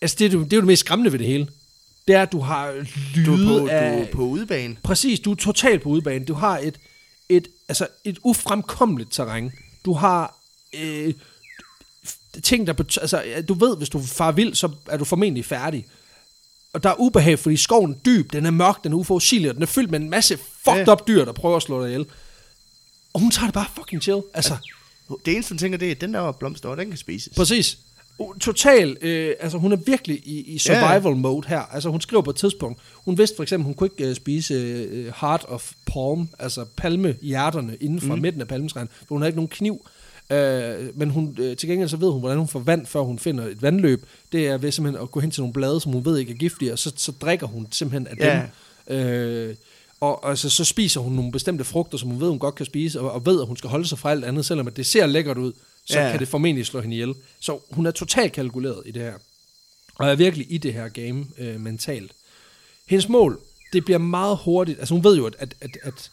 altså 0.00 0.16
det 0.18 0.26
er, 0.26 0.30
jo, 0.30 0.44
det 0.44 0.52
er 0.52 0.56
jo 0.56 0.60
det 0.60 0.66
mest 0.66 0.80
skræmmende 0.80 1.12
ved 1.12 1.18
det 1.18 1.26
hele. 1.26 1.48
Det 2.08 2.14
er, 2.14 2.22
at 2.22 2.32
du 2.32 2.40
har 2.40 2.72
lyde 3.14 3.26
Du 3.26 3.32
er 3.32 3.36
på, 3.36 3.58
du 3.58 3.68
af... 3.68 4.00
er 4.00 4.06
på 4.12 4.22
udebane. 4.22 4.76
Præcis, 4.82 5.20
du 5.20 5.30
er 5.30 5.36
totalt 5.36 5.82
på 5.82 5.88
udebane. 5.88 6.24
Du 6.24 6.34
har 6.34 6.58
et, 6.58 6.80
et, 7.28 7.48
altså 7.68 7.86
et 8.04 8.18
ufremkommeligt 8.22 9.12
terræn. 9.12 9.52
Du 9.84 9.92
har 9.92 10.36
øh, 10.74 11.14
ting, 12.42 12.66
der... 12.66 12.72
bet- 12.72 12.98
Altså, 13.00 13.22
du 13.48 13.54
ved, 13.54 13.76
hvis 13.76 13.88
du 13.88 14.00
far 14.02 14.32
vild, 14.32 14.54
så 14.54 14.68
er 14.88 14.96
du 14.96 15.04
formentlig 15.04 15.44
færdig. 15.44 15.86
Og 16.72 16.82
der 16.82 16.90
er 16.90 16.94
ubehag, 17.00 17.38
fordi 17.38 17.56
skoven 17.56 17.90
er 17.92 17.96
dyb, 18.06 18.32
den 18.32 18.46
er 18.46 18.50
mørk, 18.50 18.84
den 18.84 18.92
er 18.92 18.96
uforudsigelig, 18.96 19.50
og 19.50 19.54
den 19.54 19.62
er 19.62 19.66
fyldt 19.66 19.90
med 19.90 20.00
en 20.00 20.10
masse 20.10 20.38
fucked 20.64 20.88
up 20.88 21.06
dyr, 21.08 21.24
der 21.24 21.32
prøver 21.32 21.56
at 21.56 21.62
slå 21.62 21.82
dig 21.82 21.88
ihjel. 21.88 22.06
Og 23.12 23.20
hun 23.20 23.30
tager 23.30 23.46
det 23.46 23.54
bare 23.54 23.66
fucking 23.76 24.02
chill. 24.02 24.22
Altså, 24.34 24.56
Det 25.24 25.34
eneste, 25.34 25.52
hun 25.52 25.58
tænker, 25.58 25.78
det 25.78 25.86
er, 25.88 25.92
at 25.92 26.00
den 26.00 26.14
der 26.14 26.32
blomster, 26.32 26.74
den 26.74 26.88
kan 26.88 26.96
spises. 26.96 27.32
Præcis. 27.36 27.78
Total, 28.40 28.96
øh, 29.00 29.34
altså 29.40 29.58
hun 29.58 29.72
er 29.72 29.76
virkelig 29.76 30.16
i, 30.24 30.40
i 30.40 30.58
survival 30.58 31.02
ja. 31.04 31.14
mode 31.14 31.48
her. 31.48 31.60
Altså 31.60 31.88
hun 31.88 32.00
skriver 32.00 32.22
på 32.22 32.30
et 32.30 32.36
tidspunkt, 32.36 32.80
hun 32.94 33.18
vidste 33.18 33.36
for 33.36 33.42
eksempel, 33.42 33.64
hun 33.64 33.74
kunne 33.74 33.90
ikke 33.98 34.10
øh, 34.10 34.16
spise 34.16 34.54
øh, 34.54 35.12
heart 35.20 35.44
of 35.48 35.72
palm, 35.86 36.28
altså 36.38 36.64
palmehjerterne 36.76 37.76
inden 37.80 38.00
for 38.00 38.14
mm. 38.14 38.22
midten 38.22 38.40
af 38.40 38.48
palmetræen, 38.48 38.88
for 38.98 39.14
hun 39.14 39.22
havde 39.22 39.28
ikke 39.28 39.36
nogen 39.38 39.48
kniv. 39.48 39.86
Øh, 40.30 40.98
men 40.98 41.10
hun, 41.10 41.36
øh, 41.40 41.56
til 41.56 41.68
gengæld 41.68 41.88
så 41.88 41.96
ved 41.96 42.10
hun, 42.10 42.20
hvordan 42.20 42.38
hun 42.38 42.48
får 42.48 42.60
vand, 42.60 42.86
før 42.86 43.00
hun 43.00 43.18
finder 43.18 43.46
et 43.46 43.62
vandløb. 43.62 44.04
Det 44.32 44.46
er 44.48 44.58
ved 44.58 44.72
simpelthen 44.72 45.02
at 45.02 45.10
gå 45.10 45.20
hen 45.20 45.30
til 45.30 45.40
nogle 45.40 45.52
blade, 45.52 45.80
som 45.80 45.92
hun 45.92 46.04
ved 46.04 46.18
ikke 46.18 46.32
er 46.32 46.36
giftige, 46.36 46.72
og 46.72 46.78
så, 46.78 46.92
så 46.96 47.12
drikker 47.12 47.46
hun 47.46 47.68
simpelthen 47.70 48.06
af 48.06 48.16
Ja. 48.26 48.42
dem. 48.88 48.98
Øh, 48.98 49.54
og 50.00 50.28
altså, 50.30 50.50
så 50.50 50.64
spiser 50.64 51.00
hun 51.00 51.12
nogle 51.12 51.32
bestemte 51.32 51.64
frugter, 51.64 51.98
som 51.98 52.08
hun 52.10 52.20
ved, 52.20 52.28
hun 52.28 52.38
godt 52.38 52.54
kan 52.54 52.66
spise, 52.66 53.00
og, 53.00 53.12
og 53.12 53.26
ved, 53.26 53.40
at 53.40 53.46
hun 53.46 53.56
skal 53.56 53.70
holde 53.70 53.88
sig 53.88 53.98
fra 53.98 54.10
alt 54.10 54.24
andet, 54.24 54.46
selvom 54.46 54.66
at 54.66 54.76
det 54.76 54.86
ser 54.86 55.06
lækkert 55.06 55.38
ud, 55.38 55.52
så 55.84 56.00
Ja. 56.00 56.10
kan 56.10 56.20
det 56.20 56.28
formentlig 56.28 56.66
slå 56.66 56.80
hende 56.80 56.94
ihjel. 56.96 57.14
Så 57.40 57.58
hun 57.70 57.86
er 57.86 57.90
totalt 57.90 58.32
kalkuleret 58.32 58.82
i 58.86 58.90
det 58.90 59.02
her. 59.02 59.14
Og 59.94 60.08
er 60.08 60.14
virkelig 60.14 60.46
i 60.50 60.58
det 60.58 60.72
her 60.74 60.88
game 60.88 61.26
øh, 61.38 61.60
mentalt. 61.60 62.12
Hendes 62.86 63.08
mål, 63.08 63.40
det 63.72 63.84
bliver 63.84 63.98
meget 63.98 64.38
hurtigt, 64.44 64.78
altså 64.78 64.94
hun 64.94 65.04
ved 65.04 65.16
jo, 65.16 65.26
at, 65.26 65.34
at, 65.38 65.54
at, 65.60 65.78
at 65.82 66.10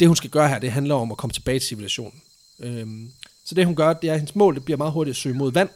det 0.00 0.08
hun 0.08 0.16
skal 0.16 0.30
gøre 0.30 0.48
her, 0.48 0.58
det 0.58 0.72
handler 0.72 0.94
om 0.94 1.10
at 1.10 1.16
komme 1.16 1.32
tilbage 1.32 1.58
til 1.58 1.68
civilisationen. 1.68 2.20
Øhm, 2.60 3.10
så 3.46 3.54
det 3.54 3.66
hun 3.66 3.76
gør, 3.76 3.92
det 3.92 4.08
er, 4.08 4.12
at 4.12 4.20
hendes 4.20 4.36
mål, 4.36 4.54
det 4.54 4.64
bliver 4.64 4.78
meget 4.78 4.92
hurtigt 4.92 5.12
at 5.12 5.16
søge 5.16 5.34
mod 5.34 5.52
vand. 5.52 5.68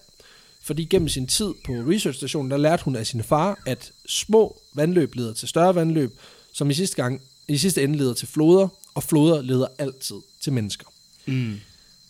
Fordi 0.63 0.85
gennem 0.85 1.09
sin 1.09 1.27
tid 1.27 1.55
på 1.65 1.73
researchstationen, 1.73 2.51
der 2.51 2.57
lærte 2.57 2.85
hun 2.85 2.97
af 2.97 3.07
sin 3.07 3.23
far, 3.23 3.59
at 3.67 3.93
små 4.07 4.61
vandløb 4.75 5.15
leder 5.15 5.35
til 5.35 5.49
større 5.49 5.75
vandløb, 5.75 6.19
som 6.53 6.71
i 6.71 6.75
sidste, 6.75 6.97
gang, 6.97 7.23
i 7.49 7.59
sidste 7.59 7.83
ende 7.83 7.99
leder 7.99 8.15
til 8.15 8.29
floder, 8.29 8.69
og 8.95 9.03
floder 9.03 9.43
leder 9.43 9.67
altid 9.79 10.17
til 10.41 10.53
mennesker. 10.53 10.87
Mm. 11.27 11.61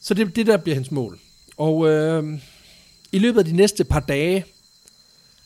Så 0.00 0.14
det, 0.14 0.36
det 0.36 0.46
der 0.46 0.56
bliver 0.56 0.74
hendes 0.74 0.90
mål. 0.90 1.18
Og 1.56 1.88
øh, 1.88 2.38
I 3.12 3.18
løbet 3.18 3.38
af 3.38 3.44
de 3.44 3.52
næste 3.52 3.84
par 3.84 4.00
dage, 4.00 4.44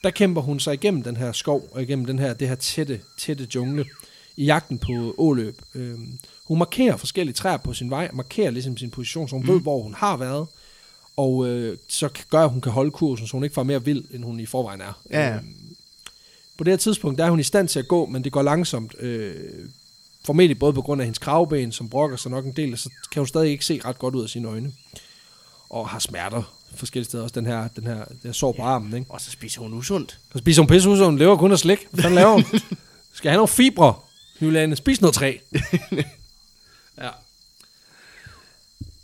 der 0.05 0.11
kæmper 0.11 0.43
hun 0.43 0.61
sig 0.61 0.75
igennem 0.75 1.03
den 1.03 1.17
her 1.17 1.33
skov, 1.33 1.69
og 1.73 1.83
igennem 1.83 2.07
den 2.07 2.19
her, 2.19 2.35
det 2.35 2.49
her 2.49 2.55
tætte, 2.55 3.01
tætte 3.19 3.49
jungle, 3.55 3.85
i 4.37 4.45
jagten 4.45 4.79
på 4.79 5.15
åløb. 5.19 5.63
Øhm, 5.75 6.19
hun 6.45 6.59
markerer 6.59 6.97
forskellige 6.97 7.35
træer 7.35 7.57
på 7.57 7.73
sin 7.73 7.91
vej, 7.91 8.11
markerer 8.13 8.51
ligesom 8.51 8.77
sin 8.77 8.91
position, 8.91 9.29
så 9.29 9.37
hun 9.37 9.45
mm. 9.47 9.53
ved, 9.53 9.61
hvor 9.61 9.83
hun 9.83 9.95
har 9.95 10.17
været, 10.17 10.47
og 11.17 11.49
øh, 11.49 11.79
så 11.89 12.09
gør, 12.31 12.45
at 12.45 12.51
hun 12.51 12.61
kan 12.61 12.73
holde 12.73 12.91
kursen, 12.91 13.27
så 13.27 13.33
hun 13.33 13.45
ikke 13.45 13.55
får 13.55 13.63
mere 13.63 13.85
vild, 13.85 14.05
end 14.11 14.25
hun 14.25 14.41
i 14.41 14.47
forvejen 14.47 14.81
er. 14.81 15.01
Ja, 15.11 15.29
ja. 15.29 15.37
Øhm, 15.37 15.77
på 16.57 16.65
det 16.65 16.73
her 16.73 16.77
tidspunkt, 16.77 17.19
der 17.19 17.25
er 17.25 17.31
hun 17.31 17.41
i 17.41 17.43
stand 17.43 17.69
til 17.69 17.79
at 17.79 17.89
gå, 17.89 18.07
men 18.07 18.25
det 18.25 18.33
går 18.33 18.43
langsomt. 18.43 18.95
Øh, 19.01 19.35
formentlig 20.25 20.59
både 20.59 20.73
på 20.73 20.83
grund 20.83 21.01
af 21.01 21.07
hendes 21.07 21.19
kravben, 21.19 21.73
som 21.73 21.89
brokker 21.89 22.17
sig 22.17 22.31
nok 22.31 22.45
en 22.45 22.53
del, 22.53 22.79
så 22.79 22.91
kan 23.13 23.21
hun 23.21 23.27
stadig 23.27 23.51
ikke 23.51 23.65
se 23.65 23.81
ret 23.85 23.99
godt 23.99 24.15
ud 24.15 24.23
af 24.23 24.29
sine 24.29 24.49
øjne. 24.49 24.73
Og 25.71 25.89
har 25.89 25.99
smerter 25.99 26.55
forskellige 26.75 27.05
steder. 27.05 27.23
Også 27.23 27.35
den 27.35 27.47
her, 27.47 27.69
den 27.69 27.87
her, 27.87 28.05
den 28.05 28.21
her 28.25 28.33
sår 28.33 28.53
på 28.53 28.63
armen, 28.63 28.95
ikke? 28.95 29.11
Og 29.11 29.21
så 29.21 29.31
spiser 29.31 29.61
hun 29.61 29.75
usundt. 29.75 30.19
Så 30.33 30.39
spiser 30.39 30.63
hun 30.63 30.69
pisse 30.69 30.89
hun 30.89 31.19
lever 31.19 31.37
kun 31.37 31.53
af 31.53 31.59
slik. 31.59 31.87
Hvad 31.91 32.11
laver 32.11 32.33
hun? 32.33 32.45
Skal 33.13 33.31
have 33.31 33.37
nogle 33.37 33.49
fibre, 33.49 33.95
Juliane. 34.43 34.77
Spis 34.77 35.01
noget 35.01 35.15
træ. 35.15 35.37
ja. 37.03 37.11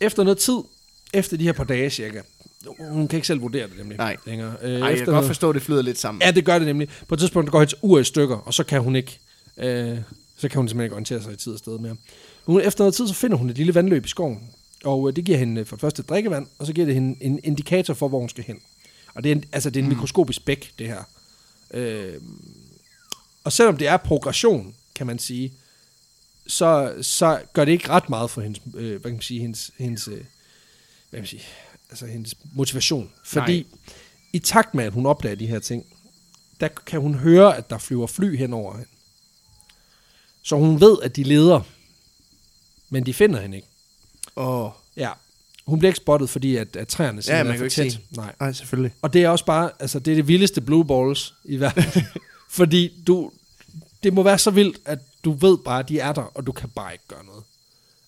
Efter 0.00 0.24
noget 0.24 0.38
tid, 0.38 0.58
efter 1.12 1.36
de 1.36 1.44
her 1.44 1.52
par 1.52 1.64
dage 1.64 1.90
cirka, 1.90 2.20
hun 2.78 3.08
kan 3.08 3.16
ikke 3.16 3.26
selv 3.26 3.42
vurdere 3.42 3.68
det 3.68 3.76
nemlig 3.78 3.98
Nej. 3.98 4.16
længere. 4.26 4.56
Øh, 4.62 4.70
Ej, 4.70 4.78
jeg 4.78 4.92
efter 4.92 5.04
kan 5.04 5.14
godt 5.14 5.26
forstå, 5.26 5.48
at 5.50 5.54
det 5.54 5.62
flyder 5.62 5.82
lidt 5.82 5.98
sammen. 5.98 6.22
Ja, 6.22 6.30
det 6.30 6.44
gør 6.44 6.58
det 6.58 6.66
nemlig. 6.66 6.88
På 7.08 7.14
et 7.14 7.18
tidspunkt 7.20 7.50
går 7.50 7.58
hendes 7.58 7.74
ur 7.82 7.98
i 7.98 8.04
stykker, 8.04 8.36
og 8.36 8.54
så 8.54 8.64
kan 8.64 8.80
hun 8.80 8.96
ikke, 8.96 9.18
øh, 9.56 9.98
så 10.36 10.48
kan 10.48 10.58
hun 10.58 10.68
simpelthen 10.68 10.80
ikke 10.82 10.94
orientere 10.94 11.22
sig 11.22 11.32
i 11.32 11.36
tid 11.36 11.52
og 11.52 11.58
sted 11.58 11.78
mere. 11.78 11.96
Hun, 12.44 12.60
efter 12.60 12.84
noget 12.84 12.94
tid, 12.94 13.08
så 13.08 13.14
finder 13.14 13.36
hun 13.36 13.50
et 13.50 13.56
lille 13.56 13.74
vandløb 13.74 14.04
i 14.04 14.08
skoven, 14.08 14.50
og 14.84 15.08
øh, 15.08 15.16
det 15.16 15.24
giver 15.24 15.38
hende 15.38 15.60
øh, 15.60 15.66
for 15.66 15.76
det 15.76 15.80
første 15.80 16.02
drikkevand, 16.02 16.46
og 16.58 16.66
så 16.66 16.72
giver 16.72 16.86
det 16.86 16.94
hende 16.94 17.24
en 17.24 17.40
indikator 17.44 17.94
for, 17.94 18.08
hvor 18.08 18.18
hun 18.18 18.28
skal 18.28 18.44
hen. 18.44 18.60
Og 19.14 19.24
det 19.24 19.32
er 19.32 19.36
en, 19.36 19.44
altså, 19.52 19.70
det 19.70 19.80
er 19.80 19.84
en 19.84 19.88
mikroskopisk 19.88 20.44
bæk, 20.44 20.72
det 20.78 20.86
her. 20.86 21.02
Øh, 21.74 22.14
og 23.44 23.52
selvom 23.52 23.76
det 23.76 23.88
er 23.88 23.96
progression, 23.96 24.74
kan 25.00 25.06
man 25.06 25.18
sige, 25.18 25.52
så, 26.46 26.94
så 27.02 27.40
gør 27.52 27.64
det 27.64 27.72
ikke 27.72 27.88
ret 27.88 28.08
meget 28.08 28.30
for 28.30 28.40
hendes, 28.40 28.60
øh, 28.74 28.90
hvad 28.90 29.00
kan 29.00 29.12
man 29.12 29.22
sige, 29.22 29.40
hendes, 29.40 29.70
hendes, 29.78 30.08
øh, 30.08 30.14
hvad 30.14 30.22
kan 31.12 31.20
man 31.20 31.26
sige, 31.26 31.42
altså 31.90 32.06
hendes 32.06 32.34
motivation. 32.52 33.10
Fordi 33.24 33.56
Nej. 33.56 33.88
i 34.32 34.38
takt 34.38 34.74
med, 34.74 34.84
at 34.84 34.92
hun 34.92 35.06
opdager 35.06 35.34
de 35.34 35.46
her 35.46 35.58
ting, 35.58 35.86
der 36.60 36.68
kan 36.68 37.00
hun 37.00 37.14
høre, 37.14 37.56
at 37.56 37.70
der 37.70 37.78
flyver 37.78 38.06
fly 38.06 38.36
hen 38.36 38.52
over 38.52 38.72
hende. 38.72 38.88
Så 40.42 40.56
hun 40.56 40.80
ved, 40.80 40.96
at 41.02 41.16
de 41.16 41.22
leder, 41.22 41.60
men 42.90 43.06
de 43.06 43.14
finder 43.14 43.40
hende 43.40 43.56
ikke. 43.56 43.68
Åh, 44.36 44.70
Ja. 44.96 45.10
Hun 45.66 45.78
bliver 45.78 45.90
ikke 45.90 45.96
spottet, 45.96 46.30
fordi 46.30 46.56
at, 46.56 46.76
at 46.76 46.88
træerne 46.88 47.22
simpelthen 47.22 47.46
man 47.46 47.54
er 47.56 47.58
for 47.58 47.68
tæt. 47.68 47.92
se. 47.92 48.00
Nej. 48.10 48.34
nej, 48.40 48.52
selvfølgelig. 48.52 48.94
Og 49.02 49.12
det 49.12 49.24
er 49.24 49.28
også 49.28 49.44
bare, 49.44 49.70
altså 49.78 49.98
det 49.98 50.10
er 50.10 50.14
det 50.16 50.28
vildeste 50.28 50.60
blue 50.60 50.84
balls 50.84 51.34
i 51.44 51.60
verden. 51.60 51.84
Fordi 52.58 53.02
du, 53.06 53.32
det 54.02 54.12
må 54.14 54.22
være 54.22 54.38
så 54.38 54.50
vildt, 54.50 54.78
at 54.84 54.98
du 55.24 55.32
ved 55.32 55.58
bare, 55.64 55.78
at 55.78 55.88
de 55.88 55.98
er 55.98 56.12
der, 56.12 56.22
og 56.34 56.46
du 56.46 56.52
kan 56.52 56.68
bare 56.68 56.92
ikke 56.92 57.04
gøre 57.08 57.24
noget. 57.24 57.42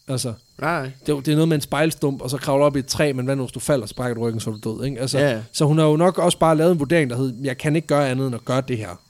Altså, 0.09 0.33
Nej, 0.61 0.91
det, 1.07 1.13
er 1.13 1.21
det 1.21 1.29
er 1.29 1.35
noget 1.35 1.49
med 1.49 1.55
en 1.57 1.61
spejlstump, 1.61 2.23
og 2.23 2.31
så 2.31 2.37
kravler 2.37 2.67
op 2.67 2.77
i 2.77 2.79
et 2.79 2.87
træ, 2.87 3.13
men 3.13 3.25
hvad 3.25 3.37
nu, 3.37 3.43
hvis 3.43 3.53
du 3.53 3.61
falder, 3.61 3.87
så 3.87 3.95
brækker 3.95 4.15
du 4.15 4.21
ryggen, 4.21 4.41
så 4.41 4.51
er 4.51 4.55
du 4.55 4.77
død, 4.77 4.85
ikke? 4.87 5.01
Altså, 5.01 5.19
Ja. 5.19 5.43
Så 5.53 5.65
hun 5.65 5.79
har 5.79 5.85
jo 5.85 5.97
nok 5.97 6.19
også 6.19 6.39
bare 6.39 6.57
lavet 6.57 6.73
en 6.73 6.79
vurdering, 6.79 7.11
der 7.11 7.17
hed, 7.17 7.35
jeg 7.43 7.59
kan 7.59 7.77
ikke 7.77 7.89
gøre 7.89 8.09
andet 8.11 8.27
end 8.27 8.35
at 8.35 8.45
gøre 8.45 8.61
det 8.69 8.79
her. 8.79 9.01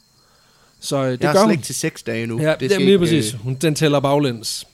Så 0.81 0.97
øh, 0.97 1.13
det 1.13 1.21
jeg 1.21 1.33
gør 1.35 1.41
hun. 1.43 1.53
slet 1.55 1.65
til 1.65 1.75
seks 1.75 2.03
dage 2.03 2.27
nu. 2.27 2.41
Ja, 2.41 2.55
det, 2.61 2.73
er 2.73 2.79
lige 2.79 2.87
ikke, 2.89 2.99
præcis. 2.99 3.35
øh, 3.35 3.41
Hun, 3.41 3.55
den 3.55 3.75
tæller 3.75 4.01
baglæns. 4.01 4.67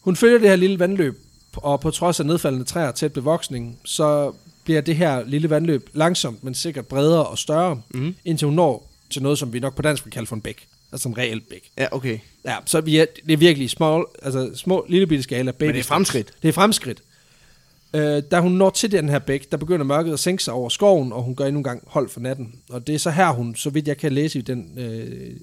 Hun 0.00 0.16
følger 0.16 0.38
det 0.38 0.48
her 0.48 0.56
lille 0.56 0.78
vandløb, 0.78 1.20
og 1.56 1.80
på 1.80 1.90
trods 1.90 2.20
af 2.20 2.26
nedfaldende 2.26 2.64
træer 2.66 2.88
og 2.88 2.94
tæt 2.94 3.12
bevoksning, 3.12 3.78
så 3.84 4.32
bliver 4.64 4.80
det 4.80 4.96
her 4.96 5.24
lille 5.24 5.50
vandløb 5.50 5.90
langsomt, 5.92 6.44
men 6.44 6.54
sikkert 6.54 6.86
bredere 6.86 7.26
og 7.26 7.38
større, 7.38 7.80
Mhm. 7.94 8.14
indtil 8.24 8.46
hun 8.46 8.54
når 8.54 8.90
til 9.10 9.22
noget, 9.22 9.38
som 9.38 9.52
vi 9.52 9.60
nok 9.60 9.74
på 9.76 9.82
dansk 9.82 10.04
vil 10.04 10.12
kalde 10.12 10.26
for 10.26 10.34
en 10.36 10.42
bæk. 10.42 10.66
Altså 10.94 11.08
en 11.08 11.18
reel 11.18 11.40
bæk. 11.40 11.70
Ja, 11.78 11.86
okay. 11.90 12.18
Ja, 12.44 12.56
så 12.66 12.80
vi 12.80 12.96
er, 12.96 13.06
det 13.26 13.32
er 13.32 13.36
virkelig 13.36 13.70
små, 13.70 14.08
altså 14.22 14.50
små, 14.54 14.86
lille 14.88 15.06
bitte 15.06 15.22
skala. 15.22 15.50
Baby 15.50 15.64
Men 15.64 15.74
det 15.74 15.80
er 15.80 15.84
fremskridt. 15.84 16.32
Det 16.42 16.48
er 16.48 16.52
fremskridt. 16.52 17.02
Øh, 17.94 18.22
da 18.30 18.40
hun 18.40 18.52
når 18.52 18.70
til 18.70 18.92
den 18.92 19.08
her 19.08 19.18
bæk, 19.18 19.50
der 19.52 19.56
begynder 19.56 19.84
mørket 19.84 20.12
at 20.12 20.18
sænke 20.18 20.42
sig 20.42 20.54
over 20.54 20.68
skoven, 20.68 21.12
og 21.12 21.22
hun 21.22 21.36
gør 21.36 21.44
endnu 21.44 21.58
en 21.60 21.64
gang 21.64 21.82
hold 21.86 22.08
for 22.08 22.20
natten. 22.20 22.54
Og 22.70 22.86
det 22.86 22.94
er 22.94 22.98
så 22.98 23.10
her, 23.10 23.30
hun, 23.30 23.54
så 23.54 23.70
vidt 23.70 23.88
jeg 23.88 23.96
kan 23.96 24.12
læse 24.12 24.38
i 24.38 24.42
den, 24.42 24.78
øh, 24.78 25.36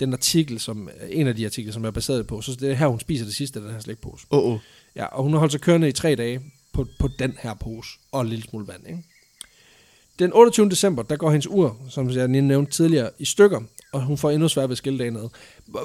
den 0.00 0.12
artikel, 0.12 0.60
som 0.60 0.88
en 1.10 1.26
af 1.26 1.36
de 1.36 1.44
artikler, 1.44 1.72
som 1.72 1.82
jeg 1.82 1.88
er 1.88 1.92
baseret 1.92 2.26
på, 2.26 2.40
så 2.40 2.54
det 2.60 2.70
er 2.70 2.74
her, 2.74 2.86
hun 2.86 3.00
spiser 3.00 3.24
det 3.24 3.34
sidste 3.34 3.58
af 3.58 3.62
den 3.62 3.72
her 3.72 3.80
slægpose. 3.80 4.26
Åh, 4.30 4.38
oh, 4.38 4.52
oh. 4.52 4.58
Ja, 4.96 5.04
og 5.04 5.22
hun 5.22 5.32
har 5.32 5.38
holdt 5.38 5.52
sig 5.52 5.60
kørende 5.60 5.88
i 5.88 5.92
tre 5.92 6.14
dage 6.14 6.40
på, 6.72 6.86
på 6.98 7.08
den 7.18 7.36
her 7.40 7.54
pose, 7.54 7.90
og 8.12 8.20
en 8.20 8.28
lille 8.28 8.44
smule 8.44 8.68
vand, 8.68 8.86
ikke? 8.86 9.02
Den 10.18 10.32
28. 10.32 10.70
december, 10.70 11.02
der 11.02 11.16
går 11.16 11.30
hendes 11.30 11.46
ur, 11.46 11.76
som 11.88 12.10
jeg 12.10 12.28
nævnte 12.28 12.72
tidligere, 12.72 13.10
i 13.18 13.24
stykker, 13.24 13.60
og 13.92 14.02
hun 14.02 14.18
får 14.18 14.30
endnu 14.30 14.48
sværere 14.48 14.68
ved 14.68 14.74
at 14.74 14.78
skille 14.78 14.98
dagen 14.98 15.16
ad. 15.16 15.28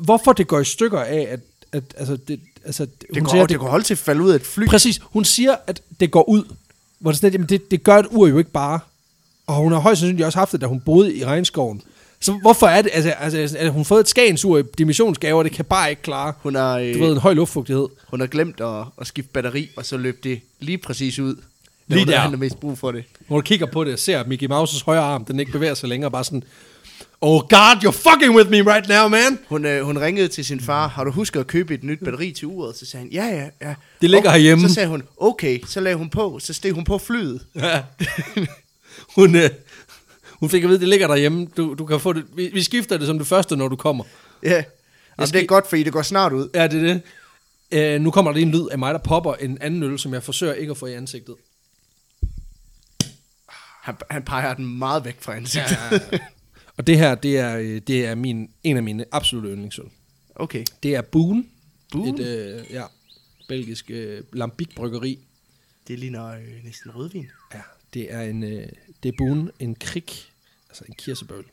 Hvorfor 0.02 0.34
det 0.34 0.48
går 0.48 0.60
i 0.60 0.66
stykker 0.66 1.00
af, 1.00 1.28
at, 1.30 1.40
at 1.72 1.84
altså, 1.98 2.18
det, 2.28 2.40
altså, 2.66 2.86
Det, 2.86 3.06
hun 3.14 3.24
går, 3.24 3.32
siger, 3.32 3.42
det, 3.42 3.50
det 3.50 3.60
går 3.60 3.68
holde 3.70 3.86
til 3.86 3.94
at 3.94 3.98
falde 3.98 4.22
ud 4.22 4.32
af 4.32 4.36
et 4.36 4.42
fly. 4.46 4.68
Præcis, 4.68 5.00
hun 5.04 5.26
siger, 5.26 5.56
at 5.68 5.82
det 6.00 6.12
går 6.12 6.30
ud. 6.30 6.44
Hvor 7.00 7.12
det, 7.12 7.18
sådan, 7.18 7.28
lidt, 7.28 7.34
jamen 7.34 7.50
det, 7.50 7.72
det 7.72 7.84
gør 7.84 7.98
et 7.98 8.08
ur 8.12 8.28
jo 8.28 8.38
ikke 8.38 8.52
bare. 8.52 8.80
Og 9.48 9.56
hun 9.56 9.72
har 9.72 9.80
højst 9.80 10.00
sandsynligt 10.00 10.26
også 10.26 10.40
haft 10.40 10.52
det, 10.52 10.62
da 10.62 10.66
hun 10.66 10.80
boede 10.80 11.16
i 11.16 11.26
regnskoven. 11.26 11.82
Så 12.20 12.32
hvorfor 12.42 12.68
er 12.68 12.82
det, 12.82 12.92
altså, 12.94 13.10
altså 13.10 13.58
at 13.58 13.72
hun 13.72 13.80
har 13.80 13.84
fået 13.84 14.00
et 14.00 14.08
skagensur 14.08 14.58
i 14.58 14.64
dimensionsgave, 14.78 15.38
og 15.38 15.44
det 15.44 15.52
kan 15.52 15.66
bare 15.66 15.90
ikke 15.90 16.02
klare, 16.02 16.34
Hun 16.40 16.56
har, 16.56 16.78
øh, 16.78 16.94
du 16.94 17.00
ved, 17.00 17.12
en 17.12 17.18
høj 17.18 17.34
luftfugtighed. 17.34 17.88
hun 18.08 18.20
har 18.20 18.28
glemt 18.28 18.62
at, 18.62 18.84
at 19.02 19.08
skifte 19.08 19.32
batteri, 19.34 19.70
og 19.78 19.86
så 19.86 19.98
løb 19.98 20.24
det 20.24 20.42
lige 20.60 20.78
præcis 20.78 21.20
ud. 21.20 21.36
Lige 21.88 22.06
der. 22.06 22.18
har 22.18 22.30
mest 22.30 22.60
brug 22.60 22.78
for 22.78 22.92
det. 22.92 23.04
Når 23.30 23.38
du 23.38 23.42
kigger 23.42 23.66
på 23.66 23.84
det 23.84 23.94
og 23.94 24.00
ser, 24.00 24.20
at 24.20 24.28
Mickey 24.28 24.48
Mouses 24.48 24.82
højre 24.82 25.02
arm, 25.02 25.26
den 25.26 25.40
ikke 25.40 25.52
bevæger 25.52 25.74
sig 25.74 25.90
længere, 25.90 26.12
bare 26.12 26.24
sådan, 26.24 26.44
Oh 27.24 27.42
God, 27.42 27.84
you're 27.84 27.92
fucking 28.10 28.36
with 28.36 28.50
me 28.50 28.62
right 28.76 28.88
now, 28.90 29.08
man! 29.08 29.40
Hun, 29.50 29.66
øh, 29.66 29.84
hun 29.86 29.98
ringede 30.00 30.28
til 30.28 30.46
sin 30.46 30.60
far, 30.62 30.88
har 30.88 31.04
du 31.04 31.12
husket 31.12 31.40
at 31.40 31.48
købe 31.48 31.74
et 31.74 31.84
nyt 31.84 32.00
batteri 32.04 32.32
til 32.32 32.48
uret? 32.48 32.78
Så 32.78 32.86
sagde 32.86 33.04
han, 33.04 33.12
ja, 33.14 33.26
ja, 33.26 33.68
ja. 33.70 33.76
Det 34.02 34.10
ligger 34.10 34.30
Og 34.30 34.34
herhjemme. 34.34 34.68
Så 34.68 34.74
sagde 34.74 34.90
hun, 34.90 35.04
okay, 35.18 35.60
så 35.68 35.80
lagde 35.80 35.98
hun 35.98 36.10
på, 36.10 36.40
så 36.40 36.54
steg 36.54 36.72
hun 36.72 36.84
på 36.84 36.98
flyet. 36.98 37.46
Ja. 37.56 37.84
hun, 39.16 39.36
øh, 39.36 39.50
hun 40.40 40.50
fik 40.50 40.64
at 40.64 40.70
vide, 40.70 40.80
det 40.80 40.88
ligger 40.88 41.08
derhjemme. 41.08 41.48
Du, 41.58 41.74
du 41.74 41.86
kan 41.86 42.00
få 42.00 42.14
det. 42.14 42.26
Vi, 42.36 42.50
vi 42.54 42.64
skifter 42.64 42.98
det 42.98 43.08
som 43.08 43.18
det 43.18 43.28
første, 43.28 43.56
når 43.58 43.68
du 43.68 43.76
kommer. 43.76 44.04
Ja, 44.44 44.50
Jamen, 45.18 45.28
skal- 45.28 45.40
det 45.40 45.44
er 45.44 45.48
godt, 45.48 45.68
fordi 45.70 45.84
det 45.84 45.94
går 45.94 46.02
snart 46.02 46.34
ud. 46.34 46.50
Ja, 46.56 46.68
det 46.68 46.80
er 46.90 46.94
det. 46.94 47.02
Øh, 47.72 48.02
nu 48.02 48.12
kommer 48.12 48.32
der 48.32 48.38
lige 48.38 48.46
en 48.46 48.52
lyd 48.52 48.68
af 48.72 48.78
mig, 48.80 48.94
der 48.94 49.00
popper 49.00 49.34
en 49.34 49.58
anden 49.62 49.84
øl, 49.84 50.00
som 50.00 50.14
jeg 50.14 50.24
forsøger 50.24 50.54
ikke 50.54 50.72
at 50.72 50.78
få 50.78 50.86
i 50.86 50.94
ansigtet. 50.94 51.36
Han, 53.82 53.96
han 54.10 54.24
peger 54.24 54.54
den 54.54 54.78
meget 54.78 55.06
væk 55.06 55.18
fra 55.22 55.36
ansigtet. 55.36 55.78
Ja. 56.12 56.18
Og 56.82 56.88
det 56.88 56.98
her, 56.98 57.16
det 57.16 57.38
er, 57.38 57.58
øh, 57.58 57.82
det 57.88 58.06
er 58.06 58.16
min, 58.16 58.52
en 58.64 58.78
af 58.78 58.84
mine 58.84 59.06
absolutte 59.12 59.50
yndlingsøl. 59.50 59.86
Okay. 60.36 60.66
Det 60.84 60.96
er 60.96 61.02
Boone. 61.02 61.44
Boone? 61.92 62.22
Et 62.24 62.28
øh, 62.28 62.72
ja, 62.72 62.84
belgisk 63.48 63.92
øh, 63.92 64.24
lambic-bryggeri. 64.34 65.20
Det 65.88 66.00
ligner 66.00 66.26
øh, 66.26 66.64
næsten 66.64 66.96
rødvin. 66.96 67.28
Ja, 67.54 67.62
det 67.94 68.14
er 68.14 68.22
en, 68.22 68.44
øh, 68.44 68.68
det 69.04 69.10
er 69.10 69.18
Boone, 69.18 69.52
en 69.60 69.76
krig, 69.76 70.06
altså 70.70 70.84
en 70.88 70.94
kirsebøl. 70.94 71.44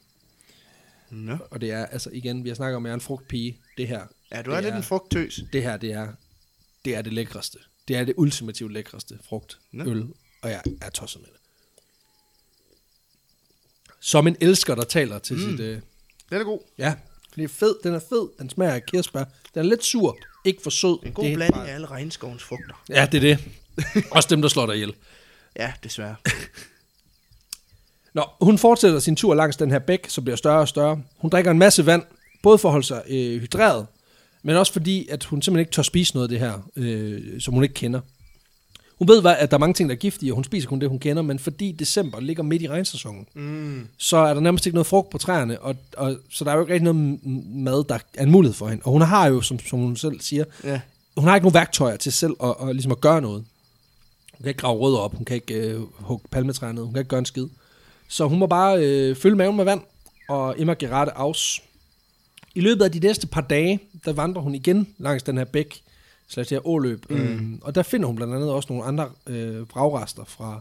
Nå. 1.10 1.36
Og 1.50 1.60
det 1.60 1.70
er, 1.70 1.86
altså 1.86 2.10
igen, 2.12 2.44
vi 2.44 2.48
har 2.48 2.56
snakket 2.56 2.76
om, 2.76 2.86
at 2.86 2.88
jeg 2.88 2.92
er 2.92 2.94
en 2.96 3.00
frugtpige. 3.00 3.58
Det 3.78 3.88
her, 3.88 4.06
Ja, 4.32 4.42
du 4.42 4.50
det 4.50 4.56
er 4.56 4.60
lidt 4.60 4.74
en 4.74 4.82
frugttøs. 4.82 5.40
det 5.52 5.62
her, 5.62 5.76
det 5.76 5.92
er, 5.92 6.08
det 6.84 6.96
er 6.96 7.02
det 7.02 7.12
lækreste. 7.12 7.58
Det 7.88 7.96
er 7.96 8.04
det 8.04 8.14
ultimativt 8.16 8.72
lækreste 8.72 9.18
frugt, 9.28 9.58
Nå. 9.72 9.84
øl, 9.84 10.06
og 10.42 10.50
jeg 10.50 10.62
er 10.82 10.90
tosset 10.90 11.20
med 11.20 11.28
det. 11.28 11.37
Som 14.00 14.26
en 14.26 14.36
elsker, 14.40 14.74
der 14.74 14.84
taler 14.84 15.18
til 15.18 15.36
mm. 15.36 15.42
sit... 15.50 15.60
Øh, 15.60 15.80
Den 16.30 16.40
er 16.40 16.44
god. 16.44 16.60
ja, 16.78 16.94
det 17.36 17.44
er 17.44 17.48
fed, 17.48 17.74
den 17.84 17.94
er 17.94 18.00
fed, 18.08 18.28
den 18.38 18.50
smager 18.50 18.72
af 18.72 18.86
kirsebær. 18.86 19.24
Den 19.54 19.64
er 19.64 19.68
lidt 19.68 19.84
sur, 19.84 20.18
ikke 20.44 20.62
for 20.62 20.70
sød. 20.70 20.98
En 21.06 21.12
god 21.12 21.24
det 21.24 21.34
blanding 21.34 21.54
bare- 21.54 21.68
af 21.70 21.74
alle 21.74 21.86
regnskovens 21.86 22.42
frugter. 22.42 22.82
Ja, 22.88 23.08
det 23.12 23.18
er 23.24 23.36
det. 23.36 23.38
Også 24.10 24.28
dem, 24.30 24.42
der 24.42 24.48
slår 24.48 24.66
dig 24.66 24.74
ihjel. 24.74 24.94
Ja, 25.56 25.72
desværre. 25.84 26.14
Nå, 28.14 28.24
hun 28.40 28.58
fortsætter 28.58 28.98
sin 28.98 29.16
tur 29.16 29.34
langs 29.34 29.56
den 29.56 29.70
her 29.70 29.78
bæk, 29.78 30.06
som 30.08 30.24
bliver 30.24 30.36
større 30.36 30.60
og 30.60 30.68
større. 30.68 31.02
Hun 31.16 31.30
drikker 31.30 31.50
en 31.50 31.58
masse 31.58 31.86
vand, 31.86 32.02
både 32.42 32.58
for 32.58 32.68
at 32.68 32.72
holde 32.72 32.86
sig 32.86 33.02
øh, 33.08 33.40
hydreret, 33.40 33.86
men 34.42 34.56
også 34.56 34.72
fordi, 34.72 35.08
at 35.08 35.24
hun 35.24 35.42
simpelthen 35.42 35.60
ikke 35.60 35.72
tør 35.72 35.82
spise 35.82 36.14
noget 36.14 36.24
af 36.24 36.28
det 36.28 36.38
her, 36.40 36.68
øh, 36.76 37.40
som 37.40 37.54
hun 37.54 37.62
ikke 37.62 37.74
kender. 37.74 38.00
Hun 38.98 39.08
ved, 39.08 39.24
at 39.26 39.50
der 39.50 39.56
er 39.56 39.58
mange 39.58 39.74
ting, 39.74 39.88
der 39.88 39.94
er 39.94 39.98
giftige, 39.98 40.32
og 40.32 40.34
hun 40.34 40.44
spiser 40.44 40.68
kun 40.68 40.80
det, 40.80 40.88
hun 40.88 40.98
kender, 40.98 41.22
men 41.22 41.38
fordi 41.38 41.72
december 41.72 42.20
ligger 42.20 42.42
midt 42.42 42.62
i 42.62 42.68
regnsæsonen, 42.68 43.26
Mm. 43.34 43.86
så 43.98 44.16
er 44.16 44.34
der 44.34 44.40
nærmest 44.40 44.66
ikke 44.66 44.74
noget 44.76 44.86
frugt 44.86 45.10
på 45.10 45.18
træerne, 45.18 45.60
og, 45.60 45.76
og, 45.96 46.16
så 46.30 46.44
der 46.44 46.50
er 46.50 46.54
jo 46.54 46.60
ikke 46.60 46.72
rigtig 46.74 46.92
noget 46.94 47.18
mad, 47.54 47.84
der 47.88 47.98
er 48.14 48.22
en 48.22 48.30
mulighed 48.30 48.54
for 48.54 48.68
hende. 48.68 48.82
Og 48.84 48.92
hun 48.92 49.02
har 49.02 49.26
jo, 49.26 49.40
som, 49.40 49.58
som 49.58 49.78
hun 49.78 49.96
selv 49.96 50.20
siger, 50.20 50.44
Ja. 50.64 50.80
hun 51.16 51.24
har 51.28 51.34
ikke 51.36 51.44
nogen 51.44 51.54
værktøjer 51.54 51.96
til 51.96 52.12
selv 52.12 52.32
at, 52.42 52.54
at, 52.62 52.74
ligesom 52.74 52.92
at 52.92 53.00
gøre 53.00 53.20
noget. 53.20 53.44
Hun 54.38 54.42
kan 54.42 54.48
ikke 54.48 54.60
grave 54.60 54.78
rødder 54.78 54.98
op, 54.98 55.14
hun 55.14 55.24
kan 55.24 55.34
ikke 55.34 55.54
øh, 55.54 55.80
hugge 55.94 56.28
palmetræer 56.30 56.72
ned, 56.72 56.82
hun 56.82 56.92
kan 56.92 57.00
ikke 57.00 57.08
gøre 57.08 57.18
en 57.18 57.24
skid. 57.26 57.46
Så 58.08 58.26
hun 58.28 58.38
må 58.38 58.46
bare 58.46 58.84
øh, 58.84 59.16
fylde 59.16 59.36
maven 59.36 59.56
med 59.56 59.64
vand, 59.64 59.80
og 60.28 60.58
immer 60.58 60.74
gerate 60.74 61.16
aus. 61.16 61.62
I 62.54 62.60
løbet 62.60 62.84
af 62.84 62.92
de 62.92 62.98
næste 62.98 63.26
par 63.26 63.40
dage, 63.40 63.80
der 64.04 64.12
vandrer 64.12 64.42
hun 64.42 64.54
igen 64.54 64.88
langs 64.98 65.22
den 65.22 65.36
her 65.38 65.44
bæk, 65.44 65.80
slags 66.28 66.48
det 66.48 66.56
her 66.56 66.66
åløb. 66.66 67.10
Mm. 67.10 67.16
Øhm, 67.16 67.58
og 67.62 67.74
der 67.74 67.82
finder 67.82 68.06
hun 68.06 68.16
blandt 68.16 68.34
andet 68.34 68.50
også 68.50 68.66
nogle 68.72 68.84
andre 68.84 69.10
øh, 69.26 69.60
vragrester 69.70 70.24
fra 70.24 70.60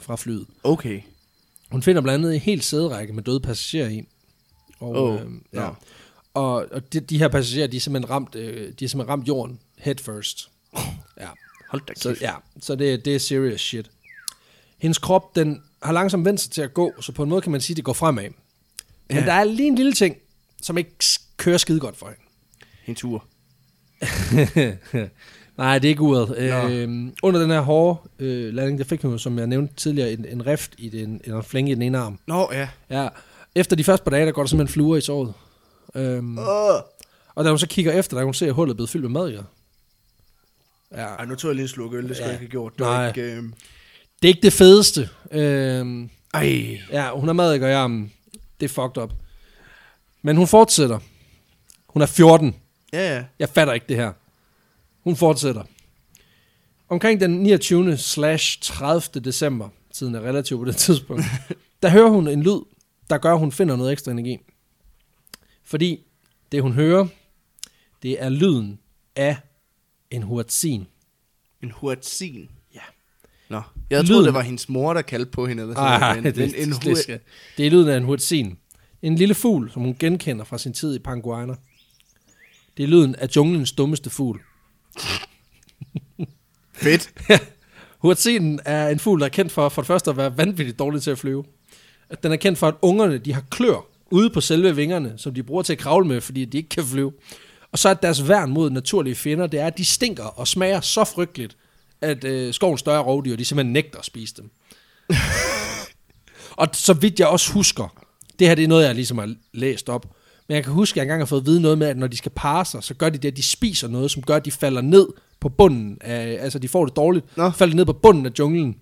fra 0.00 0.16
flyet. 0.16 0.46
Okay. 0.64 1.00
Hun 1.70 1.82
finder 1.82 2.02
blandt 2.02 2.24
andet 2.24 2.34
en 2.34 2.40
helt 2.40 2.64
sæderække 2.64 3.12
med 3.12 3.22
døde 3.22 3.40
passagerer 3.40 3.88
i. 3.88 4.04
Og, 4.78 4.90
Åh, 5.04 5.14
øh, 5.14 5.26
ja. 5.52 5.60
nå. 5.66 5.74
og, 6.34 6.52
og 6.72 6.92
de, 6.92 7.00
de 7.00 7.18
her 7.18 7.28
passagerer, 7.28 7.66
de 7.66 7.76
er 7.76 7.80
simpelthen 7.80 8.10
ramt, 8.10 8.34
øh, 8.34 8.72
de 8.78 8.84
er 8.84 8.88
simpelthen 8.88 9.08
ramt 9.08 9.28
jorden 9.28 9.60
head 9.78 9.96
first. 9.98 10.50
Ja. 11.20 11.28
Hold 11.70 11.82
da 11.88 11.92
Så, 11.96 12.08
kæft. 12.08 12.20
ja, 12.22 12.34
så 12.60 12.74
det, 12.74 13.04
det 13.04 13.14
er 13.14 13.18
serious 13.18 13.60
shit. 13.60 13.90
Hendes 14.78 14.98
krop, 14.98 15.36
den 15.36 15.62
har 15.82 15.92
langsomt 15.92 16.24
vendt 16.24 16.40
sig 16.40 16.50
til 16.52 16.62
at 16.62 16.74
gå, 16.74 16.92
så 17.00 17.12
på 17.12 17.22
en 17.22 17.28
måde 17.28 17.40
kan 17.42 17.52
man 17.52 17.60
sige, 17.60 17.74
at 17.74 17.76
det 17.76 17.84
går 17.84 17.92
fremad. 17.92 18.22
Men 18.24 18.34
Ja. 19.10 19.18
ja. 19.18 19.24
der 19.26 19.32
er 19.32 19.44
lige 19.44 19.66
en 19.68 19.74
lille 19.74 19.92
ting, 19.92 20.16
som 20.62 20.78
ikke 20.78 20.90
kører 21.36 21.58
skide 21.58 21.80
godt 21.80 21.96
for 21.96 22.06
hende. 22.06 22.20
En 22.86 22.94
tur. 22.94 23.24
Nej, 25.58 25.78
det 25.78 25.88
er 25.88 25.90
ikke 25.90 26.02
uret. 26.02 26.38
Øhm, 26.38 27.14
under 27.22 27.40
den 27.40 27.50
her 27.50 27.60
hårde 27.60 27.98
øh, 28.18 28.54
landing, 28.54 28.78
der 28.78 28.84
fik 28.84 29.02
hun, 29.02 29.18
som 29.18 29.38
jeg 29.38 29.46
nævnte 29.46 29.74
tidligere, 29.74 30.12
en, 30.12 30.24
en 30.28 30.46
rift 30.46 30.74
i 30.78 30.88
den, 30.88 31.20
en 31.24 31.42
flænge 31.42 31.70
i 31.70 31.74
den 31.74 31.82
ene 31.82 31.98
arm. 31.98 32.18
Nå, 32.26 32.48
ja. 32.52 32.68
Ja. 32.90 33.08
Efter 33.54 33.76
de 33.76 33.84
første 33.84 34.04
par 34.04 34.10
dage, 34.10 34.26
der 34.26 34.32
går 34.32 34.42
der 34.42 34.46
simpelthen 34.48 34.72
fluer 34.72 34.96
i 34.96 35.00
såret. 35.00 35.32
Øhm, 35.94 36.38
Åh. 36.38 36.74
og 37.34 37.44
da 37.44 37.48
hun 37.50 37.58
så 37.58 37.66
kigger 37.68 37.92
efter, 37.92 38.16
der 38.16 38.20
kan 38.20 38.26
hun 38.26 38.34
se, 38.34 38.46
at 38.46 38.52
hullet 38.54 38.72
er 38.72 38.76
blevet 38.76 38.90
fyldt 38.90 39.10
med 39.10 39.20
mad. 39.22 39.28
Ja. 40.92 41.02
Ej, 41.02 41.24
nu 41.24 41.34
tog 41.34 41.48
jeg 41.48 41.54
lige 41.56 41.62
en 41.64 41.68
sluk 41.68 41.92
øl, 41.94 42.08
det 42.08 42.16
skulle 42.16 42.26
Ja. 42.30 42.32
jeg 42.32 42.42
ikke 42.42 42.44
have 42.44 42.50
gjort. 42.50 42.72
Det 42.72 42.80
Nej. 42.80 43.08
ikke... 43.08 43.22
Øh... 43.22 43.42
Det 44.22 44.28
er 44.28 44.28
ikke 44.28 44.42
det 44.42 44.52
fedeste. 44.52 45.08
Øhm, 45.32 46.10
Ej. 46.34 46.78
Ja, 46.92 47.10
hun 47.18 47.28
har 47.28 47.32
mad 47.32 47.54
i 47.54 47.62
armen. 47.62 48.12
Det 48.60 48.64
er 48.66 48.68
fucked 48.68 49.02
up. 49.02 49.12
Men 50.22 50.36
hun 50.36 50.46
fortsætter. 50.46 50.98
Hun 51.86 52.02
er 52.02 52.06
14. 52.06 52.56
Ja, 52.92 53.14
ja. 53.16 53.24
Jeg 53.38 53.48
fatter 53.48 53.72
ikke 53.74 53.86
det 53.88 53.96
her. 53.96 54.12
Hun 55.04 55.16
fortsætter. 55.16 55.62
Omkring 56.88 57.20
den 57.20 57.30
29. 57.42 57.96
slash 57.96 58.58
30. 58.62 59.20
december, 59.24 59.68
tiden 59.92 60.14
er 60.14 60.20
relativ 60.20 60.58
på 60.58 60.64
det 60.64 60.76
tidspunkt, 60.76 61.24
der 61.82 61.88
hører 61.90 62.08
hun 62.10 62.28
en 62.28 62.42
lyd, 62.42 62.60
der 63.10 63.18
gør, 63.18 63.32
at 63.32 63.38
hun 63.38 63.52
finder 63.52 63.76
noget 63.76 63.92
ekstra 63.92 64.10
energi. 64.12 64.38
Fordi 65.64 66.00
det, 66.52 66.62
hun 66.62 66.72
hører, 66.72 67.06
det 68.02 68.22
er 68.22 68.28
lyden 68.28 68.78
af 69.16 69.36
en 70.10 70.22
huatzin. 70.22 70.86
En 71.62 71.70
huatzin. 71.70 72.48
Ja. 72.74 72.80
Nå, 73.48 73.62
jeg 73.90 74.00
Lyden- 74.00 74.06
troede, 74.12 74.26
det 74.26 74.34
var 74.34 74.40
hendes 74.42 74.68
mor, 74.68 74.94
der 74.94 75.02
kaldte 75.02 75.30
på 75.30 75.46
hende. 75.46 75.62
Eller 75.62 75.74
sådan 75.74 76.02
Ej, 76.02 76.08
noget, 76.20 76.24
men, 76.24 76.34
det, 76.34 76.62
en 76.62 76.68
det, 76.70 76.74
hu- 76.84 76.90
det, 77.12 77.20
det 77.56 77.66
er 77.66 77.70
lyden 77.70 77.88
af 77.88 77.96
en 77.96 78.04
huatzin. 78.04 78.58
En 79.02 79.14
lille 79.16 79.34
fugl, 79.34 79.70
som 79.72 79.82
hun 79.82 79.96
genkender 79.98 80.44
fra 80.44 80.58
sin 80.58 80.72
tid 80.72 80.94
i 80.94 80.98
Panguana. 80.98 81.54
Det 82.80 82.86
er 82.86 82.90
lyden 82.90 83.14
af 83.14 83.28
junglens 83.36 83.72
dummeste 83.72 84.10
fugl. 84.10 84.40
Fedt. 86.72 87.10
Huatzinen 88.02 88.60
er 88.64 88.88
en 88.88 88.98
fugl, 88.98 89.20
der 89.20 89.26
er 89.26 89.30
kendt 89.30 89.52
for, 89.52 89.68
for 89.68 89.82
det 89.82 89.86
første 89.86 90.10
at 90.10 90.16
være 90.16 90.38
vanvittigt 90.38 90.78
dårlig 90.78 91.02
til 91.02 91.10
at 91.10 91.18
flyve. 91.18 91.44
At 92.10 92.22
Den 92.22 92.32
er 92.32 92.36
kendt 92.36 92.58
for, 92.58 92.68
at 92.68 92.74
ungerne 92.82 93.18
de 93.18 93.32
har 93.32 93.44
klør 93.50 93.86
ude 94.10 94.30
på 94.30 94.40
selve 94.40 94.76
vingerne, 94.76 95.14
som 95.16 95.34
de 95.34 95.42
bruger 95.42 95.62
til 95.62 95.72
at 95.72 95.78
kravle 95.78 96.08
med, 96.08 96.20
fordi 96.20 96.44
de 96.44 96.56
ikke 96.56 96.68
kan 96.68 96.84
flyve. 96.84 97.12
Og 97.72 97.78
så 97.78 97.88
er 97.88 97.94
deres 97.94 98.28
værn 98.28 98.50
mod 98.50 98.70
naturlige 98.70 99.14
fjender, 99.14 99.46
det 99.46 99.60
er, 99.60 99.66
at 99.66 99.78
de 99.78 99.84
stinker 99.84 100.24
og 100.24 100.48
smager 100.48 100.80
så 100.80 101.04
frygteligt, 101.04 101.56
at 102.00 102.24
øh, 102.24 102.54
skovens 102.54 102.80
større 102.80 103.02
rovdyr, 103.02 103.36
de 103.36 103.44
simpelthen 103.44 103.72
nægter 103.72 103.98
at 103.98 104.04
spise 104.04 104.34
dem. 104.36 104.50
og 106.62 106.68
så 106.72 106.92
vidt 106.92 107.20
jeg 107.20 107.28
også 107.28 107.52
husker, 107.52 108.04
det 108.38 108.46
her 108.46 108.54
det 108.54 108.64
er 108.64 108.68
noget, 108.68 108.86
jeg 108.86 108.94
ligesom 108.94 109.18
har 109.18 109.34
læst 109.52 109.88
op, 109.88 110.06
men 110.50 110.54
jeg 110.56 110.64
kan 110.64 110.72
huske, 110.72 110.92
at 110.92 110.96
jeg 110.96 111.02
engang 111.02 111.20
har 111.20 111.26
fået 111.26 111.40
at 111.40 111.46
vide 111.46 111.60
noget 111.60 111.78
med, 111.78 111.86
at 111.86 111.96
når 111.96 112.06
de 112.06 112.16
skal 112.16 112.32
parre 112.36 112.64
sig, 112.64 112.84
så 112.84 112.94
gør 112.94 113.08
de 113.08 113.18
det, 113.18 113.28
at 113.28 113.36
de 113.36 113.42
spiser 113.42 113.88
noget, 113.88 114.10
som 114.10 114.22
gør, 114.22 114.36
at 114.36 114.44
de 114.44 114.50
falder 114.50 114.80
ned 114.80 115.08
på 115.40 115.48
bunden 115.48 115.98
af, 116.00 116.38
altså 116.40 116.58
de 116.58 116.68
får 116.68 116.84
det 116.84 116.96
dårligt, 116.96 117.36
Nå. 117.36 117.50
falder 117.50 117.74
ned 117.76 117.84
på 117.84 117.92
bunden 117.92 118.26
af 118.26 118.30
junglen, 118.38 118.76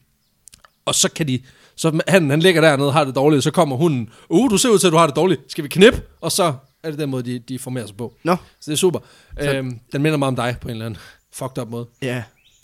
og 0.85 0.95
så 0.95 1.11
kan 1.13 1.29
de, 1.29 1.41
så 1.77 2.01
han, 2.09 2.31
han 2.31 2.41
ligger 2.41 2.61
dernede 2.61 2.89
og 2.89 2.93
har 2.93 3.05
det 3.05 3.15
dårligt, 3.15 3.45
så 3.45 3.51
kommer 3.51 3.77
hunden, 3.77 4.11
uh, 4.29 4.51
du 4.51 4.57
ser 4.59 4.69
ud 4.69 4.79
til, 4.79 4.87
at 4.87 4.93
du 4.93 4.97
har 4.97 5.07
det 5.07 5.17
dårligt, 5.17 5.41
skal 5.49 5.65
vi 5.65 5.69
knip? 5.69 6.09
Og 6.21 6.33
så 6.33 6.55
er 6.83 6.91
det 6.91 6.99
den 6.99 7.11
måde, 7.11 7.23
de, 7.23 7.39
de 7.39 7.59
formerer 7.59 7.87
sig 7.87 7.97
på. 7.97 8.15
Nå, 8.25 8.37
Så 8.61 8.71
det 8.71 8.73
er 8.73 8.77
super. 8.77 8.99
Så- 9.41 9.53
Øhm, 9.53 9.81
den 9.93 10.03
minder 10.03 10.19
mig 10.19 10.29
om 10.29 10.37
dig 10.37 10.57
på 10.61 10.69
en 10.69 10.73
eller 10.73 10.87
anden 10.87 11.01
fucked 11.33 11.59
up 11.63 11.69
måde. 11.71 11.87
ja. 12.03 12.23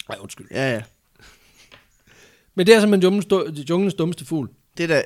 Nej, 0.09 0.19
undskyld. 0.21 0.47
Ja, 0.51 0.73
ja. 0.75 0.83
Men 2.55 2.67
det 2.67 2.75
er 2.75 2.81
simpelthen 2.81 3.03
junglens, 3.13 3.71
junglens 3.71 3.95
dummeste 3.95 4.25
fugl. 4.25 4.49
Det 4.79 4.89
der... 4.89 5.03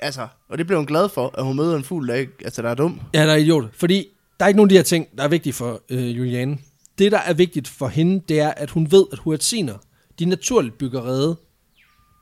Altså, 0.00 0.28
og 0.48 0.58
det 0.58 0.66
blev 0.66 0.78
hun 0.78 0.86
glad 0.86 1.08
for, 1.08 1.30
at 1.38 1.44
hun 1.44 1.56
møder 1.56 1.76
en 1.76 1.84
fugl, 1.84 2.08
der, 2.08 2.14
ikke, 2.14 2.32
altså, 2.44 2.62
der 2.62 2.70
er 2.70 2.74
dum. 2.74 3.00
Ja, 3.14 3.26
der 3.26 3.32
er 3.32 3.36
idiot. 3.36 3.64
Fordi 3.72 4.06
der 4.40 4.44
er 4.44 4.48
ikke 4.48 4.56
nogen 4.56 4.66
af 4.66 4.70
de 4.70 4.76
her 4.76 4.82
ting, 4.82 5.18
der 5.18 5.24
er 5.24 5.28
vigtige 5.28 5.52
for 5.52 5.82
øh, 5.88 6.18
Juliane. 6.18 6.58
Det, 6.98 7.12
der 7.12 7.18
er 7.18 7.34
vigtigt 7.34 7.68
for 7.68 7.88
hende, 7.88 8.22
det 8.28 8.40
er, 8.40 8.50
at 8.50 8.70
hun 8.70 8.90
ved, 8.90 9.04
at 9.12 9.18
huatziner, 9.18 9.74
de 10.18 10.24
naturligt 10.24 10.78
bygger 10.78 11.06
rede 11.06 11.36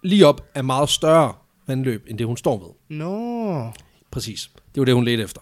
lige 0.05 0.27
op 0.27 0.51
af 0.55 0.65
meget 0.65 0.89
større 0.89 1.35
vandløb, 1.67 2.07
end 2.09 2.19
det 2.19 2.27
hun 2.27 2.37
står 2.37 2.59
ved. 2.59 2.99
Nå. 2.99 3.71
Præcis. 4.11 4.51
Det 4.75 4.81
var 4.81 4.85
det, 4.85 4.95
hun 4.95 5.05
ledte 5.05 5.23
efter. 5.23 5.41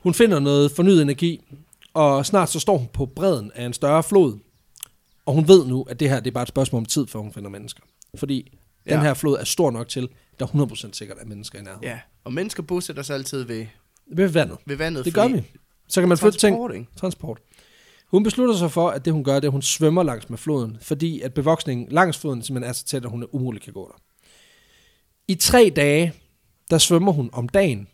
Hun 0.00 0.14
finder 0.14 0.38
noget 0.38 0.70
fornyet 0.70 1.02
energi, 1.02 1.40
og 1.94 2.26
snart 2.26 2.48
så 2.48 2.60
står 2.60 2.78
hun 2.78 2.88
på 2.92 3.06
bredden 3.06 3.52
af 3.54 3.66
en 3.66 3.72
større 3.72 4.02
flod. 4.02 4.38
Og 5.26 5.34
hun 5.34 5.48
ved 5.48 5.66
nu, 5.66 5.82
at 5.82 6.00
det 6.00 6.08
her 6.08 6.20
det 6.20 6.26
er 6.26 6.34
bare 6.34 6.42
et 6.42 6.48
spørgsmål 6.48 6.78
om 6.78 6.86
tid, 6.86 7.06
før 7.06 7.20
hun 7.20 7.32
finder 7.32 7.50
mennesker. 7.50 7.82
Fordi 8.16 8.58
ja. 8.86 8.94
Den 8.94 9.00
her 9.00 9.14
flod 9.14 9.38
er 9.38 9.44
stor 9.44 9.70
nok 9.70 9.88
til, 9.88 10.08
der 10.42 10.60
er 10.60 10.66
100% 10.66 10.88
sikkert 10.92 11.18
er 11.20 11.24
mennesker 11.26 11.58
i 11.58 11.62
nærheden. 11.62 11.84
Ja, 11.84 11.98
og 12.24 12.32
mennesker 12.32 12.62
bosætter 12.62 13.02
sig 13.02 13.14
altid 13.16 13.42
ved, 13.42 13.66
Ved 14.06 14.28
vandet. 14.28 14.58
ved 14.66 14.76
vandet. 14.76 15.04
Det 15.04 15.14
gør 15.14 15.28
vi. 15.28 15.42
Så 15.88 16.00
kan 16.00 16.08
man 16.08 16.18
flytte 16.18 16.38
ting. 16.38 16.54
Transport, 16.56 16.74
ikke? 16.74 16.86
Transport. 16.96 17.38
Hun 18.10 18.22
beslutter 18.22 18.54
sig 18.56 18.70
for, 18.70 18.88
at 18.90 19.04
det 19.04 19.12
hun 19.12 19.24
gør, 19.24 19.34
det 19.34 19.44
er, 19.44 19.48
at 19.48 19.52
hun 19.52 19.62
svømmer 19.62 20.02
langs 20.02 20.30
med 20.30 20.38
floden, 20.38 20.78
fordi 20.80 21.20
at 21.20 21.34
bevoksningen 21.34 21.86
langs 21.90 22.18
floden 22.18 22.42
simpelthen 22.42 22.68
er 22.68 22.72
så 22.72 22.84
tæt, 22.84 23.04
at 23.04 23.10
hun 23.10 23.22
er 23.22 23.34
umuligt 23.34 23.64
kan 23.64 23.72
gå 23.72 23.92
der. 23.94 24.00
I 25.28 25.34
tre 25.34 25.72
dage, 25.76 26.12
der 26.70 26.78
svømmer 26.78 27.12
hun 27.12 27.30
om 27.32 27.48
dagen 27.48 27.88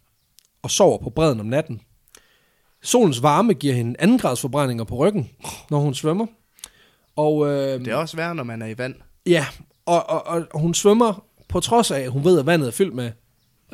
og 0.63 0.71
sover 0.71 0.99
på 0.99 1.11
bredden 1.11 1.41
om 1.41 1.47
natten. 1.47 1.81
Solens 2.83 3.23
varme 3.23 3.55
giver 3.55 3.75
hende 3.75 3.97
anden 3.99 4.19
grads 4.19 4.41
forbrændinger 4.41 4.85
på 4.85 4.97
ryggen, 4.97 5.31
når 5.71 5.79
hun 5.79 5.95
svømmer. 5.95 6.27
Og, 7.17 7.47
øh, 7.47 7.81
Det 7.81 7.89
er 7.89 7.95
også 7.95 8.17
værd, 8.17 8.37
når 8.37 8.43
man 8.45 8.63
er 8.63 8.67
i 8.67 8.79
vand. 8.79 8.95
Ja, 9.27 9.47
og, 9.87 10.11
og, 10.11 10.23
og 10.53 10.61
hun 10.61 10.75
svømmer 10.75 11.25
på 11.49 11.61
trods 11.61 11.91
af, 11.91 12.01
at 12.01 12.11
hun 12.11 12.25
ved, 12.25 12.39
at 12.39 12.47
vandet 12.47 12.67
er 12.67 12.71
fyldt 12.73 12.95
med 12.95 13.11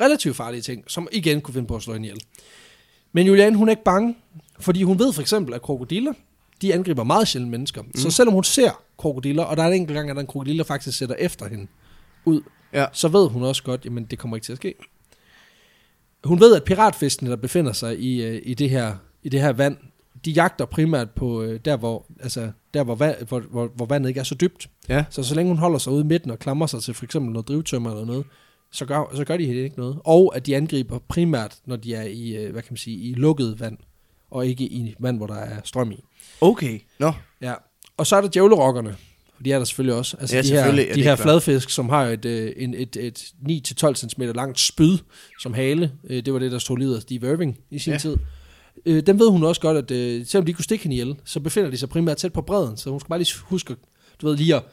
relativt 0.01 0.35
farlige 0.35 0.61
ting, 0.61 0.83
som 0.87 1.07
igen 1.11 1.41
kunne 1.41 1.53
finde 1.53 1.67
på 1.67 1.75
at 1.75 1.81
slå 1.83 1.93
hende 1.93 2.07
ihjel. 2.07 2.21
Men 3.11 3.27
Juliane, 3.27 3.55
hun 3.57 3.67
er 3.67 3.71
ikke 3.71 3.83
bange, 3.83 4.15
fordi 4.59 4.83
hun 4.83 4.99
ved 4.99 5.13
for 5.13 5.21
eksempel, 5.21 5.53
at 5.53 5.61
krokodiller, 5.61 6.13
de 6.61 6.73
angriber 6.73 7.03
meget 7.03 7.27
sjældent 7.27 7.51
mennesker. 7.51 7.81
Mm. 7.81 7.95
Så 7.95 8.11
selvom 8.11 8.33
hun 8.33 8.43
ser 8.43 8.81
krokodiller, 8.97 9.43
og 9.43 9.57
der 9.57 9.63
er 9.63 9.67
en 9.67 9.73
enkelt 9.73 9.95
gang, 9.95 10.09
at 10.09 10.15
der 10.15 10.19
er 10.19 10.23
en 10.23 10.27
krokodil, 10.27 10.57
der 10.57 10.63
faktisk 10.63 10.97
sætter 10.97 11.15
efter 11.15 11.47
hende 11.49 11.67
ud, 12.25 12.41
Ja. 12.73 12.85
så 12.93 13.07
ved 13.07 13.29
hun 13.29 13.43
også 13.43 13.63
godt, 13.63 13.85
jamen 13.85 14.05
det 14.05 14.19
kommer 14.19 14.37
ikke 14.37 14.45
til 14.45 14.51
at 14.51 14.57
ske. 14.57 14.73
Hun 16.23 16.39
ved, 16.39 16.55
at 16.55 16.63
piratfiskene, 16.63 17.29
der 17.29 17.35
befinder 17.35 17.73
sig 17.73 17.99
i, 17.99 18.23
øh, 18.23 18.41
i, 18.45 18.53
det, 18.53 18.69
her, 18.69 18.95
i 19.23 19.29
det 19.29 19.41
her 19.41 19.51
vand, 19.53 19.77
de 20.25 20.31
jagter 20.31 20.65
primært 20.65 21.09
på 21.11 21.41
øh, 21.43 21.59
der, 21.65 21.77
hvor, 21.77 22.05
altså, 22.19 22.51
der 22.73 22.83
hvor, 22.83 22.95
vand, 22.95 23.27
hvor, 23.27 23.39
hvor, 23.39 23.71
hvor 23.75 23.85
vandet 23.85 24.09
ikke 24.09 24.19
er 24.19 24.23
så 24.23 24.35
dybt. 24.35 24.69
Ja. 24.89 25.05
Så 25.09 25.23
så 25.23 25.35
længe 25.35 25.49
hun 25.49 25.57
holder 25.57 25.77
sig 25.77 25.93
ude 25.93 26.01
i 26.01 26.05
midten 26.05 26.31
og 26.31 26.39
klamrer 26.39 26.67
sig 26.67 26.83
til 26.83 26.93
for 26.93 27.05
eksempel 27.05 27.31
noget 27.33 27.47
drivtømmer 27.47 27.91
eller 27.91 28.05
noget, 28.05 28.25
så 28.71 28.85
gør, 28.85 29.11
så 29.15 29.25
gør 29.25 29.37
de 29.37 29.45
helt 29.45 29.57
ikke 29.59 29.77
noget. 29.77 29.97
Og 30.03 30.35
at 30.35 30.45
de 30.45 30.55
angriber 30.55 30.99
primært, 31.07 31.55
når 31.65 31.75
de 31.75 31.93
er 31.93 32.03
i, 32.03 32.35
øh, 32.35 32.51
hvad 32.51 32.61
kan 32.61 32.71
man 32.71 32.77
sige, 32.77 32.97
i 32.97 33.13
lukket 33.13 33.59
vand, 33.59 33.77
og 34.31 34.47
ikke 34.47 34.63
i 34.63 34.95
vand, 34.99 35.17
hvor 35.17 35.27
der 35.27 35.35
er 35.35 35.61
strøm 35.63 35.91
i. 35.91 36.03
Okay. 36.41 36.79
Nå. 36.99 37.11
Ja. 37.41 37.53
Og 37.97 38.07
så 38.07 38.15
er 38.15 38.21
der 38.21 38.27
djævlerokkerne, 38.27 38.95
de 39.45 39.51
er 39.51 39.57
der 39.57 39.65
selvfølgelig 39.65 39.95
også. 39.95 40.17
Altså 40.19 40.35
Ja, 40.35 40.41
de 40.41 40.47
her, 40.47 40.59
er 40.59 40.93
de 40.93 41.03
her 41.03 41.15
fladfisk, 41.15 41.69
som 41.69 41.89
har 41.89 42.05
et, 42.05 42.25
øh, 42.25 42.51
en, 42.57 42.73
et, 42.73 42.95
et 42.95 43.33
9-12 43.83 43.93
cm 43.93 44.21
langt 44.21 44.59
spyd 44.59 44.97
som 45.41 45.53
hale. 45.53 45.91
Øh, 46.09 46.25
Det 46.25 46.33
var 46.33 46.39
det, 46.39 46.51
der 46.51 46.59
stod 46.59 46.77
livet 46.77 46.95
af 46.95 47.01
Steve 47.01 47.31
Irving 47.31 47.57
i 47.71 47.79
sin 47.79 47.93
ja. 47.93 47.99
tid. 47.99 48.17
Øh, 48.85 49.03
Dem 49.07 49.19
ved 49.19 49.29
hun 49.29 49.43
også 49.43 49.61
godt, 49.61 49.77
at 49.77 49.91
øh, 49.91 50.25
selvom 50.25 50.45
de 50.45 50.49
ikke 50.49 50.57
kunne 50.57 50.63
stikke 50.63 50.83
hende 50.83 50.95
ihjel, 50.95 51.15
så 51.25 51.39
befinder 51.39 51.69
de 51.69 51.77
sig 51.77 51.89
primært 51.89 52.17
tæt 52.17 52.33
på 52.33 52.41
bredden. 52.41 52.77
Så 52.77 52.89
hun 52.89 52.99
skal 52.99 53.09
bare 53.09 53.19
lige 53.19 53.33
huske, 53.43 53.75
du 54.21 54.27
ved, 54.27 54.37
lige 54.37 54.55
at, 54.55 54.63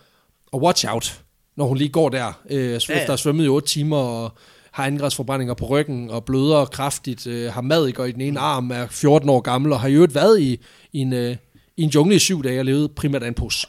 at 0.54 0.58
watch 0.60 0.86
out, 0.88 1.22
når 1.56 1.66
hun 1.66 1.76
lige 1.76 1.88
går 1.88 2.08
der. 2.08 2.32
Øh, 2.50 2.70
Ja, 2.70 2.76
efter 2.76 2.92
at 2.94 3.06
have 3.06 3.18
svømmet 3.18 3.44
i 3.44 3.48
8 3.48 3.68
timer 3.68 3.96
og 3.96 4.32
har 4.72 4.84
angrebsforbrændinger 4.86 5.54
på 5.54 5.66
ryggen 5.66 6.10
og 6.10 6.24
bløder 6.24 6.64
kraftigt, 6.64 7.26
øh, 7.26 7.52
har 7.52 7.60
madikker 7.60 8.04
i 8.04 8.12
den 8.12 8.20
ene 8.20 8.40
arm, 8.40 8.70
er 8.70 8.86
14 8.90 9.28
år 9.28 9.40
gammel 9.40 9.72
og 9.72 9.80
har 9.80 9.88
i 9.88 9.92
øvrigt 9.94 10.14
været 10.14 10.40
i, 10.40 10.60
i, 10.92 10.98
en, 10.98 11.12
øh, 11.12 11.36
i 11.76 11.82
en 11.82 11.88
jungle 11.90 12.14
i 12.14 12.18
syv 12.18 12.42
dage 12.44 12.58
og 12.60 12.64
levet 12.64 12.90
primært 12.94 13.22
af 13.22 13.28
en 13.28 13.34
pose. 13.34 13.66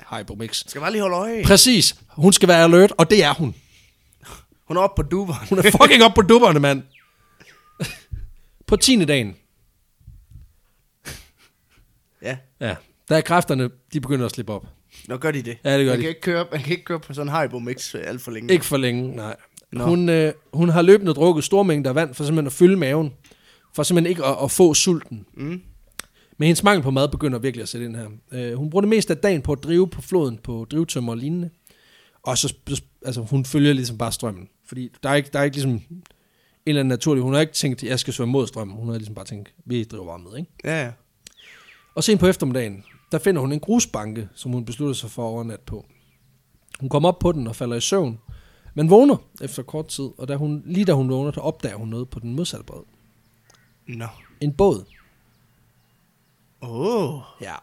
Skal 0.67 0.81
bare 0.81 0.91
lige 0.91 1.01
holde 1.01 1.15
øje. 1.15 1.43
Præcis. 1.43 1.95
Hun 2.09 2.33
skal 2.33 2.49
være 2.49 2.63
alert, 2.63 2.93
og 2.97 3.09
det 3.09 3.23
er 3.23 3.33
hun. 3.33 3.55
Hun 4.67 4.77
er 4.77 4.81
oppe 4.81 5.03
på 5.03 5.09
duberen. 5.09 5.47
Hun 5.49 5.57
er 5.59 5.61
fucking 5.81 6.03
op 6.03 6.13
på 6.15 6.21
dupperne, 6.21 6.59
mand. 6.59 6.83
På 8.67 8.75
10. 8.75 9.05
dagen, 9.05 9.35
Ja. 12.23 12.37
ja, 12.59 12.75
der 13.09 13.15
er 13.17 13.21
kræfterne, 13.21 13.69
de 13.93 14.01
begynder 14.01 14.25
at 14.25 14.31
slippe 14.31 14.53
op. 14.53 14.67
Nå, 15.07 15.17
gør 15.17 15.31
de 15.31 15.41
det. 15.41 15.57
Ja, 15.63 15.77
det 15.77 15.85
gør 15.85 15.91
man 15.91 15.97
de. 15.97 16.01
Kan 16.01 16.09
ikke 16.09 16.21
køre, 16.21 16.45
man 16.51 16.61
kan 16.61 16.71
ikke 16.71 16.83
køre 16.83 16.99
på 16.99 17.13
sådan 17.13 17.33
en 17.33 17.41
Hypo 17.41 17.59
Mix 17.59 17.95
alt 17.95 18.21
for 18.21 18.31
længe. 18.31 18.53
Ikke 18.53 18.65
for 18.65 18.77
længe, 18.77 19.15
nej. 19.15 19.35
Nå. 19.71 19.83
Hun, 19.83 20.09
øh, 20.09 20.33
hun 20.53 20.69
har 20.69 20.81
løbende 20.81 21.13
drukket 21.13 21.43
store 21.43 21.65
mængder 21.65 21.93
vand 21.93 22.13
for 22.13 22.23
simpelthen 22.23 22.47
at 22.47 22.53
fylde 22.53 22.77
maven. 22.77 23.13
For 23.75 23.83
simpelthen 23.83 24.09
ikke 24.09 24.25
at, 24.25 24.35
at 24.43 24.51
få 24.51 24.73
sulten. 24.73 25.25
Mm. 25.33 25.61
Men 26.37 26.45
hendes 26.47 26.63
mangel 26.63 26.83
på 26.83 26.91
mad 26.91 27.07
begynder 27.07 27.39
virkelig 27.39 27.61
at 27.61 27.69
sætte 27.69 27.85
ind 27.85 27.95
her. 27.95 28.07
Øh, 28.31 28.53
hun 28.53 28.69
bruger 28.69 28.81
det 28.81 28.89
meste 28.89 29.13
af 29.13 29.17
dagen 29.17 29.41
på 29.41 29.51
at 29.51 29.63
drive 29.63 29.89
på 29.89 30.01
floden 30.01 30.37
på 30.43 30.67
drivtømmer 30.71 31.11
og 31.11 31.17
lignende. 31.17 31.49
Og 32.23 32.37
så, 32.37 32.53
altså, 33.05 33.21
hun 33.21 33.45
følger 33.45 33.73
ligesom 33.73 33.97
bare 33.97 34.11
strømmen. 34.11 34.49
Fordi 34.67 34.89
der 35.03 35.09
er 35.09 35.15
ikke, 35.15 35.29
der 35.33 35.39
er 35.39 35.43
ikke 35.43 35.55
ligesom 35.55 35.71
en 35.71 36.03
eller 36.65 36.79
anden 36.79 36.89
naturlig, 36.89 37.23
hun 37.23 37.33
har 37.33 37.41
ikke 37.41 37.53
tænkt, 37.53 37.83
at 37.83 37.89
jeg 37.89 37.99
skal 37.99 38.13
svømme 38.13 38.31
mod 38.31 38.47
strømmen. 38.47 38.77
Hun 38.77 38.87
har 38.87 38.95
ligesom 38.95 39.15
bare 39.15 39.25
tænkt, 39.25 39.53
vi 39.65 39.83
driver 39.83 40.05
bare 40.05 40.19
med, 40.19 40.37
ikke? 40.37 40.51
Ja, 40.63 40.83
ja. 40.83 40.91
Og 41.95 42.03
sen 42.03 42.17
på 42.17 42.27
eftermiddagen, 42.27 42.83
der 43.11 43.19
finder 43.19 43.41
hun 43.41 43.51
en 43.51 43.59
grusbanke, 43.59 44.29
som 44.35 44.51
hun 44.51 44.65
beslutter 44.65 44.93
sig 44.93 45.11
for 45.11 45.21
at 45.27 45.31
overnatte 45.31 45.65
på. 45.65 45.85
Hun 46.79 46.89
kommer 46.89 47.09
op 47.09 47.19
på 47.19 47.31
den 47.31 47.47
og 47.47 47.55
falder 47.55 47.75
i 47.75 47.81
søvn, 47.81 48.19
men 48.73 48.89
vågner 48.89 49.15
efter 49.41 49.63
kort 49.63 49.87
tid, 49.87 50.09
og 50.17 50.27
da 50.27 50.35
hun, 50.35 50.63
lige 50.65 50.85
da 50.85 50.93
hun 50.93 51.09
vågner, 51.09 51.31
der 51.31 51.41
opdager 51.41 51.75
hun 51.75 51.87
noget 51.87 52.09
på 52.09 52.19
den 52.19 52.35
modsatte 52.35 52.65
bred. 52.65 52.81
Nå. 53.87 54.07
En 54.41 54.53
båd. 54.53 54.85
Åh. 56.61 57.15
Oh. 57.15 57.21
Ja. 57.41 57.55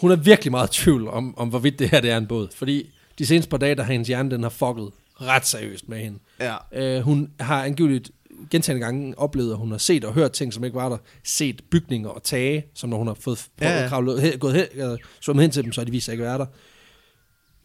Hun 0.00 0.10
er 0.10 0.16
virkelig 0.16 0.50
meget 0.50 0.76
i 0.78 0.82
tvivl 0.82 1.08
om, 1.08 1.38
om 1.38 1.48
hvorvidt 1.48 1.78
det 1.78 1.90
her 1.90 2.00
det 2.00 2.10
er 2.10 2.16
en 2.16 2.26
båd, 2.26 2.48
fordi 2.54 2.90
de 3.18 3.26
seneste 3.26 3.50
par 3.50 3.56
dage, 3.56 3.74
der 3.74 3.82
har 3.82 3.92
hendes 3.92 4.08
hjerne, 4.08 4.30
den 4.30 4.42
har 4.42 4.50
fucket 4.50 4.90
ret 5.20 5.46
seriøst 5.46 5.88
med 5.88 5.98
hende. 5.98 6.18
Ja. 6.40 6.56
Øh, 6.72 7.02
hun 7.02 7.30
har 7.40 7.64
angiveligt 7.64 8.10
gentagende 8.50 8.84
gange 8.86 9.18
oplevet, 9.18 9.50
at 9.50 9.56
hun 9.58 9.70
har 9.70 9.78
set 9.78 10.04
og 10.04 10.12
hørt 10.14 10.32
ting, 10.32 10.52
som 10.52 10.64
ikke 10.64 10.74
var 10.74 10.88
der. 10.88 10.96
Set 11.24 11.62
bygninger 11.70 12.08
og 12.08 12.22
tage, 12.22 12.64
som 12.74 12.90
når 12.90 12.96
hun 12.98 13.06
har 13.06 13.14
fået 13.14 13.46
Ja, 13.60 13.82
ja. 13.82 13.88
Kravlet, 13.88 14.22
he, 14.22 14.38
gået 14.38 14.54
hen, 14.54 14.66
øh, 14.74 14.98
svømmet 15.20 15.42
hen 15.42 15.50
til 15.50 15.64
dem, 15.64 15.72
så 15.72 15.80
har 15.80 15.84
de 15.84 15.90
vist 15.90 16.04
sig 16.04 16.12
ikke 16.12 16.24
være 16.24 16.38
der. 16.38 16.46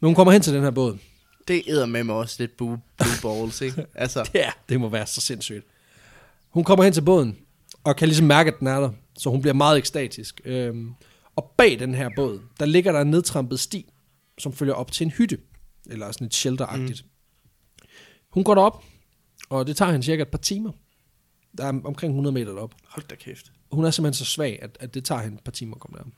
Men 0.00 0.08
hun 0.08 0.14
kommer 0.14 0.32
hen 0.32 0.42
til 0.42 0.54
den 0.54 0.62
her 0.62 0.70
båd. 0.70 0.98
Det 1.48 1.62
æder 1.66 1.86
med 1.86 2.04
mig 2.04 2.14
også 2.14 2.36
lidt 2.38 2.56
blue, 2.56 2.80
blue 2.98 3.40
balls, 3.42 3.60
ikke? 3.60 3.86
Altså, 3.94 4.30
Ja, 4.34 4.50
det 4.68 4.80
må 4.80 4.88
være 4.88 5.06
så 5.06 5.20
sindssygt. 5.20 5.66
Hun 6.50 6.64
kommer 6.64 6.84
hen 6.84 6.92
til 6.92 7.02
båden, 7.02 7.36
og 7.84 7.96
kan 7.96 8.08
ligesom 8.08 8.26
mærke, 8.26 8.48
at 8.52 8.58
den 8.58 8.66
er 8.66 8.80
der. 8.80 8.90
Så 9.18 9.30
hun 9.30 9.40
bliver 9.40 9.54
meget 9.54 9.78
ekstatisk. 9.78 10.40
Øhm, 10.44 10.90
og 11.36 11.52
bag 11.58 11.78
den 11.78 11.94
her 11.94 12.10
båd, 12.16 12.40
der 12.60 12.66
ligger 12.66 12.92
der 12.92 13.00
en 13.00 13.10
nedtrampet 13.10 13.60
sti, 13.60 13.92
som 14.38 14.52
følger 14.52 14.74
op 14.74 14.92
til 14.92 15.04
en 15.04 15.10
hytte. 15.10 15.38
Eller 15.90 16.12
sådan 16.12 16.26
et 16.26 16.34
shelteragtigt. 16.34 17.04
Mm. 17.04 17.88
Hun 18.30 18.44
går 18.44 18.54
derop, 18.54 18.84
og 19.50 19.66
det 19.66 19.76
tager 19.76 19.90
hende 19.92 20.04
cirka 20.06 20.22
et 20.22 20.28
par 20.28 20.38
timer. 20.38 20.72
Der 21.58 21.64
er 21.64 21.80
omkring 21.84 22.10
100 22.10 22.34
meter 22.34 22.52
derop. 22.52 22.74
hold 22.88 23.04
da 23.10 23.14
kæft. 23.14 23.52
Hun 23.72 23.84
er 23.84 23.90
simpelthen 23.90 24.24
så 24.24 24.30
svag, 24.32 24.58
at, 24.62 24.76
at 24.80 24.94
det 24.94 25.04
tager 25.04 25.20
hende 25.22 25.34
et 25.36 25.44
par 25.44 25.52
timer 25.52 25.74
at 25.74 25.80
komme 25.80 25.98
derop. 25.98 26.12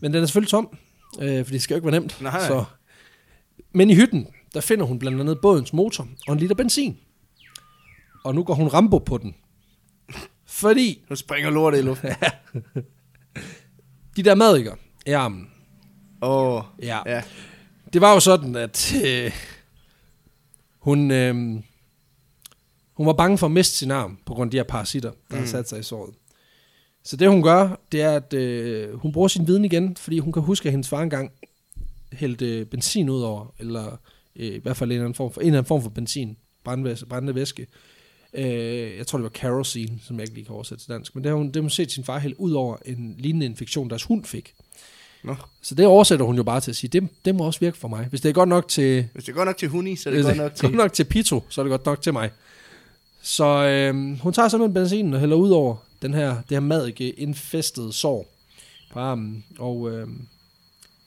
Men 0.00 0.12
den 0.14 0.22
er 0.22 0.26
selvfølgelig 0.26 0.50
tom, 0.50 0.78
øh, 1.20 1.44
for 1.44 1.52
det 1.52 1.62
skal 1.62 1.74
jo 1.74 1.76
ikke 1.76 1.86
være 1.92 2.00
nemt. 2.00 2.20
Nej. 2.20 2.46
Så. 2.46 2.64
Men 3.72 3.90
i 3.90 3.94
hytten, 3.94 4.26
der 4.54 4.60
finder 4.60 4.84
hun 4.86 4.98
blandt 4.98 5.20
andet 5.20 5.38
bådens 5.40 5.72
motor 5.72 6.08
og 6.26 6.32
en 6.32 6.38
liter 6.38 6.54
benzin. 6.54 6.98
Og 8.24 8.34
nu 8.34 8.44
går 8.44 8.54
hun 8.54 8.68
Rambo 8.68 8.98
på 8.98 9.18
den. 9.18 9.34
Fordi 10.46 11.04
Nu 11.10 11.16
springer 11.16 11.50
lortet 11.50 11.78
i 11.78 11.82
luften. 11.82 12.10
de 14.16 14.22
der 14.22 14.34
madikker 14.34 14.74
i 15.06 15.10
armen, 15.10 15.50
Åh. 16.22 16.54
Oh. 16.56 16.62
ja, 16.82 16.98
Ja. 17.06 17.22
det 17.92 18.00
var 18.00 18.12
jo 18.14 18.20
sådan, 18.20 18.56
at 18.56 18.94
øh, 19.04 19.32
hun, 20.78 21.10
øh, 21.10 21.62
hun 23.00 23.06
var 23.06 23.12
bange 23.12 23.38
for 23.38 23.46
at 23.46 23.52
miste 23.52 23.76
sin 23.76 23.90
arm 23.90 24.18
på 24.26 24.34
grund 24.34 24.48
af 24.48 24.50
de 24.50 24.56
her 24.56 24.64
parasitter, 24.64 25.10
der 25.10 25.36
mm. 25.36 25.38
har 25.38 25.46
sat 25.46 25.68
sig 25.68 25.80
i 25.80 25.82
såret. 25.82 26.14
Så 27.04 27.16
det 27.16 27.28
hun 27.28 27.42
gør, 27.42 27.80
det 27.92 28.02
er, 28.02 28.16
at 28.16 28.32
øh, 28.34 28.94
hun 28.94 29.12
bruger 29.12 29.28
sin 29.28 29.46
viden 29.46 29.64
igen, 29.64 29.96
fordi 29.96 30.18
hun 30.18 30.32
kan 30.32 30.42
huske, 30.42 30.66
at 30.66 30.70
hendes 30.70 30.88
far 30.88 31.02
engang 31.02 31.30
hældte 32.12 32.58
øh, 32.58 32.66
benzin 32.66 33.08
ud 33.08 33.20
over, 33.22 33.54
eller 33.58 33.96
øh, 34.36 34.54
i 34.54 34.58
hvert 34.58 34.76
fald 34.76 34.90
en 34.90 34.92
eller 34.92 35.04
anden 35.04 35.14
form 35.14 35.32
for, 35.32 35.40
en 35.40 35.46
eller 35.46 35.58
anden 35.58 35.68
form 35.68 35.82
for 35.82 35.90
benzin, 35.90 36.36
brændvæske, 36.64 37.06
brændende 37.06 37.34
væske. 37.34 37.66
Øh, 38.34 38.96
jeg 38.96 39.06
tror, 39.06 39.18
det 39.18 39.22
var 39.22 39.28
kerosene, 39.28 39.98
som 40.02 40.16
jeg 40.16 40.22
ikke 40.22 40.34
lige 40.34 40.44
kan 40.44 40.54
oversætte 40.54 40.84
til 40.84 40.92
dansk. 40.92 41.14
Men 41.14 41.24
det 41.24 41.30
har 41.30 41.36
hun, 41.36 41.46
det 41.46 41.56
har 41.56 41.62
hun 41.62 41.70
set 41.70 41.92
sin 41.92 42.04
far 42.04 42.18
hælde 42.18 42.40
ud 42.40 42.52
over 42.52 42.76
en 42.84 43.14
lignende 43.18 43.46
infektion, 43.46 43.90
deres 43.90 44.04
hund 44.04 44.24
fik. 44.24 44.54
Nå. 45.24 45.36
Så 45.62 45.74
det 45.74 45.86
oversætter 45.86 46.26
hun 46.26 46.36
jo 46.36 46.42
bare 46.42 46.60
til 46.60 46.70
at 46.70 46.76
sige, 46.76 47.00
det, 47.00 47.08
det 47.24 47.34
må 47.34 47.44
også 47.44 47.60
virke 47.60 47.78
for 47.78 47.88
mig. 47.88 48.06
Hvis 48.06 48.20
det 48.20 48.28
er 48.28 48.32
godt 48.32 48.48
nok 48.48 48.68
til, 48.68 49.08
Hvis 49.12 49.24
det 49.24 49.32
er 49.32 49.36
godt 49.36 49.46
nok 49.46 49.56
til 49.56 49.68
Huni, 49.68 49.96
så 49.96 50.08
er 50.08 50.14
det 50.14 50.24
hvis 50.24 50.26
godt 50.26 50.36
det 50.36 50.42
nok 50.42 50.54
til... 50.54 50.68
godt 50.68 50.76
nok 50.76 50.92
til 50.92 51.04
Pito, 51.04 51.42
så 51.48 51.60
er 51.60 51.64
det 51.64 51.70
godt 51.70 51.86
nok 51.86 52.02
til 52.02 52.12
mig. 52.12 52.30
Så 53.22 53.44
øh, 53.44 54.20
hun 54.20 54.32
tager 54.32 54.48
simpelthen 54.48 54.74
benzinen 54.74 55.14
og 55.14 55.20
hælder 55.20 55.36
ud 55.36 55.50
over 55.50 55.76
den 56.02 56.14
her, 56.14 56.28
det 56.28 56.50
her 56.50 56.60
madike 56.60 57.10
infestede 57.10 57.92
sår 57.92 58.26
på 58.92 58.98
armen. 58.98 59.44
Og 59.58 59.90
øh, 59.90 60.08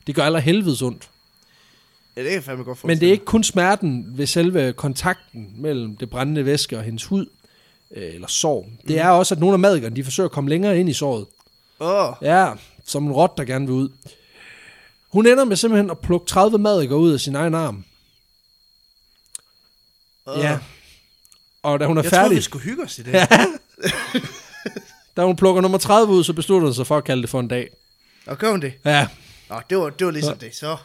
det 0.06 0.14
gør 0.14 0.22
aller 0.22 0.38
helvedes 0.38 0.82
ondt. 0.82 1.10
Ja, 2.16 2.20
det 2.20 2.28
kan 2.28 2.34
jeg 2.34 2.44
fandme 2.44 2.64
godt 2.64 2.84
Men 2.84 3.00
det 3.00 3.08
er 3.08 3.12
ikke 3.12 3.24
kun 3.24 3.44
smerten 3.44 4.18
ved 4.18 4.26
selve 4.26 4.72
kontakten 4.72 5.54
mellem 5.56 5.96
det 5.96 6.10
brændende 6.10 6.44
væske 6.44 6.78
og 6.78 6.82
hendes 6.82 7.04
hud, 7.04 7.26
øh, 7.90 8.14
eller 8.14 8.28
sår. 8.28 8.68
Det 8.88 8.98
er 8.98 9.08
også, 9.08 9.34
at 9.34 9.40
nogle 9.40 9.54
af 9.54 9.58
madikerne, 9.58 9.96
de 9.96 10.04
forsøger 10.04 10.28
at 10.28 10.32
komme 10.32 10.50
længere 10.50 10.80
ind 10.80 10.88
i 10.88 10.92
såret. 10.92 11.26
Åh. 11.80 12.08
Oh. 12.08 12.14
Ja, 12.22 12.52
som 12.84 13.06
en 13.06 13.12
rot, 13.12 13.38
der 13.38 13.44
gerne 13.44 13.66
vil 13.66 13.74
ud. 13.74 13.88
Hun 15.08 15.26
ender 15.26 15.44
med 15.44 15.56
simpelthen 15.56 15.90
at 15.90 15.98
plukke 15.98 16.26
30 16.26 16.58
madikker 16.58 16.96
ud 16.96 17.12
af 17.12 17.20
sin 17.20 17.34
egen 17.34 17.54
arm. 17.54 17.84
Oh. 20.26 20.38
Ja. 20.38 20.58
Og 21.64 21.80
da 21.80 21.86
hun 21.86 21.98
er 21.98 22.02
Jeg 22.02 22.10
færdig, 22.10 22.22
troede, 22.24 22.34
vi 22.34 22.40
skulle 22.42 22.64
hygge 22.64 22.82
os 22.82 22.98
i 22.98 23.02
det. 23.02 23.12
da 25.16 25.24
hun 25.24 25.36
plukker 25.36 25.62
nummer 25.62 25.78
30 25.78 26.12
ud, 26.12 26.24
så 26.24 26.32
beslutter 26.32 26.68
hun 26.68 26.74
sig 26.74 26.86
for 26.86 26.96
at 26.96 27.04
kalde 27.04 27.22
det 27.22 27.30
for 27.30 27.40
en 27.40 27.48
dag. 27.48 27.68
Og 28.26 28.38
gør 28.38 28.50
hun 28.50 28.60
det? 28.60 28.72
Ja, 28.84 29.08
Nå, 29.50 29.60
det 29.70 29.78
var, 29.78 29.90
det 29.90 30.04
var 30.06 30.12
ligesom 30.12 30.38
det. 30.38 30.54
Så, 30.54 30.76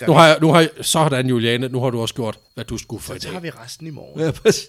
Ja. 0.00 0.06
Nu 0.06 0.12
har, 0.12 0.26
jeg, 0.26 0.38
nu 0.40 0.52
har 0.52 0.60
jeg, 0.60 0.70
sådan 0.80 1.28
Juliane, 1.28 1.68
nu 1.68 1.80
har 1.82 1.90
du 1.90 2.00
også 2.00 2.14
gjort, 2.14 2.38
hvad 2.54 2.64
du 2.64 2.78
skulle 2.78 3.02
for 3.02 3.14
i 3.14 3.18
så 3.18 3.22
tager 3.22 3.32
dag. 3.32 3.42
vi 3.42 3.50
resten 3.50 3.86
i 3.86 3.90
morgen. 3.90 4.20
Ja, 4.20 4.30
præcis. 4.30 4.68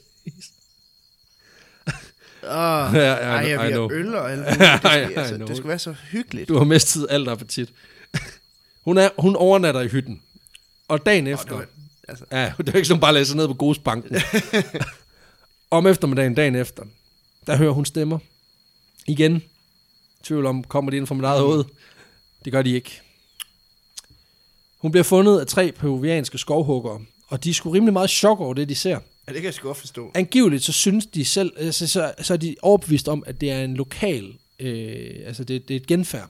Åh, 2.43 2.43
Ja, 2.93 2.99
ja, 2.99 3.13
ej, 3.13 3.49
jeg 3.49 3.59
have 3.59 3.93
øl 3.93 4.15
og 4.15 4.31
alt 4.31 4.39
muligt. 4.41 4.59
Det 4.59 4.79
skal, 4.79 5.17
altså, 5.19 5.37
det 5.37 5.57
skal 5.57 5.67
være 5.69 5.79
så 5.79 5.95
hyggeligt. 6.11 6.49
Du 6.49 6.57
har 6.57 6.63
mistet 6.65 7.07
alt 7.09 7.29
appetit. 7.29 7.69
Hun, 8.85 8.97
er, 8.97 9.09
hun 9.17 9.35
overnatter 9.35 9.81
i 9.81 9.87
hytten. 9.87 10.21
Og 10.87 11.05
dagen 11.05 11.27
efter... 11.27 11.45
det 11.45 11.55
var, 11.57 11.65
altså, 12.07 12.25
Ja, 12.31 12.53
det 12.57 12.69
er 12.69 12.75
ikke 12.75 12.87
sådan, 12.87 13.01
bare 13.01 13.13
læse 13.13 13.27
sig 13.27 13.37
ned 13.37 13.47
på 13.47 13.53
grusbanken. 13.53 14.15
Om 15.71 15.87
eftermiddagen, 15.87 16.35
dagen 16.35 16.55
efter, 16.55 16.83
der 17.47 17.57
hører 17.57 17.71
hun 17.71 17.85
stemmer. 17.85 18.19
Igen. 19.07 19.43
Tvivl 20.23 20.45
om, 20.45 20.63
kommer 20.63 20.91
de 20.91 20.97
ind 20.97 21.07
fra 21.07 21.15
mit 21.15 21.25
eget 21.25 21.41
hoved? 21.41 21.63
Det 22.45 22.53
gør 22.53 22.61
de 22.61 22.71
ikke. 22.75 23.01
Hun 24.77 24.91
bliver 24.91 25.03
fundet 25.03 25.39
af 25.39 25.47
tre 25.47 25.71
peruvianske 25.71 26.37
skovhuggere, 26.37 27.01
og 27.27 27.43
de 27.43 27.49
er 27.49 27.53
sgu 27.53 27.69
rimelig 27.69 27.93
meget 27.93 28.09
chok 28.09 28.39
over 28.39 28.53
det, 28.53 28.69
de 28.69 28.75
ser. 28.75 28.99
ja, 29.27 29.33
det 29.33 29.35
kan 29.35 29.43
jeg 29.43 29.53
sgu 29.53 29.67
godt 29.67 29.77
forstå. 29.77 30.11
Angiveligt 30.13 30.63
så 30.63 30.71
synes 30.71 31.05
de 31.05 31.25
selv, 31.25 31.53
altså, 31.57 31.87
så, 31.87 32.13
så 32.21 32.33
er 32.33 32.37
de 32.37 32.55
overbevist 32.61 33.07
om, 33.07 33.23
at 33.27 33.41
det 33.41 33.51
er 33.51 33.63
en 33.63 33.75
lokal, 33.75 34.37
øh, 34.59 35.09
altså 35.25 35.43
det, 35.43 35.67
det 35.67 35.75
er 35.75 35.79
et 35.79 35.87
genfærd. 35.87 36.29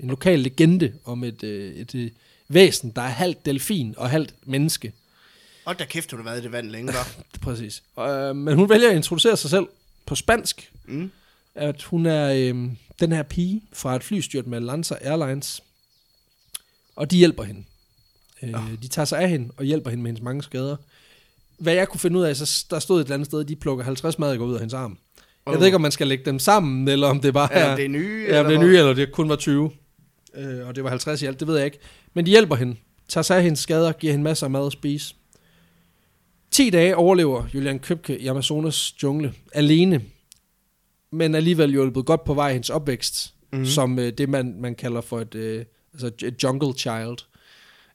En 0.00 0.08
lokal 0.08 0.38
legende 0.38 0.92
om 1.04 1.24
et, 1.24 1.42
øh, 1.42 1.74
et, 1.74 1.94
et 1.94 2.12
væsen, 2.48 2.90
der 2.96 3.02
er 3.02 3.08
halvt 3.08 3.46
delfin 3.46 3.94
og 3.96 4.10
halvt 4.10 4.34
menneske. 4.46 4.92
Og 5.64 5.78
der 5.78 5.84
kæft, 5.84 6.10
hun 6.10 6.20
har 6.20 6.24
været 6.24 6.40
i 6.40 6.42
det 6.42 6.52
vand 6.52 6.70
længe, 6.70 6.92
var. 6.92 7.08
Præcis. 7.42 7.82
Øh, 7.98 8.36
men 8.36 8.54
hun 8.54 8.68
vælger 8.68 8.90
at 8.90 8.96
introducere 8.96 9.36
sig 9.36 9.50
selv 9.50 9.66
på 10.06 10.14
spansk, 10.14 10.72
Mm. 10.88 11.10
at 11.54 11.82
hun 11.82 12.06
er 12.06 12.32
øh, 12.32 12.64
den 13.00 13.12
her 13.12 13.22
pige 13.22 13.62
fra 13.72 13.96
et 13.96 14.02
flystyrt 14.04 14.46
med 14.46 14.60
Lanza 14.60 14.94
Airlines, 15.00 15.62
og 16.96 17.10
de 17.10 17.16
hjælper 17.16 17.42
hende. 17.42 17.64
Øh, 18.42 18.54
De 18.82 18.88
tager 18.88 19.06
sig 19.06 19.18
af 19.20 19.28
hende 19.30 19.48
og 19.56 19.64
hjælper 19.64 19.90
hende 19.90 20.02
med 20.02 20.08
hendes 20.10 20.22
mange 20.22 20.42
skader. 20.42 20.76
Hvad 21.58 21.74
jeg 21.74 21.88
kunne 21.88 22.00
finde 22.00 22.18
ud 22.18 22.24
af, 22.24 22.36
så 22.36 22.64
der 22.70 22.78
stod 22.78 23.00
et 23.00 23.04
eller 23.04 23.14
andet 23.14 23.26
sted, 23.26 23.44
de 23.44 23.56
plukker 23.56 23.84
50 23.84 24.18
madikker 24.18 24.46
ud 24.46 24.54
af 24.54 24.60
hendes 24.60 24.74
arm. 24.74 24.98
Jeg 25.46 25.54
Åh. 25.54 25.60
ved 25.60 25.66
ikke, 25.66 25.74
om 25.76 25.80
man 25.80 25.92
skal 25.92 26.06
lægge 26.06 26.24
dem 26.24 26.38
sammen, 26.38 26.88
eller 26.88 27.06
om 27.08 27.20
det 27.20 27.34
bare 27.34 27.48
Ja, 27.52 27.58
er... 27.58 27.70
om 27.70 27.76
det 27.76 27.84
er 27.84 27.88
nye, 27.88 28.26
Ja, 28.28 28.40
om 28.40 28.46
det 28.46 28.54
er 28.54 28.60
nye, 28.60 28.78
eller 28.78 28.94
det 28.94 29.12
kun 29.12 29.28
var 29.28 29.36
20. 29.36 29.70
Øh, 30.36 30.66
og 30.68 30.76
det 30.76 30.84
var 30.84 30.90
50 30.90 31.22
i 31.22 31.26
alt, 31.26 31.40
det 31.40 31.48
ved 31.48 31.56
jeg 31.56 31.64
ikke. 31.64 31.78
Men 32.14 32.26
de 32.26 32.30
hjælper 32.30 32.56
hende, 32.56 32.76
tager 33.08 33.22
sig 33.22 33.36
af 33.36 33.42
hendes 33.42 33.58
skader, 33.60 33.92
giver 33.92 34.12
hende 34.12 34.24
masser 34.24 34.46
af 34.46 34.50
mad 34.50 34.66
at 34.66 34.72
spise. 34.72 35.14
10 36.50 36.70
dage 36.70 36.96
overlever 36.96 37.44
Julian 37.54 37.78
Købke 37.78 38.18
i 38.18 38.26
Amazonas 38.26 38.94
jungle 39.02 39.34
alene, 39.52 40.02
men 41.12 41.34
alligevel 41.34 41.70
hjulpet 41.70 42.06
godt 42.06 42.24
på 42.24 42.34
vej 42.34 42.48
i 42.48 42.52
hendes 42.52 42.70
opvækst, 42.70 43.32
Mhm. 43.52 43.58
mm-hmm. 43.58 43.66
som 43.66 43.98
øh, 43.98 44.12
det, 44.12 44.28
man, 44.28 44.56
man 44.60 44.74
kalder 44.74 45.00
for 45.00 45.20
et, 45.20 45.34
øh, 45.34 45.64
altså 45.92 46.06
et 46.26 46.42
jungle 46.42 46.72
child. 46.78 47.16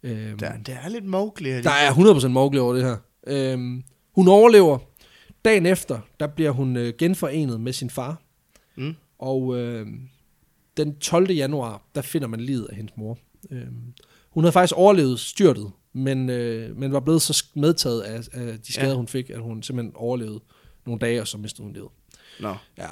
Øhm, 0.04 0.38
Der, 0.38 0.58
der 0.58 0.74
er 0.74 0.90
lidt 0.90 1.06
Mowgli. 1.06 1.50
der 1.62 1.70
er 1.72 1.92
100% 1.92 2.28
Mowgli 2.28 2.60
over 2.60 2.74
det 2.74 2.84
her. 2.84 2.98
Øhm, 3.28 3.84
hun 4.16 4.28
overlever. 4.28 4.78
Dagen 5.46 5.66
efter, 5.66 6.00
der 6.20 6.28
bliver 6.28 6.52
hun 6.52 6.78
øh, 6.78 6.94
genforenet 6.98 7.62
med 7.62 7.74
sin 7.74 7.90
far. 7.90 8.22
Mm. 8.78 8.96
Og 9.20 9.58
øh, 9.58 9.88
den 10.78 10.96
12. 10.96 11.32
januar, 11.32 11.82
der 11.96 12.02
finder 12.02 12.28
man 12.28 12.40
livet 12.40 12.68
af 12.70 12.76
hendes 12.76 12.98
mor. 12.98 13.18
Øh, 13.52 13.62
hun 14.30 14.44
havde 14.44 14.52
faktisk 14.54 14.74
overlevet 14.78 15.20
styrtet, 15.20 15.72
men, 15.94 16.30
øh, 16.30 16.78
men 16.78 16.92
var 16.94 17.00
blevet 17.00 17.22
så 17.22 17.46
medtaget 17.54 18.02
af, 18.02 18.22
af 18.34 18.60
de 18.60 18.74
skader, 18.74 18.90
Ja. 18.90 18.96
hun 18.96 19.08
fik, 19.08 19.30
at 19.30 19.40
hun 19.40 19.64
simpelthen 19.64 19.94
overlevede 19.96 20.40
nogle 20.86 21.00
dage, 21.00 21.22
og 21.22 21.28
så 21.28 21.38
mistede 21.38 21.64
hun 21.64 21.74
livet. 21.74 21.90
Nå, 22.40 22.56
Ja. 22.78 22.88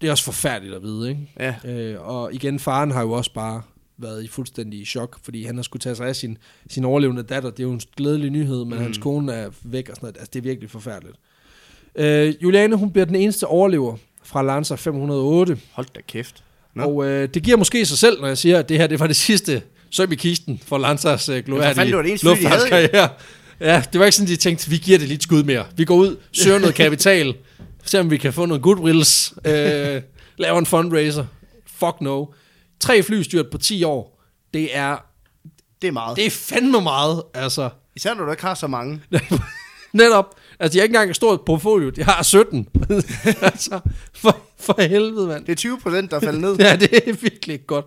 Det 0.00 0.06
er 0.06 0.10
også 0.10 0.24
forfærdeligt 0.24 0.74
at 0.76 0.82
vide, 0.82 1.08
ikke? 1.10 1.30
ja. 1.40 1.54
Øh, 1.64 2.08
og 2.08 2.34
igen, 2.34 2.58
faren 2.58 2.90
har 2.90 3.00
jo 3.02 3.12
også 3.12 3.32
bare 3.32 3.62
været 3.98 4.24
i 4.24 4.28
fuldstændig 4.28 4.86
chok, 4.86 5.18
fordi 5.24 5.44
han 5.44 5.56
har 5.56 5.62
skulle 5.62 5.80
tage 5.80 5.96
sig 5.96 6.08
af 6.08 6.16
sin, 6.16 6.38
sin 6.70 6.84
overlevende 6.84 7.22
datter. 7.22 7.50
Det 7.50 7.60
er 7.60 7.64
jo 7.64 7.72
en 7.72 7.80
glædelig 7.96 8.30
nyhed, 8.30 8.64
men 8.64 8.78
Mm. 8.78 8.84
hans 8.84 8.98
kone 8.98 9.32
er 9.32 9.50
væk 9.62 9.88
og 9.88 9.96
sådan 9.96 10.04
noget. 10.06 10.16
Altså, 10.16 10.30
det 10.32 10.38
er 10.38 10.42
virkelig 10.42 10.70
forfærdeligt. 10.70 11.16
Øh, 11.94 12.34
Juliane, 12.42 12.76
hun 12.76 12.90
bliver 12.90 13.04
den 13.04 13.14
eneste 13.14 13.46
overlever 13.46 13.96
fra 14.22 14.42
Lanza 14.42 14.74
508, 14.74 15.58
Hold 15.72 15.86
da 15.94 16.00
kæft. 16.06 16.44
Nå. 16.76 16.82
og 16.84 17.06
øh, 17.06 17.28
det 17.34 17.42
giver 17.42 17.56
måske 17.56 17.86
sig 17.86 17.98
selv, 17.98 18.20
når 18.20 18.28
jeg 18.28 18.38
siger, 18.38 18.58
at 18.58 18.68
det 18.68 18.78
her 18.78 18.86
det 18.86 19.00
var 19.00 19.06
det 19.06 19.16
sidste 19.16 19.62
søm 19.90 20.12
i 20.12 20.14
kisten 20.14 20.60
for 20.66 20.78
fly, 21.74 21.86
de 21.86 21.92
havde, 21.92 22.24
luftfartskarriere. 22.24 23.08
Ja, 23.60 23.82
det 23.92 23.98
var 23.98 24.06
ikke 24.06 24.16
sådan, 24.16 24.28
de 24.28 24.36
tænkte, 24.36 24.70
vi 24.70 24.76
giver 24.76 24.98
det 24.98 25.08
lidt 25.08 25.22
skud 25.22 25.42
mere. 25.42 25.64
Vi 25.76 25.84
går 25.84 25.94
ud, 25.94 26.16
søger 26.32 26.58
noget 26.58 26.74
kapital, 26.84 27.34
ser 27.84 28.00
om 28.00 28.10
vi 28.10 28.16
kan 28.16 28.32
få 28.32 28.46
noget 28.46 28.62
goodwills, 28.62 29.34
øh, 29.44 30.02
laver 30.36 30.58
en 30.58 30.66
fundraiser. 30.66 31.24
Fuck 31.66 32.00
no. 32.00 32.26
Tre 32.80 33.02
flystyrt 33.02 33.46
på 33.50 33.58
10 33.58 33.84
år, 33.84 34.22
det 34.54 34.76
er, 34.76 34.96
Det 35.82 35.88
er 35.88 35.92
meget. 35.92 36.16
det 36.16 36.26
er 36.26 36.30
fandme 36.30 36.80
meget, 36.80 37.22
altså. 37.34 37.70
Især 37.96 38.14
når 38.14 38.24
du 38.24 38.30
ikke 38.30 38.42
har 38.42 38.54
så 38.54 38.66
mange. 38.66 39.00
Netop. 39.92 40.34
Altså, 40.60 40.78
jeg 40.78 40.82
har 40.82 40.84
ikke 40.84 40.92
engang 40.92 41.10
et 41.10 41.16
stort 41.16 41.40
portfolio. 41.40 41.92
Jeg 41.96 42.06
har 42.06 42.22
17. 42.22 42.68
altså, 43.42 43.80
for, 44.14 44.36
for 44.64 44.82
helvede, 44.82 45.26
mand. 45.26 45.44
Det 45.44 45.52
er 45.52 45.56
20 45.56 45.78
procent, 45.80 46.10
der 46.10 46.20
falder 46.20 46.40
ned. 46.40 46.56
Ja, 46.66 46.76
det 46.76 46.94
er 47.08 47.12
virkelig 47.12 47.52
ikke 47.52 47.66
godt. 47.66 47.84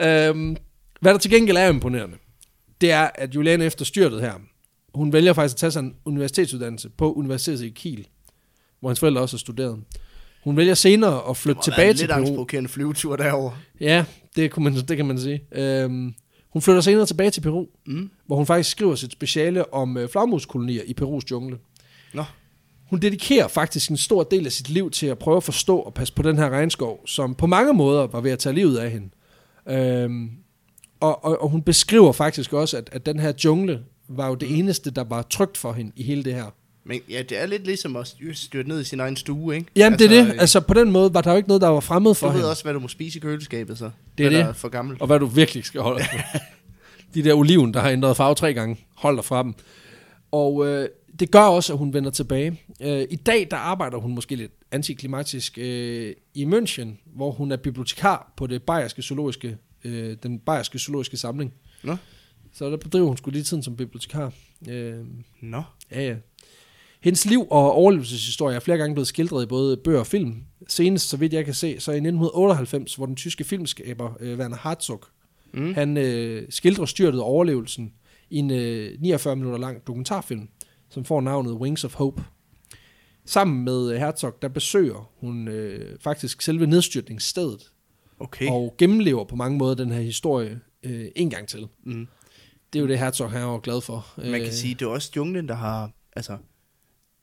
Øhm, 0.00 0.56
hvad 1.00 1.12
der 1.12 1.18
til 1.18 1.30
gengæld 1.30 1.56
er 1.56 1.68
imponerende, 1.68 2.16
det 2.80 2.90
er, 2.92 3.08
at 3.14 3.34
Juliane 3.34 3.64
efter 3.64 3.84
styrtet 3.84 4.20
her, 4.20 4.32
hun 4.94 5.12
vælger 5.12 5.32
faktisk 5.32 5.54
at 5.54 5.58
tage 5.58 5.70
sig 5.70 5.80
en 5.80 5.94
universitetsuddannelse 6.04 6.88
på 6.88 7.12
Universitetet 7.12 7.64
i 7.64 7.68
Kiel, 7.68 8.06
hvor 8.80 8.88
hans 8.88 9.00
forældre 9.00 9.22
også 9.22 9.36
har 9.36 9.38
studeret. 9.38 9.78
Hun 10.44 10.56
vælger 10.56 10.74
senere 10.74 11.28
at 11.30 11.36
flytte 11.36 11.62
tilbage 11.64 11.94
til 11.94 12.06
Peru. 12.06 12.16
angstprovokerende 12.18 12.68
flyvetur 12.68 13.16
derover. 13.16 13.50
Ja, 13.80 14.04
det, 14.36 14.50
kunne 14.50 14.64
man, 14.64 14.74
det 14.74 14.96
kan 14.96 15.06
man 15.06 15.18
sige. 15.20 15.42
Øhm, 15.52 16.14
hun 16.52 16.62
flytter 16.62 16.80
senere 16.80 17.06
tilbage 17.06 17.30
til 17.30 17.40
Peru, 17.40 17.66
Mm. 17.86 18.10
hvor 18.26 18.36
hun 18.36 18.46
faktisk 18.46 18.70
skriver 18.70 18.94
sit 18.94 19.12
speciale 19.12 19.74
om 19.74 19.96
øh, 19.96 20.08
flagmuskolonier 20.08 20.82
i 20.86 20.94
Perus 20.94 21.30
jungle. 21.30 21.58
Nå. 22.14 22.24
Hun 22.90 22.98
dedikerer 23.00 23.48
faktisk 23.48 23.90
en 23.90 23.96
stor 23.96 24.22
del 24.22 24.46
af 24.46 24.52
sit 24.52 24.68
liv 24.68 24.90
til 24.90 25.06
at 25.06 25.18
prøve 25.18 25.36
at 25.36 25.42
forstå 25.42 25.78
og 25.78 25.94
passe 25.94 26.14
på 26.14 26.22
den 26.22 26.38
her 26.38 26.50
regnskov, 26.50 27.00
som 27.06 27.34
på 27.34 27.46
mange 27.46 27.72
måder 27.74 28.06
var 28.06 28.20
ved 28.20 28.30
at 28.30 28.38
tage 28.38 28.54
livet 28.54 28.78
af 28.78 28.90
hende. 28.90 29.08
Øhm, 29.68 30.30
og, 31.00 31.24
og, 31.24 31.42
og 31.42 31.48
hun 31.48 31.62
beskriver 31.62 32.12
faktisk 32.12 32.52
også, 32.52 32.76
at, 32.76 32.88
at 32.92 33.06
den 33.06 33.18
her 33.18 33.32
jungle 33.44 33.80
var 34.08 34.28
jo 34.28 34.34
det 34.34 34.58
eneste, 34.58 34.90
der 34.90 35.04
var 35.04 35.22
trygt 35.22 35.56
for 35.58 35.72
hende 35.72 35.92
i 35.96 36.02
hele 36.02 36.22
det 36.24 36.34
her. 36.34 36.44
Men 36.86 37.00
ja, 37.10 37.22
det 37.22 37.42
er 37.42 37.46
lidt 37.46 37.64
ligesom 37.64 37.96
at 37.96 38.06
styr- 38.08 38.34
styrte 38.34 38.68
ned 38.68 38.80
i 38.80 38.84
sin 38.84 39.00
egen 39.00 39.16
stue, 39.16 39.54
ikke? 39.54 39.66
Jamen 39.76 39.92
altså, 39.92 40.08
det 40.08 40.18
er 40.18 40.24
det. 40.24 40.32
øh, 40.34 40.40
Altså 40.40 40.60
på 40.60 40.74
den 40.74 40.90
måde 40.92 41.14
var 41.14 41.20
der 41.20 41.30
jo 41.30 41.36
ikke 41.36 41.48
noget, 41.48 41.60
der 41.60 41.68
var 41.68 41.80
fremmed 41.80 42.14
for 42.14 42.26
Du 42.26 42.32
ved 42.32 42.40
hende. 42.40 42.50
også, 42.50 42.62
hvad 42.62 42.74
du 42.74 42.80
må 42.80 42.88
spise 42.88 43.18
i 43.18 43.20
køleskabet, 43.20 43.78
så. 43.78 43.90
Det 44.18 44.26
er 44.26 44.30
hvad 44.30 44.38
det. 44.38 44.46
Er 44.48 44.52
for 44.52 44.68
gammelt. 44.68 45.00
Og 45.00 45.06
hvad 45.06 45.18
du 45.18 45.26
virkelig 45.26 45.64
skal 45.64 45.80
holde 45.80 45.98
dig. 46.12 46.24
De 47.14 47.24
der 47.24 47.34
oliven, 47.34 47.74
der 47.74 47.80
har 47.80 47.90
ændret 47.90 48.16
farve 48.16 48.34
tre 48.34 48.54
gange. 48.54 48.76
Hold 48.94 49.16
dig 49.16 49.24
fra 49.24 49.42
dem. 49.42 49.54
Og 50.34 50.66
øh, 50.66 50.88
det 51.20 51.30
gør 51.30 51.40
også, 51.40 51.72
at 51.72 51.78
hun 51.78 51.92
vender 51.92 52.10
tilbage. 52.10 52.60
Øh, 52.80 53.06
I 53.10 53.16
dag, 53.16 53.48
der 53.50 53.56
arbejder 53.56 53.98
hun 53.98 54.14
måske 54.14 54.36
lidt 54.36 54.52
antiklimatisk 54.70 55.58
øh, 55.58 56.14
i 56.34 56.44
München, 56.44 56.88
hvor 57.16 57.30
hun 57.30 57.52
er 57.52 57.56
bibliotekar 57.56 58.32
på 58.36 58.46
det 58.46 58.62
bayerske 58.62 59.02
zoologiske, 59.02 59.56
øh, 59.84 60.16
den 60.22 60.38
bayerske 60.38 60.78
zoologiske 60.78 61.16
samling. 61.16 61.52
Nå. 61.82 61.96
Så 62.52 62.70
der 62.70 62.76
bedriver 62.76 63.06
hun 63.06 63.16
skulle 63.16 63.32
lige 63.32 63.44
tiden 63.44 63.62
som 63.62 63.76
bibliotekar. 63.76 64.32
Øh, 64.68 65.04
Nå. 65.40 65.62
Ja, 65.90 66.00
ja. 66.06 66.16
Hendes 67.00 67.26
liv 67.26 67.46
og 67.50 67.72
overlevelseshistorie 67.72 68.56
er 68.56 68.60
flere 68.60 68.78
gange 68.78 68.94
blevet 68.94 69.08
skildret 69.08 69.42
i 69.42 69.46
både 69.46 69.76
bøger 69.76 69.98
og 70.00 70.06
film. 70.06 70.42
Senest, 70.68 71.08
så 71.08 71.16
vidt 71.16 71.32
jeg 71.32 71.44
kan 71.44 71.54
se, 71.54 71.80
så 71.80 71.90
i 71.90 71.94
1998, 71.94 72.94
hvor 72.94 73.06
den 73.06 73.16
tyske 73.16 73.44
filmskaber 73.44 74.10
øh, 74.20 74.38
Werner 74.38 74.56
Herzog, 74.62 75.00
Mm. 75.56 75.74
han 75.74 75.96
øh, 75.96 76.46
skildrer 76.50 76.84
styrtet 76.84 77.20
og 77.20 77.26
overlevelsen 77.26 77.92
i 78.34 78.38
en 78.38 78.50
øh, 78.50 79.00
49 79.00 79.36
minutter 79.36 79.58
lang 79.58 79.86
dokumentarfilm, 79.86 80.48
som 80.88 81.04
får 81.04 81.20
navnet 81.20 81.52
Wings 81.52 81.84
of 81.84 81.94
Hope. 81.94 82.22
Sammen 83.24 83.64
med 83.64 83.92
øh, 83.92 83.98
Herzog, 83.98 84.42
der 84.42 84.48
besøger 84.48 85.10
hun 85.20 85.48
øh, 85.48 85.98
faktisk 86.00 86.42
selve 86.42 86.66
nedstyrtningsstedet, 86.66 87.70
Okay. 88.20 88.50
og 88.50 88.74
gennemlever 88.78 89.24
på 89.24 89.36
mange 89.36 89.58
måder 89.58 89.74
den 89.74 89.90
her 89.90 90.00
historie 90.00 90.60
øh, 90.82 91.06
en 91.16 91.30
gang 91.30 91.48
til. 91.48 91.68
Mm. 91.84 92.06
Det 92.72 92.78
er 92.78 92.80
jo 92.82 92.88
det, 92.88 92.98
Herzog 92.98 93.30
han 93.30 93.42
er 93.42 93.46
jo 93.46 93.60
glad 93.62 93.80
for. 93.80 94.06
Man 94.16 94.34
Øh, 94.34 94.40
kan 94.40 94.52
sige, 94.52 94.74
det 94.74 94.82
er 94.82 94.86
også 94.90 95.10
junglen, 95.16 95.48
der 95.48 95.54
har... 95.54 95.90
Altså, 96.16 96.36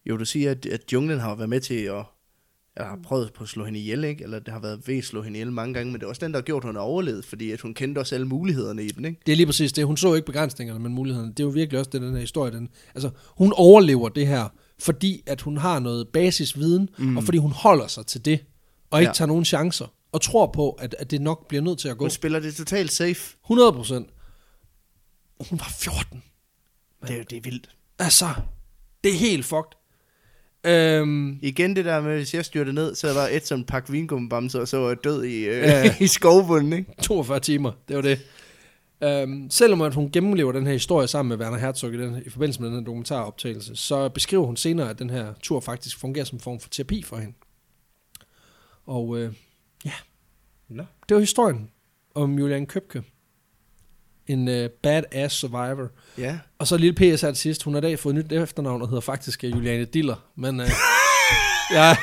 jo, 0.06 0.18
du 0.18 0.26
siger, 0.26 0.52
at, 0.52 0.66
at 0.66 0.94
junglen 0.94 1.20
har 1.20 1.36
været 1.36 1.50
med 1.50 1.60
til 1.62 1.76
at... 1.76 2.04
Jeg 2.78 2.86
har 2.86 3.00
prøvet 3.04 3.34
på 3.34 3.44
at 3.44 3.50
slå 3.50 3.66
hende 3.66 3.80
ihjel, 3.80 4.04
ikke? 4.04 4.24
Eller 4.24 4.40
det 4.40 4.54
har 4.54 4.60
været 4.60 4.88
ved 4.88 4.98
at 4.98 5.04
slå 5.04 5.22
hende 5.22 5.38
ihjel 5.40 5.52
mange 5.52 5.74
gange, 5.74 5.92
men 5.92 6.00
det 6.02 6.06
er 6.06 6.10
også 6.10 6.26
den, 6.26 6.32
der 6.32 6.38
har 6.38 6.44
gjort, 6.44 6.64
at 6.64 6.68
hun 6.68 6.76
har 6.76 6.82
overlevet, 6.82 7.26
fordi 7.26 7.52
at 7.52 7.62
hun 7.62 7.74
kendte 7.74 8.00
også 8.00 8.16
alle 8.16 8.28
mulighederne 8.28 8.84
i 8.84 8.88
den, 8.88 9.06
ikke? 9.06 9.20
Det 9.26 9.32
er 9.32 9.36
lige 9.36 9.46
præcis 9.46 9.74
det. 9.74 9.86
Hun 9.86 9.98
så 9.98 10.14
ikke 10.14 10.26
begrænsningerne, 10.26 10.80
men 10.80 10.94
mulighederne. 10.94 11.32
Det 11.32 11.40
er 11.40 11.44
jo 11.44 11.50
virkelig 11.50 11.80
også 11.80 11.90
det, 11.94 12.02
den 12.02 12.14
her 12.14 12.20
historie. 12.20 12.52
Den, 12.52 12.70
altså, 12.96 13.10
hun 13.38 13.54
overlever 13.56 14.10
det 14.10 14.28
her, 14.28 14.48
fordi 14.80 15.24
at 15.26 15.42
hun 15.42 15.58
har 15.58 15.80
noget 15.80 16.08
basisviden, 16.08 16.90
mm. 16.98 17.18
og 17.18 17.24
fordi 17.24 17.38
hun 17.38 17.52
holder 17.52 17.88
sig 17.88 18.06
til 18.06 18.26
det, 18.26 18.46
og 18.92 19.00
ikke 19.00 19.10
Ja. 19.10 19.14
tager 19.14 19.28
nogen 19.28 19.46
chancer, 19.46 19.88
og 20.12 20.22
tror 20.22 20.52
på, 20.54 20.72
at, 20.72 20.96
at 21.00 21.12
det 21.12 21.22
nok 21.22 21.48
bliver 21.48 21.62
nødt 21.62 21.80
til 21.80 21.88
at 21.90 21.98
gå. 21.98 22.04
Hun 22.04 22.10
spiller 22.12 22.40
det 22.40 22.56
totalt 22.56 22.92
safe. 22.92 23.36
100 23.46 23.74
procent. 23.74 24.08
Hun 25.50 25.60
var 25.60 25.74
14. 25.80 26.24
Det, 27.02 27.10
er 27.12 27.18
jo- 27.18 27.24
det 27.30 27.38
er 27.38 27.42
vildt. 27.42 27.70
Altså, 28.00 28.26
det 29.04 29.12
er 29.14 29.18
helt 29.18 29.46
fucked. 29.46 29.78
Øhm, 30.64 31.40
Igen 31.42 31.76
det 31.76 31.86
der 31.86 32.02
med, 32.02 32.16
hvis 32.18 32.34
jeg 32.34 32.46
styrte 32.46 32.74
ned, 32.74 32.96
så 32.96 33.14
var 33.14 33.28
et 33.32 33.48
som 33.48 33.64
pakke 33.64 33.92
vingummibamser, 33.92 34.60
og 34.60 34.68
så 34.68 34.78
var 34.78 34.88
jeg 34.88 34.98
død 35.04 35.24
i, 35.24 35.46
øh, 35.46 35.58
Ja. 35.58 35.96
i 36.06 36.08
skovbunden, 36.08 36.74
ikke? 36.74 36.94
42 37.02 37.40
timer, 37.40 37.72
det 37.88 37.96
var 37.96 38.02
det. 38.02 38.20
Øhm, 39.04 39.50
selvom 39.50 39.82
at 39.82 39.94
hun 39.94 40.12
gennemlever 40.12 40.52
den 40.52 40.66
her 40.66 40.74
historie 40.74 41.08
sammen 41.08 41.30
med 41.30 41.46
Werner 41.46 41.58
Herzog 41.58 41.94
i, 41.94 41.98
den, 41.98 42.24
i 42.26 42.30
forbindelse 42.30 42.62
med 42.62 42.70
den 42.70 42.78
her 42.78 42.84
dokumentaroptagelse, 42.86 43.76
så 43.76 44.10
beskriver 44.10 44.46
hun 44.46 44.58
senere, 44.58 44.90
at 44.90 45.00
den 45.00 45.10
her 45.10 45.34
tur 45.44 45.60
faktisk 45.60 45.98
fungerer 46.00 46.26
som 46.26 46.36
en 46.36 46.40
form 46.42 46.60
for 46.60 46.70
terapi 46.70 47.04
for 47.04 47.18
hende. 47.18 47.34
Og 48.86 49.18
øh, 49.18 49.34
ja, 49.86 49.94
Nå. 50.70 50.84
det 51.10 51.16
var 51.16 51.20
historien 51.22 51.70
om 52.16 52.40
Julian 52.40 52.66
Købke. 52.66 53.04
En 54.32 54.48
øh, 54.48 54.70
badass 54.84 55.36
survivor. 55.36 55.88
Ja. 56.18 56.38
Og 56.60 56.68
så 56.68 56.78
lille 56.78 56.94
PS 56.94 57.22
her 57.22 57.32
til 57.32 57.38
sidst. 57.38 57.64
Hun 57.64 57.74
har 57.74 57.82
i 57.82 57.82
dag 57.82 58.00
fået 58.00 58.18
et 58.18 58.32
nyt 58.32 58.42
efternavn, 58.42 58.82
og 58.82 58.88
hedder 58.88 59.02
faktisk 59.02 59.44
øh, 59.44 59.52
Juliane 59.52 59.86
Diller. 59.86 60.16
Men 60.36 60.60
øh, 60.60 60.68
jeg 61.74 61.96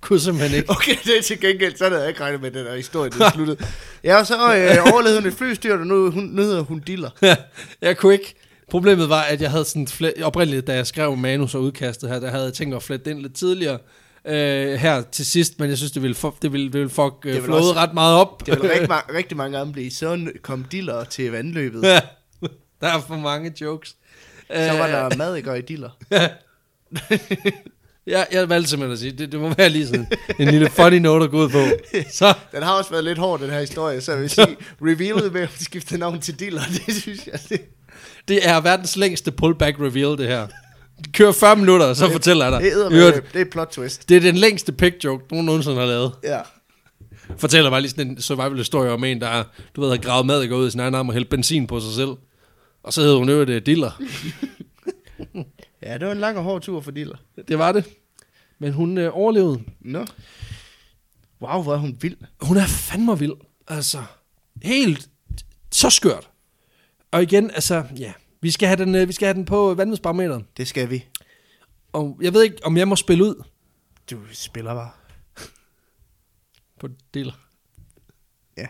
kunne 0.00 0.20
simpelthen 0.20 0.58
ikke. 0.58 0.70
Okay, 0.70 0.96
det 1.04 1.18
er 1.18 1.22
til 1.22 1.40
gengæld, 1.40 1.76
så 1.76 1.84
havde 1.84 2.00
jeg 2.00 2.08
ikke 2.08 2.20
regnet 2.20 2.40
med, 2.40 2.50
den 2.50 2.66
her 2.66 2.76
historie 2.76 3.10
den 3.10 3.22
sluttede. 3.34 3.58
Ja, 4.04 4.18
og 4.18 4.26
så 4.26 4.34
øh, 4.34 4.76
overlevede 4.92 5.20
hun 5.20 5.28
et 5.28 5.34
flystyrt, 5.34 5.80
og 5.80 5.86
nu, 5.86 6.10
hun, 6.10 6.24
nu 6.24 6.42
hedder 6.42 6.62
hun 6.62 6.80
Diller. 6.80 7.36
jeg 7.80 7.96
kunne 7.96 8.12
ikke. 8.12 8.34
Problemet 8.70 9.08
var, 9.08 9.22
at 9.22 9.42
jeg 9.42 9.50
havde 9.50 9.64
sådan 9.64 9.88
flet, 9.88 10.14
oprindeligt, 10.22 10.66
da 10.66 10.74
jeg 10.74 10.86
skrev 10.86 11.16
manus 11.16 11.54
og 11.54 11.62
udkastet 11.62 12.10
her, 12.10 12.20
der 12.20 12.30
havde 12.30 12.44
jeg 12.44 12.52
tænkt 12.52 12.74
at 12.76 12.82
flette 12.82 13.10
ind 13.10 13.20
lidt 13.20 13.34
tidligere 13.34 13.78
øh, 14.24 14.72
her 14.74 15.02
til 15.12 15.26
sidst, 15.26 15.60
men 15.60 15.68
jeg 15.70 15.76
synes, 15.78 15.92
det 15.92 16.02
ville, 16.02 16.16
fu- 16.24 16.38
det 16.42 16.52
ville, 16.52 16.66
det 16.66 16.74
ville 16.74 16.90
fuck 16.90 17.14
øh, 17.24 17.34
vil 17.34 17.42
flowet 17.42 17.60
også- 17.68 17.74
ret 17.74 17.94
meget 17.94 18.14
op. 18.16 18.46
Det 18.46 18.62
var 18.62 18.68
rigtig, 18.70 18.90
ma- 18.92 19.16
rigtig 19.16 19.36
mange 19.36 19.58
gange 19.58 19.72
blive, 19.72 19.90
så 19.90 20.14
n- 20.14 20.40
kom 20.42 20.64
Diller 20.64 21.04
til 21.04 21.30
vandløbet. 21.32 21.82
Ja. 21.82 22.00
der 22.80 22.86
er 22.88 23.00
for 23.00 23.16
mange 23.16 23.52
jokes. 23.60 23.88
Så 23.88 24.72
var 24.72 24.86
Øh, 24.86 24.92
der 24.92 25.16
madikker 25.16 25.54
i 25.54 25.60
Diller. 25.60 25.90
jeg, 28.06 28.26
jeg 28.32 28.48
valgte 28.48 28.70
simpelthen 28.70 28.92
at 28.92 28.98
sige, 28.98 29.12
det, 29.12 29.32
det 29.32 29.40
må 29.40 29.54
være 29.54 29.68
lige 29.68 29.86
sådan 29.86 30.06
en 30.38 30.48
lille 30.48 30.70
funny 30.70 30.96
note 30.98 31.24
at 31.24 31.30
gå 31.30 31.42
ud 31.44 31.48
på. 31.48 31.58
Så, 32.12 32.34
Den 32.52 32.62
har 32.62 32.72
også 32.78 32.90
været 32.90 33.04
lidt 33.04 33.18
hård, 33.18 33.40
den 33.40 33.50
her 33.50 33.60
historie, 33.60 34.00
så 34.00 34.12
jeg 34.12 34.20
vil 34.20 34.30
sige, 34.30 34.56
revealet 34.82 35.32
med 35.32 35.40
at 35.40 35.50
skifte 35.60 35.98
navn 35.98 36.20
til 36.20 36.40
Diller, 36.40 36.62
det 36.86 36.94
synes 36.94 37.26
jeg, 37.26 37.40
det, 37.48 37.60
det 38.28 38.48
er 38.48 38.60
verdens 38.60 38.96
længste 38.96 39.30
pullback 39.32 39.76
reveal, 39.80 40.18
det 40.18 40.26
her. 40.28 40.46
Kør 41.12 41.32
40 41.32 41.56
minutter, 41.56 41.94
så 41.94 42.10
fortæller 42.12 42.44
jeg 42.44 42.52
dig. 42.52 42.60
det, 42.60 42.72
er, 42.72 42.88
øvrigt, 42.92 43.32
det 43.32 43.36
er 43.36 43.44
et 43.44 43.50
plot 43.50 43.68
twist. 43.68 44.08
Det 44.08 44.16
er 44.16 44.20
den 44.20 44.36
længste 44.36 44.72
pick 44.72 45.04
joke, 45.04 45.24
nogen 45.30 45.46
nogensinde 45.46 45.76
har 45.76 45.86
lavet. 45.86 46.12
Ja. 46.24 46.40
Fortæller 47.36 47.70
bare 47.70 47.80
lige 47.80 47.90
sådan 47.90 48.08
en 48.08 48.20
survival 48.20 48.56
historie 48.56 48.90
om 48.90 49.04
en, 49.04 49.20
der 49.20 49.44
du 49.76 49.80
ved, 49.80 49.90
har 49.90 49.96
gravet 49.96 50.26
mad 50.26 50.42
og 50.42 50.48
går 50.48 50.56
ud 50.56 50.68
i 50.68 50.70
sin 50.70 50.80
egen 50.80 50.94
arm 50.94 51.08
og 51.08 51.14
hældt 51.14 51.28
benzin 51.28 51.66
på 51.66 51.80
sig 51.80 51.94
selv. 51.94 52.10
Og 52.82 52.92
så 52.92 53.00
hedder 53.00 53.16
hun 53.16 53.28
øvrigt 53.28 53.50
uh, 53.50 53.56
Diller. 53.56 54.02
ja, 55.82 55.98
det 55.98 56.06
var 56.06 56.12
en 56.12 56.20
lang 56.20 56.38
og 56.38 56.44
hård 56.44 56.62
tur 56.62 56.80
for 56.80 56.90
Diller. 56.90 57.16
Det 57.48 57.58
var 57.58 57.72
det. 57.72 57.84
Men 58.58 58.72
hun 58.72 58.98
øh, 58.98 59.16
overlevede. 59.16 59.60
Nå. 59.80 60.06
Wow, 61.42 61.62
hvor 61.62 61.74
er 61.74 61.78
hun 61.78 61.96
vild. 62.00 62.16
Hun 62.40 62.56
er 62.56 62.66
fandme 62.66 63.18
vild. 63.18 63.32
Altså, 63.68 64.02
helt 64.62 65.08
så 65.72 65.90
skørt. 65.90 66.28
Og 67.10 67.22
igen, 67.22 67.50
altså, 67.50 67.84
ja. 67.98 68.12
Vi 68.40 68.50
skal 68.50 68.68
have 68.68 68.84
den, 68.84 68.94
øh, 68.94 69.08
vi 69.08 69.12
skal 69.12 69.26
have 69.26 69.34
den 69.34 69.44
på 69.44 69.74
vandvidsbarometeren. 69.74 70.46
Det 70.56 70.68
skal 70.68 70.90
vi. 70.90 71.06
Og 71.92 72.18
jeg 72.22 72.32
ved 72.32 72.42
ikke, 72.42 72.56
om 72.64 72.76
jeg 72.76 72.88
må 72.88 72.96
spille 72.96 73.24
ud 73.24 73.42
Du 74.10 74.20
spiller 74.32 74.74
bare. 74.74 74.90
på 76.80 76.88
Diller. 77.14 77.32
Ja. 78.56 78.66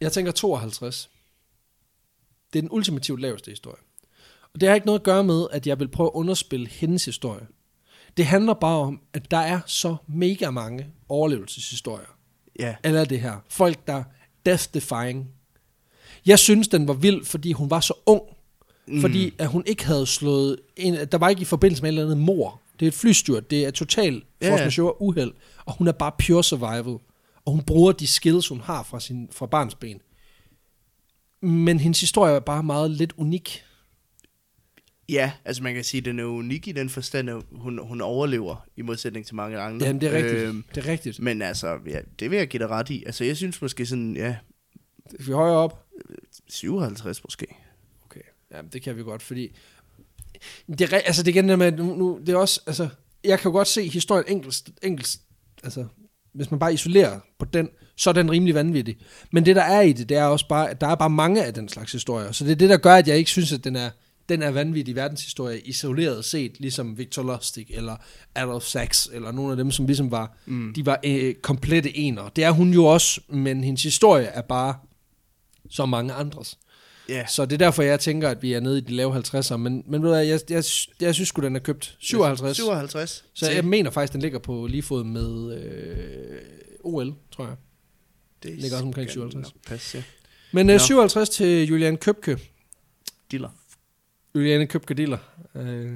Jeg 0.00 0.12
tænker 0.12 0.32
52. 0.32 1.10
Det 2.52 2.58
er 2.58 2.62
den 2.62 2.70
ultimativt 2.72 3.20
laveste 3.20 3.50
historie. 3.50 3.80
Og 4.54 4.60
det 4.60 4.68
har 4.68 4.74
ikke 4.74 4.86
noget 4.86 4.98
at 4.98 5.04
gøre 5.04 5.24
med, 5.24 5.46
at 5.52 5.66
jeg 5.66 5.78
vil 5.78 5.88
prøve 5.88 6.06
at 6.06 6.12
underspille 6.14 6.68
hendes 6.68 7.04
historie. 7.04 7.46
Det 8.16 8.26
handler 8.26 8.54
bare 8.54 8.78
om, 8.78 9.00
at 9.12 9.30
der 9.30 9.36
er 9.36 9.60
så 9.66 9.96
mega 10.08 10.50
mange 10.50 10.92
overlevelseshistorier. 11.08 12.16
Ja. 12.58 12.76
Eller 12.84 13.04
det 13.04 13.20
her. 13.20 13.38
Folk, 13.48 13.86
der 13.86 13.92
er 13.94 14.04
death-defying. 14.48 15.24
Jeg 16.26 16.38
synes, 16.38 16.68
den 16.68 16.88
var 16.88 16.94
vild, 16.94 17.24
fordi 17.24 17.52
hun 17.52 17.70
var 17.70 17.80
så 17.80 17.94
ung. 18.06 18.22
Mm. 18.86 19.00
Fordi 19.00 19.34
at 19.38 19.46
hun 19.48 19.62
ikke 19.66 19.86
havde 19.86 20.06
slået... 20.06 20.58
En, 20.76 20.94
der 21.12 21.18
var 21.18 21.28
ikke 21.28 21.42
i 21.42 21.44
forbindelse 21.44 21.82
med 21.82 21.90
et 21.90 21.92
eller 21.98 22.12
andet 22.12 22.24
mor. 22.26 22.60
Det 22.80 22.86
er 22.86 22.88
et 22.90 22.94
flystyrt. 22.94 23.50
Det 23.50 23.64
er 23.66 23.70
total 23.70 24.22
Ja. 24.42 24.52
force 24.52 24.64
majeure 24.64 25.02
uheld. 25.02 25.32
Og 25.64 25.76
hun 25.76 25.88
er 25.88 25.92
bare 25.92 26.12
pure 26.26 26.44
survival. 26.44 26.98
Og 27.44 27.52
hun 27.52 27.62
bruger 27.62 27.92
de 27.92 28.06
skills, 28.06 28.48
hun 28.48 28.60
har 28.60 28.82
fra, 28.82 29.00
sin, 29.00 29.28
fra 29.32 29.46
barns 29.46 29.74
ben. 29.74 30.00
Men 31.42 31.80
hendes 31.80 32.00
historie 32.00 32.34
er 32.34 32.40
bare 32.40 32.62
meget 32.62 32.90
lidt 32.90 33.12
unik. 33.16 33.64
Ja, 35.08 35.32
altså 35.44 35.62
man 35.62 35.74
kan 35.74 35.84
sige, 35.84 35.98
at 35.98 36.04
den 36.04 36.18
er 36.18 36.24
unik 36.24 36.68
i 36.68 36.72
den 36.72 36.88
forstand, 36.90 37.30
at 37.30 37.36
hun, 37.52 37.78
hun 37.82 38.00
overlever 38.00 38.66
i 38.76 38.82
modsætning 38.82 39.26
til 39.26 39.34
mange 39.34 39.58
andre. 39.58 39.86
Jamen, 39.86 40.00
det 40.00 40.08
er 40.08 40.16
rigtigt. 40.16 40.36
Øhm, 40.36 40.64
det 40.74 40.86
er 40.86 40.88
rigtigt. 40.92 41.20
men 41.20 41.42
altså, 41.42 41.78
ja, 41.86 41.98
det 42.18 42.30
vil 42.30 42.36
jeg 42.38 42.48
give 42.48 42.58
dig 42.62 42.68
ret 42.70 42.90
i. 42.90 43.02
Altså, 43.06 43.24
jeg 43.24 43.36
synes 43.36 43.62
måske 43.62 43.86
sådan, 43.86 44.16
ja, 44.16 44.36
Er 45.06 45.22
vi 45.26 45.32
højere 45.32 45.56
op? 45.56 45.81
57 46.48 47.24
måske. 47.24 47.46
Okay, 48.04 48.20
ja, 48.50 48.62
det 48.72 48.82
kan 48.82 48.96
vi 48.96 49.02
godt, 49.02 49.22
fordi... 49.22 49.56
Det 50.68 50.92
er, 50.92 50.96
altså 50.96 51.22
det 51.22 51.28
er 51.28 51.34
igen 51.34 51.48
det 51.48 51.58
med, 51.58 51.72
nu, 51.72 51.94
nu, 51.94 52.20
det 52.26 52.28
er 52.28 52.36
også, 52.36 52.60
altså, 52.66 52.88
jeg 53.24 53.38
kan 53.38 53.48
jo 53.48 53.52
godt 53.56 53.68
se 53.68 53.88
historien 53.88 54.24
enkelt, 54.28 54.70
enkelt, 54.82 55.18
altså, 55.64 55.86
hvis 56.32 56.50
man 56.50 56.60
bare 56.60 56.74
isolerer 56.74 57.20
på 57.38 57.44
den, 57.44 57.68
så 57.96 58.10
er 58.10 58.14
den 58.14 58.30
rimelig 58.30 58.54
vanvittig. 58.54 58.96
Men 59.30 59.46
det 59.46 59.56
der 59.56 59.62
er 59.62 59.80
i 59.80 59.92
det, 59.92 60.08
det 60.08 60.16
er 60.16 60.24
også 60.24 60.48
bare, 60.48 60.70
at 60.70 60.80
der 60.80 60.86
er 60.86 60.94
bare 60.94 61.10
mange 61.10 61.44
af 61.44 61.54
den 61.54 61.68
slags 61.68 61.92
historier. 61.92 62.32
Så 62.32 62.44
det 62.44 62.50
er 62.50 62.56
det, 62.56 62.68
der 62.68 62.76
gør, 62.76 62.94
at 62.94 63.08
jeg 63.08 63.16
ikke 63.16 63.30
synes, 63.30 63.52
at 63.52 63.64
den 63.64 63.76
er, 63.76 63.90
den 64.28 64.42
er 64.42 64.50
vanvittig 64.50 64.96
verdenshistorie 64.96 65.60
isoleret 65.60 66.24
set, 66.24 66.60
ligesom 66.60 66.98
Victor 66.98 67.22
Lustig 67.22 67.66
eller 67.70 67.96
Adolf 68.34 68.64
Sachs, 68.64 69.10
eller 69.12 69.32
nogle 69.32 69.50
af 69.50 69.56
dem, 69.56 69.70
som 69.70 69.86
ligesom 69.86 70.10
var, 70.10 70.36
mm. 70.46 70.72
de 70.74 70.86
var 70.86 71.00
øh, 71.04 71.34
komplette 71.34 71.96
ener. 71.96 72.28
Det 72.28 72.44
er 72.44 72.50
hun 72.50 72.72
jo 72.72 72.84
også, 72.84 73.20
men 73.28 73.64
hendes 73.64 73.82
historie 73.82 74.26
er 74.26 74.42
bare 74.42 74.74
så 75.70 75.86
mange 75.86 76.12
andres. 76.12 76.58
Ja, 77.08 77.26
Så 77.26 77.44
det 77.44 77.52
er 77.52 77.58
derfor, 77.58 77.82
jeg 77.82 78.00
tænker, 78.00 78.28
at 78.28 78.42
vi 78.42 78.52
er 78.52 78.60
nede 78.60 78.78
i 78.78 78.80
de 78.80 78.92
lave 78.94 79.16
50'er. 79.18 79.56
Men, 79.56 79.84
men 79.86 80.02
ved 80.02 80.08
du 80.08 80.14
hvad, 80.14 80.24
jeg, 80.24 80.40
jeg, 80.50 80.64
jeg 81.00 81.14
synes 81.14 81.28
sgu, 81.28 81.42
den 81.42 81.56
er 81.56 81.60
købt 81.60 81.96
57. 82.00 82.56
57. 82.56 83.24
Så 83.34 83.50
jeg 83.50 83.64
mener 83.64 83.90
faktisk, 83.90 84.12
den 84.12 84.22
ligger 84.22 84.38
på 84.38 84.66
lige 84.66 84.82
fod 84.82 85.04
med 85.04 85.56
øh, 85.62 86.38
OL, 86.84 87.14
tror 87.30 87.44
jeg. 87.44 87.54
det 88.42 88.50
ligger 88.58 88.76
også 88.76 88.86
omkring 88.86 89.10
skal 89.10 89.12
57. 89.12 89.54
nok 89.54 89.62
Passe, 89.66 89.98
ja. 89.98 90.02
Men 90.52 90.70
øh, 90.70 90.74
Nå. 90.74 90.78
57 90.78 91.28
til 91.28 91.66
Julian 91.66 91.96
Købke. 91.96 92.38
Diller. 93.30 93.48
Juliane 94.34 94.66
Købke 94.66 94.94
Diller. 94.94 95.18
Øh, 95.54 95.92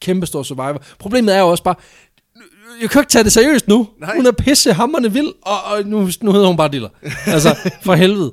kæmpe 0.00 0.26
stor 0.26 0.42
survivor. 0.42 0.82
Problemet 0.98 1.34
er 1.34 1.40
jo 1.40 1.48
også 1.48 1.64
bare, 1.64 1.74
jeg 2.80 2.90
kan 2.90 3.00
ikke 3.00 3.10
tage 3.10 3.24
det 3.24 3.32
seriøst 3.32 3.68
nu. 3.68 3.88
Nej. 3.98 4.16
Hun 4.16 4.26
er 4.26 4.32
pisse 4.32 4.72
hammerne 4.72 5.12
vild, 5.12 5.32
og, 5.42 5.62
og 5.64 5.84
nu, 5.86 6.08
nu 6.22 6.32
hedder 6.32 6.46
hun 6.46 6.56
bare 6.56 6.68
Diller. 6.72 6.88
altså, 7.26 7.70
for 7.82 7.94
helvede. 7.94 8.32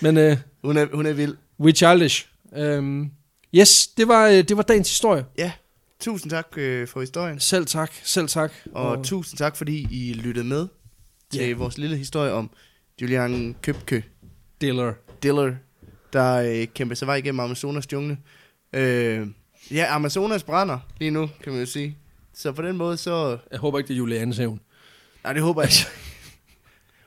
Men 0.00 0.16
øh, 0.16 0.36
Hun 0.64 0.76
er, 0.76 0.86
hun 0.94 1.06
er 1.06 1.12
vild. 1.12 1.36
we 1.60 1.72
childish. 1.72 2.26
Um, 2.58 3.10
yes, 3.54 3.86
det 3.86 4.08
var, 4.08 4.26
øh, 4.28 4.34
det 4.34 4.56
var 4.56 4.62
dagens 4.62 4.88
historie. 4.88 5.24
Ja, 5.38 5.52
tusind 6.00 6.30
tak 6.30 6.46
øh, 6.56 6.88
for 6.88 7.00
historien. 7.00 7.40
Selv 7.40 7.66
tak, 7.66 7.92
selv 8.02 8.28
tak. 8.28 8.52
Og 8.72 9.04
tusind 9.04 9.38
tak, 9.38 9.56
fordi 9.56 9.86
I 9.90 10.12
lyttede 10.12 10.46
med 10.46 10.66
til 11.32 11.48
Ja. 11.48 11.54
vores 11.54 11.78
lille 11.78 11.96
historie 11.96 12.32
om 12.32 12.50
Julian 13.02 13.56
Købke 13.62 14.04
Diller. 14.60 14.92
Diller, 15.22 15.52
der 16.12 16.34
øh, 16.34 16.66
kæmper 16.74 16.94
sig 16.96 17.06
vej 17.08 17.16
igennem 17.16 17.40
Amazonas 17.40 17.92
jungle. 17.92 18.18
Øh, 18.72 19.26
ja, 19.70 19.94
Amazonas 19.94 20.42
brænder 20.42 20.78
lige 20.98 21.10
nu, 21.10 21.28
kan 21.44 21.52
man 21.52 21.60
jo 21.60 21.66
sige. 21.66 21.98
Så 22.36 22.52
på 22.52 22.62
den 22.62 22.76
måde, 22.76 22.96
så... 22.96 23.38
Jeg 23.50 23.58
håber 23.58 23.78
ikke, 23.78 23.88
det 23.88 23.94
er 23.94 23.98
Julianes 23.98 24.36
hævn. 24.36 24.60
Nej, 25.24 25.32
det 25.32 25.42
håber 25.42 25.62
jeg 25.62 25.70
ikke. 25.70 25.86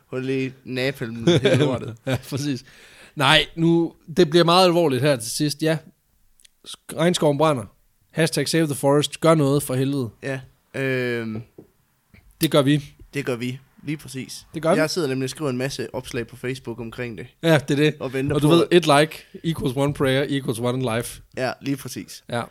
Hold 0.05 0.23
lige 0.25 0.53
napalm 0.63 1.27
hele 1.27 1.55
lortet. 1.65 1.95
ja, 2.05 2.17
præcis. 2.29 2.65
Nej, 3.15 3.45
nu, 3.55 3.93
det 4.17 4.29
bliver 4.29 4.43
meget 4.45 4.65
alvorligt 4.65 5.01
her 5.01 5.15
til 5.15 5.31
sidst. 5.31 5.61
Ja, 5.61 5.77
regnskoven 6.97 7.37
brænder. 7.37 7.63
Hashtag 8.11 8.47
save 8.49 8.65
the 8.65 8.75
forest. 8.75 9.19
Gør 9.21 9.35
noget 9.35 9.63
for 9.63 9.75
helvede. 9.75 10.09
Ja, 10.23 10.39
øh, 10.73 11.27
Det 12.41 12.51
gør 12.51 12.61
vi. 12.61 12.83
det 13.13 13.25
gør 13.25 13.35
vi. 13.35 13.59
Lige 13.83 13.97
præcis. 13.97 14.45
Det 14.53 14.61
gør 14.61 14.73
vi. 14.73 14.79
Jeg 14.79 14.89
sidder 14.89 15.07
nemlig 15.07 15.23
og 15.23 15.29
skriver 15.29 15.49
en 15.51 15.57
masse 15.57 15.95
opslag 15.95 16.27
på 16.27 16.35
Facebook 16.35 16.79
omkring 16.79 17.17
det. 17.17 17.27
Ja, 17.43 17.57
det 17.57 17.71
er 17.71 17.75
det. 17.75 17.95
Og 17.99 18.13
venter 18.13 18.35
Og 18.35 18.41
du 18.41 18.47
på... 18.47 18.53
ved, 18.55 18.67
et 18.71 18.85
like 18.99 19.25
equals 19.43 19.73
one 19.75 19.93
prayer 19.93 20.25
equals 20.29 20.59
one 20.59 20.95
life. 20.97 21.21
Ja, 21.37 21.51
lige 21.61 21.77
præcis. 21.77 22.23
Ja. 22.29 22.41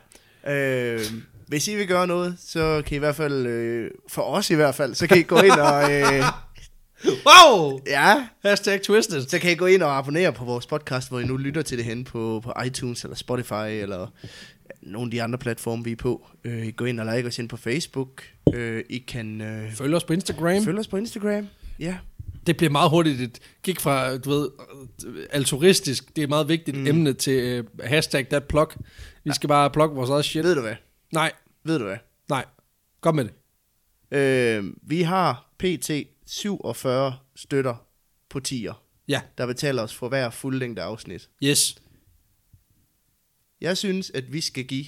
Øh, 0.53 0.99
hvis 1.49 1.67
I 1.67 1.75
vil 1.75 1.87
gøre 1.87 2.07
noget, 2.07 2.35
så 2.39 2.81
kan 2.85 2.93
I 2.93 2.95
i 2.95 2.99
hvert 2.99 3.15
fald, 3.15 3.45
øh, 3.47 3.91
for 4.07 4.21
os 4.21 4.49
i 4.49 4.55
hvert 4.55 4.75
fald, 4.75 4.95
så 4.95 5.07
kan 5.07 5.17
I 5.19 5.23
gå 5.23 5.37
ind 5.41 5.51
og, 5.51 5.93
øh, 5.93 6.23
Wow! 7.27 7.79
ja, 7.87 8.27
Hashtag 8.45 8.81
twisted. 8.81 9.21
så 9.21 9.39
kan 9.39 9.51
I 9.51 9.55
gå 9.55 9.65
ind 9.65 9.83
og 9.83 9.97
abonnere 9.97 10.33
på 10.33 10.45
vores 10.45 10.65
podcast, 10.65 11.09
hvor 11.09 11.19
I 11.19 11.23
nu 11.25 11.37
lytter 11.37 11.61
til 11.61 11.77
det 11.77 11.85
hen 11.85 12.03
på, 12.03 12.41
på 12.43 12.53
iTunes 12.65 13.03
eller 13.03 13.15
Spotify 13.15 13.53
eller 13.81 14.07
nogle 14.81 15.07
af 15.07 15.11
de 15.11 15.23
andre 15.23 15.37
platforme, 15.37 15.83
vi 15.83 15.91
er 15.91 15.95
på. 15.95 16.27
Øh, 16.43 16.65
I 16.67 16.71
gå 16.71 16.85
ind 16.85 16.99
og 16.99 17.15
like 17.15 17.27
os 17.27 17.39
ind 17.39 17.49
på 17.49 17.57
Facebook. 17.57 18.23
Øh, 18.53 18.83
I 18.89 18.97
kan 18.97 19.41
øh, 19.41 19.71
Følg 19.73 19.95
os 19.95 20.03
på 20.03 20.13
Instagram. 20.13 20.63
følge 20.63 20.79
os 20.79 20.87
på 20.87 20.97
Instagram. 20.97 21.47
Ja, 21.79 21.97
Det 22.47 22.57
bliver 22.57 22.71
meget 22.71 22.89
hurtigt 22.89 23.21
et 23.21 23.39
gik 23.63 23.79
fra, 23.79 24.17
du 24.17 24.29
ved, 24.29 24.49
øh, 25.07 25.25
altruistisk, 25.31 26.07
det 26.15 26.17
er 26.21 26.23
et 26.23 26.29
meget 26.29 26.47
vigtigt 26.47 26.77
mm. 26.77 26.87
Emne 26.87 27.13
til 27.13 27.59
uh, 27.59 27.65
hashtag 27.85 28.27
that 28.29 28.43
plug. 28.43 28.71
Vi 29.23 29.31
skal 29.33 29.47
bare 29.47 29.69
plukke 29.69 29.95
vores 29.95 30.09
eget 30.09 30.25
shit. 30.25 30.43
ved 30.43 30.55
du 30.55 30.61
hvad? 30.61 30.75
Nej, 31.13 31.31
Ved 31.63 31.79
du 31.79 31.85
hvad? 31.85 31.97
nej. 32.29 32.45
Kom 33.01 33.15
med 33.15 33.23
det. 33.25 34.17
Øh, 34.17 34.63
vi 34.83 35.01
har 35.01 35.53
pt. 35.59 35.91
47 36.27 37.17
støtter 37.35 37.75
på 38.29 38.39
10'er, 38.47 38.73
Ja, 39.07 39.21
der 39.37 39.45
betaler 39.45 39.83
os 39.83 39.93
for 39.95 40.09
hver 40.09 40.29
fuldlængde 40.29 40.81
afsnit. 40.81 41.29
yes. 41.43 41.75
Jeg 43.61 43.77
synes, 43.77 44.11
at 44.13 44.33
vi 44.33 44.41
skal 44.41 44.63
give 44.65 44.85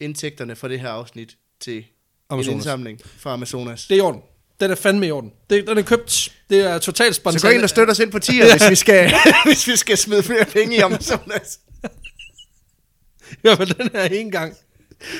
indtægterne 0.00 0.56
for 0.56 0.68
det 0.68 0.80
her 0.80 0.88
afsnit 0.88 1.36
til 1.60 1.76
en 1.78 1.84
Amazonas. 2.30 2.54
indsamling 2.54 3.00
fra 3.04 3.32
Amazonas. 3.32 3.86
Det 3.86 3.94
er 3.94 3.98
i 3.98 4.00
orden. 4.00 4.20
Den 4.60 4.70
er 4.70 4.74
fandme 4.74 5.06
i 5.06 5.10
orden. 5.10 5.32
Det, 5.50 5.66
den 5.66 5.78
er 5.78 5.82
købt. 5.82 6.32
Det 6.50 6.60
er 6.60 6.78
totalt 6.78 7.14
Så 7.14 7.20
spontant. 7.20 7.42
gå 7.42 7.48
ind 7.48 7.62
og 7.62 7.68
støt 7.70 7.90
os 7.90 7.98
ind 7.98 8.12
på 8.12 8.18
10'er, 8.18 8.52
hvis 8.58 8.70
vi 8.70 8.74
skal, 8.74 9.12
hvis 9.46 9.66
vi 9.68 9.76
skal 9.76 9.98
smide 9.98 10.22
flere 10.22 10.44
penge 10.44 10.76
i 10.76 10.78
Amazonas. 10.78 11.60
Ja, 13.44 13.56
men 13.58 13.68
den 13.68 13.90
er 13.94 14.04
en 14.04 14.30
gang. 14.30 14.56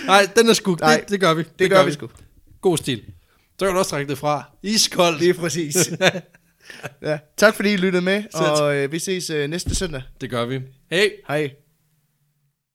Nej, 0.07 0.29
den 0.37 0.49
er 0.49 0.53
sgu. 0.53 0.75
Nej, 0.81 0.97
det, 1.01 1.09
det 1.09 1.21
gør 1.21 1.35
vi. 1.35 1.43
Det, 1.43 1.59
Det 1.59 1.71
gør 1.71 1.85
vi 1.85 1.93
sgu. 1.93 2.09
God 2.61 2.79
stil. 2.79 3.03
Så 3.59 3.65
kan 3.67 3.73
du 3.73 3.79
også 3.79 3.91
trække 3.91 4.11
det 4.11 4.19
fra. 4.19 4.43
Iskold. 4.63 5.19
Lige 5.19 5.35
præcis. 5.35 5.77
ja. 7.03 7.19
Tak 7.37 7.55
fordi 7.55 7.73
I 7.73 7.77
lyttede 7.77 8.03
med, 8.05 8.23
og 8.35 8.77
øh, 8.77 8.93
vi 8.93 8.99
ses 8.99 9.31
øh, 9.31 9.49
næste 9.51 9.75
søndag. 9.75 10.03
Det 10.21 10.31
gør 10.31 10.45
vi. 10.45 10.61
Hej. 10.91 11.11
Hej. 11.29 11.51